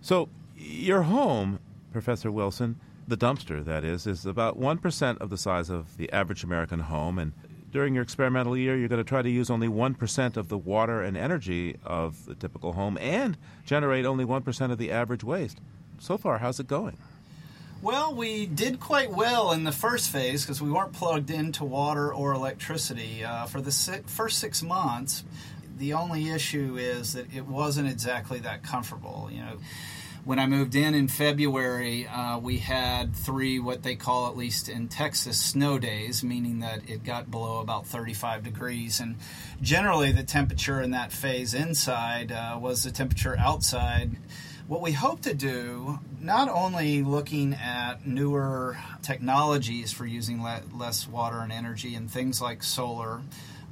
So, 0.01 0.31
your 0.57 1.03
home, 1.03 1.59
Professor 1.93 2.33
Wilson, 2.33 2.81
the 3.07 3.19
dumpster, 3.19 3.63
that 3.63 3.85
is, 3.85 4.07
is 4.07 4.25
about 4.25 4.59
1% 4.59 5.19
of 5.19 5.29
the 5.29 5.37
size 5.37 5.69
of 5.69 5.99
the 5.99 6.11
average 6.11 6.43
American 6.43 6.81
home. 6.81 7.19
And 7.19 7.33
during 7.73 7.95
your 7.95 8.03
experimental 8.03 8.57
year, 8.57 8.77
you're 8.77 8.89
going 8.89 9.03
to 9.03 9.09
try 9.09 9.23
to 9.23 9.31
use 9.31 9.51
only 9.51 9.67
1% 9.67 10.37
of 10.37 10.49
the 10.49 10.59
water 10.59 11.03
and 11.03 11.17
energy 11.17 11.77
of 11.85 12.27
the 12.27 12.35
typical 12.35 12.75
home 12.75 12.99
and 12.99 13.37
generate 13.65 14.05
only 14.05 14.25
1% 14.25 14.71
of 14.71 14.79
the 14.79 14.93
average 14.93 15.25
waste. 15.25 15.59
So 15.99 16.19
far, 16.19 16.39
how's 16.39 16.61
it 16.61 16.69
going? 16.69 16.99
Well, 17.81 18.15
we 18.15 18.47
did 18.47 18.79
quite 18.79 19.11
well 19.11 19.51
in 19.51 19.65
the 19.65 19.73
first 19.73 20.11
phase 20.11 20.45
because 20.45 20.63
we 20.63 20.71
weren't 20.71 20.93
plugged 20.93 21.31
into 21.31 21.65
water 21.65 22.13
or 22.15 22.33
electricity. 22.33 23.25
Uh, 23.25 23.47
for 23.47 23.61
the 23.61 23.73
si- 23.73 24.03
first 24.07 24.39
six 24.39 24.63
months, 24.63 25.25
the 25.79 25.95
only 25.95 26.31
issue 26.31 26.77
is 26.79 27.15
that 27.15 27.35
it 27.35 27.47
wasn't 27.47 27.89
exactly 27.89 28.39
that 28.41 28.63
comfortable. 28.63 29.29
You 29.33 29.41
know, 29.41 29.57
when 30.25 30.39
I 30.39 30.47
moved 30.47 30.77
in 30.77 30.95
in 30.95 31.09
February, 31.09 32.07
uh, 32.07 32.39
we 32.39 32.59
had 32.59 33.17
three 33.17 33.59
what 33.59 33.83
they 33.83 33.97
call, 33.97 34.29
at 34.29 34.37
least 34.37 34.69
in 34.69 34.87
Texas, 34.87 35.37
snow 35.37 35.79
days, 35.79 36.23
meaning 36.23 36.61
that 36.61 36.89
it 36.89 37.03
got 37.03 37.31
below 37.31 37.61
about 37.61 37.87
35 37.87 38.45
degrees. 38.45 39.01
And 39.01 39.17
generally, 39.61 40.13
the 40.13 40.23
temperature 40.23 40.81
in 40.81 40.93
that 40.93 41.13
phase 41.13 41.55
inside 41.55 42.31
uh, 42.31 42.57
was 42.61 42.85
the 42.85 42.93
temperature 42.93 43.37
outside. 43.37 44.13
What 44.69 44.81
we 44.81 44.93
hope 44.93 45.23
to 45.23 45.35
do, 45.35 45.99
not 46.21 46.49
only 46.49 47.03
looking 47.03 47.55
at 47.55 48.07
newer 48.07 48.79
technologies 49.03 49.91
for 49.91 50.07
using 50.07 50.41
le- 50.41 50.63
less 50.73 51.09
water 51.09 51.41
and 51.41 51.51
energy 51.51 51.97
and 51.97 52.09
things 52.09 52.41
like 52.41 52.63
solar, 52.63 53.23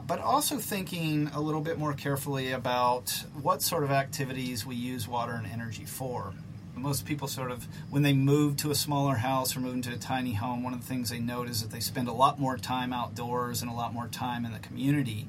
but 0.07 0.19
also 0.21 0.59
thinking 0.59 1.29
a 1.29 1.41
little 1.41 1.61
bit 1.61 1.79
more 1.79 1.93
carefully 1.93 2.53
about 2.53 3.25
what 3.41 3.63
sort 3.63 3.85
of 3.85 3.91
activities 3.91 4.65
we 4.67 4.75
use 4.75 5.07
water 5.09 5.33
and 5.33 5.47
energy 5.47 5.85
for. 5.85 6.33
Most 6.75 7.05
people 7.05 7.29
sort 7.29 7.51
of, 7.51 7.67
when 7.91 8.03
they 8.03 8.15
move 8.15 8.57
to 8.59 8.71
a 8.71 8.75
smaller 8.75 9.17
house 9.17 9.55
or 9.57 9.61
move 9.61 9.75
into 9.75 9.93
a 9.93 9.97
tiny 9.97 10.33
home, 10.33 10.63
one 10.63 10.73
of 10.73 10.81
the 10.81 10.87
things 10.87 11.11
they 11.11 11.19
note 11.19 11.49
is 11.49 11.63
that 11.63 11.71
they 11.71 11.81
spend 11.81 12.09
a 12.09 12.13
lot 12.13 12.41
more 12.41 12.57
time 12.57 12.93
outdoors 12.93 13.61
and 13.61 13.71
a 13.71 13.75
lot 13.75 13.93
more 13.93 14.09
time 14.09 14.45
in 14.47 14.53
the 14.53 14.59
community. 14.61 15.29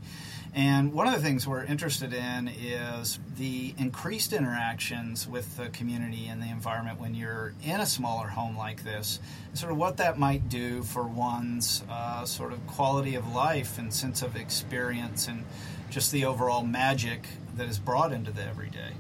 And 0.54 0.91
one 0.91 1.08
of 1.08 1.14
the 1.14 1.22
things 1.22 1.47
we're 1.47 1.64
interested 1.64 2.14
in 2.14 2.49
is 2.49 3.20
the 3.38 3.74
increased 3.78 4.34
interactions 4.34 5.26
with 5.26 5.56
the 5.56 5.70
community 5.70 6.28
and 6.28 6.41
the 6.41 6.49
environment 6.49 6.99
when 6.99 7.16
you're 7.16 7.54
in 7.64 7.80
a 7.80 7.86
smaller 7.86 8.28
home 8.28 8.58
like 8.58 8.84
this, 8.84 9.20
sort 9.54 9.72
of 9.72 9.78
what 9.78 9.97
that 9.97 10.20
might 10.20 10.49
do 10.49 10.84
for 10.84 11.04
one's 11.04 11.84
uh, 11.89 12.26
sort 12.26 12.52
of 12.52 12.66
quality 12.68 13.16
of 13.16 13.34
life 13.34 13.78
and 13.78 13.93
sense 13.93 14.22
of 14.22 14.36
experience 14.36 15.30
and 15.30 15.45
just 15.89 16.12
the 16.12 16.26
overall 16.26 16.64
magic 16.64 17.28
that 17.56 17.70
is 17.70 17.80
brought 17.80 18.12
into 18.12 18.32
the 18.32 18.43
everyday. 18.43 18.91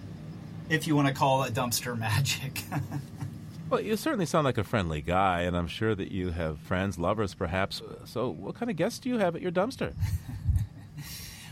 If 0.69 0.87
you 0.87 0.95
want 0.95 1.09
to 1.09 1.13
call 1.13 1.43
it 1.43 1.53
dumpster 1.53 1.97
magic. 1.99 2.61
Well, 3.69 3.81
you 3.81 3.95
certainly 3.97 4.25
sound 4.25 4.43
like 4.45 4.57
a 4.57 4.65
friendly 4.65 5.01
guy, 5.01 5.41
and 5.43 5.55
I'm 5.55 5.67
sure 5.67 5.95
that 5.95 6.11
you 6.11 6.31
have 6.31 6.59
friends, 6.59 6.97
lovers, 6.97 7.33
perhaps. 7.33 7.81
So, 8.03 8.29
what 8.29 8.55
kind 8.55 8.69
of 8.69 8.75
guests 8.75 8.99
do 8.99 9.07
you 9.07 9.17
have 9.17 9.33
at 9.33 9.41
your 9.41 9.51
dumpster? 9.51 9.93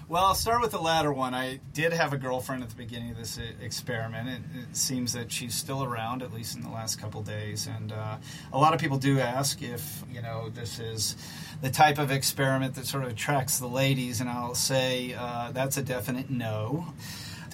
Well, 0.10 0.26
I'll 0.26 0.34
start 0.34 0.62
with 0.64 0.72
the 0.72 0.82
latter 0.82 1.14
one. 1.14 1.36
I 1.36 1.60
did 1.72 1.93
have 1.93 2.14
a 2.14 2.18
girlfriend 2.18 2.64
at 2.64 2.70
the 2.70 2.76
beginning 2.76 3.12
of 3.12 3.18
this 3.18 3.38
experiment. 3.62 4.28
It, 4.28 4.41
it 4.62 4.76
seems 4.76 5.14
that 5.14 5.32
she's 5.32 5.53
still 5.53 5.84
around, 5.84 6.24
at 6.24 6.34
least 6.34 6.55
in 6.55 6.64
the 6.64 6.70
last 6.70 6.99
couple 6.99 7.22
days. 7.22 7.68
And 7.68 7.91
uh, 7.91 8.18
a 8.51 8.57
lot 8.57 8.74
of 8.74 8.80
people 8.80 8.97
do 8.97 9.20
ask 9.20 9.62
if 9.62 10.03
you 10.12 10.24
know 10.24 10.49
this 10.49 10.80
is 10.80 11.16
the 11.62 11.70
type 11.70 11.99
of 11.99 12.10
experiment 12.10 12.74
that 12.74 12.88
sort 12.88 13.03
of 13.03 13.12
attracts 13.12 13.60
the 13.60 13.68
ladies, 13.68 14.20
and 14.20 14.32
I'll 14.32 14.55
say 14.55 15.14
uh, 15.14 15.51
that's 15.51 15.78
a 15.78 15.84
definite 15.84 16.32
no. 16.32 16.88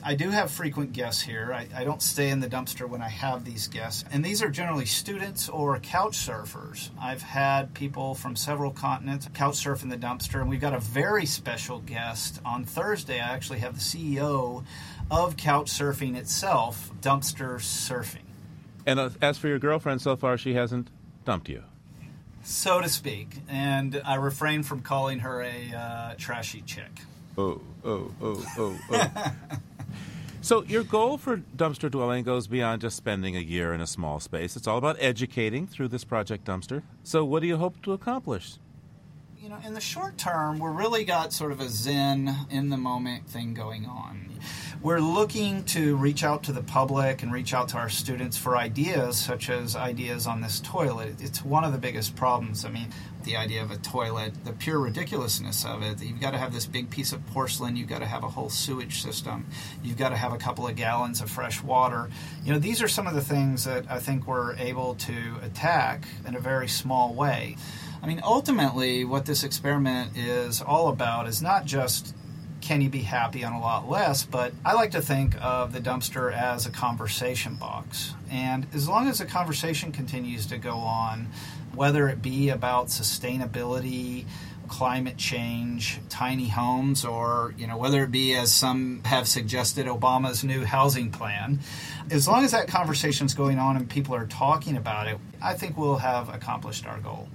I 0.08 0.14
do 0.14 0.30
have 0.30 0.52
frequent 0.52 0.94
guests 0.94 1.20
here. 1.20 1.52
I, 1.52 1.68
I, 1.76 1.84
don't 1.84 2.00
stay 2.00 2.30
in 2.30 2.40
the 2.40 2.48
dumpster 2.48 2.88
when 2.88 3.02
I 3.02 3.10
have 3.10 3.44
these 3.44 3.68
guests. 3.68 4.06
And 4.12 4.24
these 4.24 4.44
are 4.44 4.50
generally 4.50 4.86
students 4.86 5.50
or 5.50 5.80
couch 5.80 6.16
surfers. 6.16 6.92
I've 7.02 7.24
had 7.24 7.74
people 7.74 8.14
from 8.14 8.36
several 8.36 8.70
continents 8.70 9.28
couch 9.34 9.56
surf 9.56 9.82
in 9.82 9.90
the 9.90 9.98
dumpster. 9.98 10.42
And 10.42 10.48
we've 10.48 10.62
got 10.62 10.76
a 10.76 10.80
very 10.80 11.26
special 11.26 11.80
guest 11.80 12.40
on 12.46 12.66
Thursday. 12.66 13.20
I 13.20 13.34
actually 13.34 13.60
have 13.60 13.74
the 13.74 13.82
CEO 13.82 14.64
of 15.10 15.38
couch 15.38 15.72
surfing 15.72 16.16
itself, 16.16 16.92
Dumpster 17.02 17.56
Surfing. 17.56 18.20
And 18.86 19.00
uh, 19.00 19.10
as 19.24 19.40
for 19.40 19.48
your 19.48 19.58
girlfriend, 19.58 20.04
so 20.04 20.16
far 20.16 20.38
she 20.38 20.54
hasn't 20.54 20.92
dumped 21.26 21.50
you 21.50 21.64
so 22.48 22.80
to 22.80 22.88
speak, 22.88 23.38
and 23.50 24.00
I 24.06 24.16
refrain 24.16 24.62
from 24.62 24.82
calling 24.82 25.18
her 25.22 25.42
a 25.42 25.74
uh, 25.76 26.14
trashy 26.16 26.62
chick. 26.62 26.92
Oh, 27.40 27.60
oh, 27.84 28.12
oh, 28.22 28.46
oh, 28.60 28.80
oh. 28.92 29.32
So 30.46 30.62
your 30.66 30.84
goal 30.84 31.18
for 31.18 31.38
dumpster 31.38 31.90
dwelling 31.90 32.24
goes 32.24 32.46
beyond 32.46 32.82
just 32.82 32.96
spending 32.96 33.36
a 33.36 33.40
year 33.40 33.74
in 33.74 33.82
a 33.82 33.88
small 33.88 34.20
space. 34.20 34.56
It's 34.56 34.68
all 34.68 34.78
about 34.78 34.96
educating 35.00 35.66
through 35.66 35.88
this 35.88 36.04
project 36.04 36.46
dumpster. 36.46 36.84
So 37.02 37.26
what 37.26 37.42
do 37.42 37.48
you 37.48 37.58
hope 37.58 37.82
to 37.82 37.94
accomplish? 37.94 38.60
You 39.42 39.50
know, 39.50 39.58
in 39.66 39.74
the 39.74 39.82
short 39.82 40.20
term, 40.20 40.60
we're 40.60 40.72
really 40.72 41.04
got 41.04 41.34
sort 41.34 41.52
of 41.52 41.62
a 41.62 41.68
zen 41.68 42.32
in 42.52 42.70
the 42.70 42.78
moment 42.78 43.28
thing 43.28 43.56
going 43.56 43.88
on. 43.88 44.34
We're 44.86 45.00
looking 45.00 45.64
to 45.64 45.96
reach 45.96 46.24
out 46.24 46.44
to 46.44 46.52
the 46.52 46.62
public 46.62 47.24
and 47.24 47.34
reach 47.34 47.56
out 47.56 47.70
to 47.70 47.78
our 47.78 47.90
students 47.90 48.38
for 48.38 48.56
ideas, 48.56 49.18
such 49.18 49.50
as 49.50 49.76
ideas 49.76 50.28
on 50.28 50.42
this 50.42 50.60
toilet. 50.60 51.16
It's 51.20 51.44
one 51.44 51.64
of 51.64 51.72
the 51.72 51.80
biggest 51.80 52.16
problems. 52.16 52.66
I 52.66 52.70
mean, 52.70 52.90
the 53.24 53.36
idea 53.36 53.64
of 53.64 53.72
a 53.72 53.78
toilet, 53.78 54.46
the 54.46 54.54
pure 54.54 54.78
ridiculousness 54.78 55.66
of 55.66 55.82
it. 55.82 56.04
You've 56.04 56.22
got 56.22 56.32
to 56.32 56.38
have 56.38 56.54
this 56.54 56.68
big 56.68 56.92
piece 56.92 57.14
of 57.14 57.26
porcelain, 57.26 57.76
you've 57.76 57.90
got 57.90 58.02
to 58.02 58.06
have 58.06 58.24
a 58.24 58.30
whole 58.30 58.52
sewage 58.52 59.02
system, 59.02 59.48
you've 59.84 59.98
got 59.98 60.10
to 60.10 60.18
have 60.18 60.34
a 60.34 60.38
couple 60.38 60.68
of 60.68 60.76
gallons 60.76 61.20
of 61.20 61.32
fresh 61.32 61.64
water. 61.64 62.12
You 62.44 62.54
know, 62.54 62.60
these 62.60 62.80
are 62.84 62.88
some 62.88 63.08
of 63.08 63.16
the 63.16 63.22
things 63.22 63.64
that 63.64 63.90
I 63.90 63.98
think 63.98 64.28
we're 64.28 64.56
able 64.58 64.94
to 64.94 65.38
attack 65.42 66.06
in 66.28 66.36
a 66.36 66.40
very 66.40 66.68
small 66.68 67.16
way. 67.16 67.58
I 68.04 68.06
mean, 68.06 68.22
ultimately, 68.24 69.04
what 69.04 69.26
this 69.26 69.44
experiment 69.44 70.16
is 70.16 70.62
all 70.62 70.90
about 70.90 71.28
is 71.28 71.42
not 71.42 71.66
just 71.66 72.14
can 72.66 72.82
you 72.82 72.90
be 72.90 73.02
happy 73.02 73.44
on 73.44 73.54
a 73.54 73.60
lot 73.60 73.88
less? 73.88 74.24
But 74.24 74.52
I 74.66 74.74
like 74.74 74.92
to 74.92 75.02
think 75.02 75.36
of 75.40 75.72
the 75.72 75.80
dumpster 75.80 76.34
as 76.34 76.66
a 76.66 76.72
conversation 76.72 77.56
box. 77.56 78.16
And 78.32 78.66
as 78.74 78.90
long 78.90 79.08
as 79.08 79.20
the 79.20 79.26
conversation 79.26 79.92
continues 79.92 80.48
to 80.48 80.58
go 80.58 80.78
on, 80.78 81.28
whether 81.76 82.10
it 82.10 82.24
be 82.24 82.50
about 82.50 82.88
sustainability, 82.88 84.26
climate 84.68 85.18
change, 85.18 86.00
tiny 86.10 86.48
homes, 86.48 87.06
or 87.06 87.54
you 87.56 87.68
know 87.68 87.78
whether 87.78 88.04
it 88.04 88.10
be 88.10 88.34
as 88.34 88.52
some 88.52 89.04
have 89.06 89.28
suggested 89.28 89.86
Obama's 89.86 90.44
new 90.44 90.66
housing 90.66 91.12
plan. 91.12 91.60
As 92.10 92.28
long 92.28 92.44
as 92.44 92.52
that 92.52 92.68
conversation 92.68 93.28
is 93.28 93.36
going 93.36 93.60
on 93.60 93.78
and 93.78 93.88
people 93.88 94.16
are 94.16 94.26
talking 94.26 94.76
about 94.76 95.08
it, 95.08 95.20
I 95.40 95.54
think 95.54 95.78
we'll 95.78 95.98
have 95.98 96.34
accomplished 96.34 96.88
our 96.88 97.00
goal. 97.00 97.28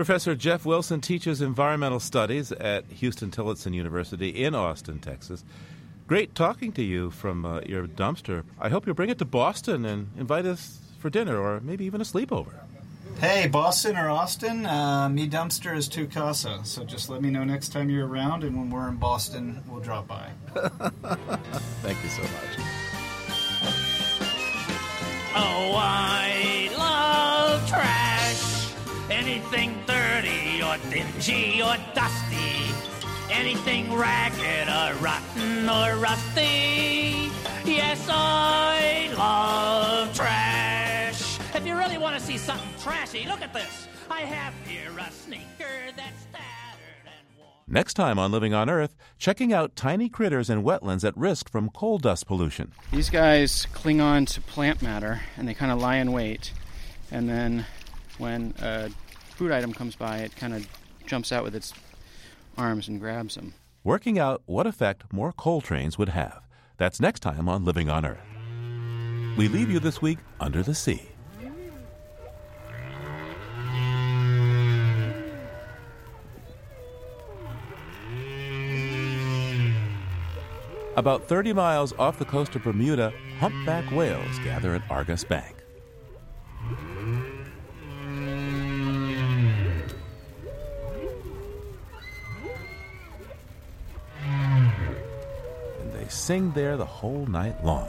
Professor 0.00 0.34
Jeff 0.34 0.64
Wilson 0.64 1.02
teaches 1.02 1.42
environmental 1.42 2.00
studies 2.00 2.52
at 2.52 2.86
Huston 3.02 3.30
Tillotson 3.30 3.74
University 3.74 4.30
in 4.30 4.54
Austin, 4.54 4.98
Texas. 4.98 5.44
Great 6.06 6.34
talking 6.34 6.72
to 6.72 6.82
you 6.82 7.10
from 7.10 7.44
uh, 7.44 7.60
your 7.66 7.86
dumpster. 7.86 8.44
I 8.58 8.70
hope 8.70 8.86
you'll 8.86 8.94
bring 8.94 9.10
it 9.10 9.18
to 9.18 9.26
Boston 9.26 9.84
and 9.84 10.08
invite 10.16 10.46
us 10.46 10.78
for 11.00 11.10
dinner 11.10 11.38
or 11.38 11.60
maybe 11.60 11.84
even 11.84 12.00
a 12.00 12.04
sleepover. 12.04 12.54
Hey, 13.18 13.46
Boston 13.46 13.94
or 13.94 14.08
Austin, 14.08 14.64
uh, 14.64 15.10
me 15.10 15.28
dumpster 15.28 15.76
is 15.76 15.86
tu 15.86 16.06
casa. 16.06 16.60
So 16.64 16.82
just 16.82 17.10
let 17.10 17.20
me 17.20 17.28
know 17.28 17.44
next 17.44 17.68
time 17.68 17.90
you're 17.90 18.06
around, 18.06 18.42
and 18.42 18.56
when 18.56 18.70
we're 18.70 18.88
in 18.88 18.96
Boston, 18.96 19.62
we'll 19.68 19.82
drop 19.82 20.08
by. 20.08 20.30
Thank 21.82 22.02
you 22.02 22.08
so 22.08 22.22
much. 22.22 22.56
Oh, 25.36 25.74
I 25.76 26.70
love 26.78 27.68
trash. 27.68 27.99
Anything 29.20 29.76
dirty 29.86 30.62
or 30.62 30.78
dingy 30.88 31.60
or 31.60 31.76
dusty. 31.94 32.72
Anything 33.30 33.92
ragged 33.92 34.66
or 34.66 35.04
rotten 35.04 35.68
or 35.68 35.96
rusty. 35.96 37.30
Yes, 37.66 38.08
I 38.08 39.12
love 39.18 40.14
trash. 40.14 41.38
If 41.54 41.66
you 41.66 41.76
really 41.76 41.98
want 41.98 42.18
to 42.18 42.20
see 42.24 42.38
something 42.38 42.66
trashy, 42.80 43.26
look 43.26 43.42
at 43.42 43.52
this. 43.52 43.88
I 44.10 44.22
have 44.22 44.54
here 44.66 44.90
a 44.98 45.10
sneaker 45.12 45.92
that's 45.94 46.24
tattered 46.32 47.04
and 47.04 47.38
worn. 47.38 47.50
Next 47.68 47.92
time 47.94 48.18
on 48.18 48.32
Living 48.32 48.54
on 48.54 48.70
Earth, 48.70 48.96
checking 49.18 49.52
out 49.52 49.76
tiny 49.76 50.08
critters 50.08 50.48
in 50.48 50.64
wetlands 50.64 51.06
at 51.06 51.14
risk 51.14 51.50
from 51.50 51.68
coal 51.68 51.98
dust 51.98 52.26
pollution. 52.26 52.72
These 52.90 53.10
guys 53.10 53.66
cling 53.74 54.00
on 54.00 54.24
to 54.24 54.40
plant 54.40 54.80
matter 54.80 55.20
and 55.36 55.46
they 55.46 55.52
kind 55.52 55.70
of 55.70 55.78
lie 55.78 55.96
in 55.96 56.10
wait. 56.10 56.54
And 57.10 57.28
then 57.28 57.66
when 58.16 58.54
a 58.60 58.90
food 59.40 59.52
item 59.52 59.72
comes 59.72 59.96
by, 59.96 60.18
it 60.18 60.36
kind 60.36 60.52
of 60.52 60.68
jumps 61.06 61.32
out 61.32 61.42
with 61.42 61.54
its 61.54 61.72
arms 62.58 62.88
and 62.88 63.00
grabs 63.00 63.36
them. 63.36 63.54
Working 63.82 64.18
out 64.18 64.42
what 64.44 64.66
effect 64.66 65.10
more 65.14 65.32
coal 65.32 65.62
trains 65.62 65.96
would 65.96 66.10
have. 66.10 66.42
That's 66.76 67.00
next 67.00 67.20
time 67.20 67.48
on 67.48 67.64
Living 67.64 67.88
on 67.88 68.04
Earth. 68.04 68.18
We 69.38 69.48
leave 69.48 69.70
you 69.70 69.80
this 69.80 70.02
week 70.02 70.18
under 70.40 70.62
the 70.62 70.74
sea. 70.74 71.08
About 80.96 81.26
30 81.26 81.54
miles 81.54 81.94
off 81.98 82.18
the 82.18 82.26
coast 82.26 82.54
of 82.56 82.62
Bermuda, 82.62 83.10
humpback 83.38 83.90
whales 83.90 84.38
gather 84.44 84.74
at 84.74 84.82
Argus 84.90 85.24
Bank. 85.24 85.59
sing 96.10 96.52
there 96.52 96.76
the 96.76 96.84
whole 96.84 97.26
night 97.26 97.64
long. 97.64 97.88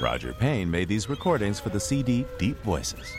Roger 0.00 0.32
Payne 0.34 0.68
made 0.70 0.88
these 0.88 1.08
recordings 1.08 1.60
for 1.60 1.68
the 1.68 1.78
CD 1.78 2.26
Deep 2.36 2.60
Voices. 2.64 3.14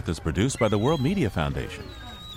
Earth 0.00 0.08
is 0.08 0.18
produced 0.18 0.58
by 0.58 0.66
the 0.66 0.78
World 0.78 1.02
Media 1.02 1.28
Foundation. 1.28 1.84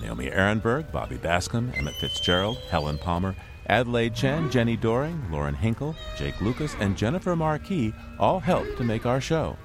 Naomi 0.01 0.30
Arenberg, 0.30 0.91
Bobby 0.91 1.16
Bascomb, 1.16 1.72
Emmett 1.78 1.95
Fitzgerald, 1.95 2.57
Helen 2.70 2.97
Palmer, 2.97 3.38
Adelaide 3.68 4.14
Chen, 4.14 4.51
Jenny 4.51 4.76
Doring, 4.76 5.32
Lauren 5.32 5.55
Hinkle, 5.55 5.95
Jake 6.18 6.41
Lucas, 6.41 6.76
and 6.82 6.97
Jennifer 6.97 7.38
Marquis 7.38 7.93
all 8.20 8.41
helped 8.41 8.76
to 8.76 8.84
make 8.84 9.05
our 9.05 9.22
show. 9.22 9.55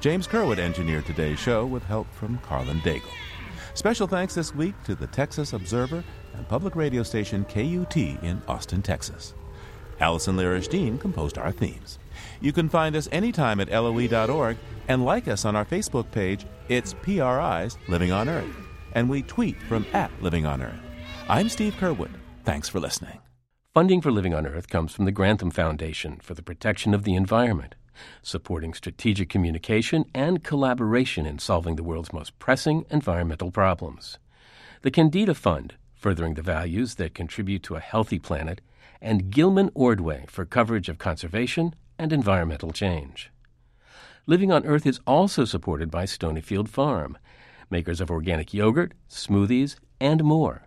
James 0.00 0.26
Curwood 0.26 0.58
engineered 0.58 1.06
today's 1.06 1.38
show 1.38 1.64
with 1.64 1.84
help 1.84 2.12
from 2.12 2.38
Carlin 2.38 2.80
Daigle. 2.80 3.02
Special 3.74 4.08
thanks 4.08 4.34
this 4.34 4.52
week 4.52 4.74
to 4.82 4.96
the 4.96 5.06
Texas 5.06 5.52
Observer 5.52 6.02
and 6.34 6.48
public 6.48 6.74
radio 6.74 7.04
station 7.04 7.44
KUT 7.44 7.96
in 7.96 8.42
Austin, 8.48 8.82
Texas. 8.82 9.32
Allison 10.00 10.36
Lirish 10.36 10.68
Dean 10.68 10.98
composed 10.98 11.38
our 11.38 11.52
themes. 11.52 12.00
You 12.40 12.52
can 12.52 12.68
find 12.68 12.96
us 12.96 13.08
anytime 13.12 13.60
at 13.60 13.70
LOE.org 13.70 14.56
and 14.88 15.04
like 15.04 15.28
us 15.28 15.44
on 15.44 15.56
our 15.56 15.64
Facebook 15.64 16.10
page. 16.10 16.46
It's 16.68 16.94
PRI's 16.94 17.78
Living 17.88 18.12
on 18.12 18.28
Earth. 18.28 18.56
And 18.92 19.08
we 19.08 19.22
tweet 19.22 19.60
from 19.62 19.86
at 19.92 20.10
Living 20.22 20.46
on 20.46 20.62
Earth. 20.62 20.80
I'm 21.28 21.48
Steve 21.48 21.74
Curwood. 21.74 22.12
Thanks 22.44 22.68
for 22.68 22.80
listening. 22.80 23.18
Funding 23.72 24.00
for 24.00 24.12
Living 24.12 24.34
on 24.34 24.46
Earth 24.46 24.68
comes 24.68 24.92
from 24.92 25.04
the 25.04 25.12
Grantham 25.12 25.50
Foundation 25.50 26.20
for 26.22 26.34
the 26.34 26.42
Protection 26.42 26.94
of 26.94 27.02
the 27.02 27.16
Environment, 27.16 27.74
supporting 28.22 28.72
strategic 28.72 29.28
communication 29.28 30.04
and 30.14 30.44
collaboration 30.44 31.26
in 31.26 31.38
solving 31.38 31.76
the 31.76 31.82
world's 31.82 32.12
most 32.12 32.38
pressing 32.38 32.84
environmental 32.90 33.50
problems. 33.50 34.18
The 34.82 34.90
Kendeda 34.90 35.34
Fund, 35.34 35.74
furthering 35.94 36.34
the 36.34 36.42
values 36.42 36.96
that 36.96 37.14
contribute 37.14 37.62
to 37.64 37.74
a 37.74 37.80
healthy 37.80 38.18
planet, 38.18 38.60
and 39.00 39.30
Gilman 39.30 39.70
Ordway 39.74 40.24
for 40.28 40.44
coverage 40.44 40.88
of 40.88 40.98
conservation 40.98 41.74
and 41.98 42.12
environmental 42.12 42.72
change. 42.72 43.30
Living 44.26 44.50
on 44.50 44.64
Earth 44.64 44.86
is 44.86 45.00
also 45.06 45.44
supported 45.44 45.90
by 45.90 46.04
Stonyfield 46.04 46.68
Farm, 46.68 47.18
makers 47.70 48.00
of 48.00 48.10
organic 48.10 48.54
yogurt, 48.54 48.94
smoothies, 49.08 49.76
and 50.00 50.24
more. 50.24 50.66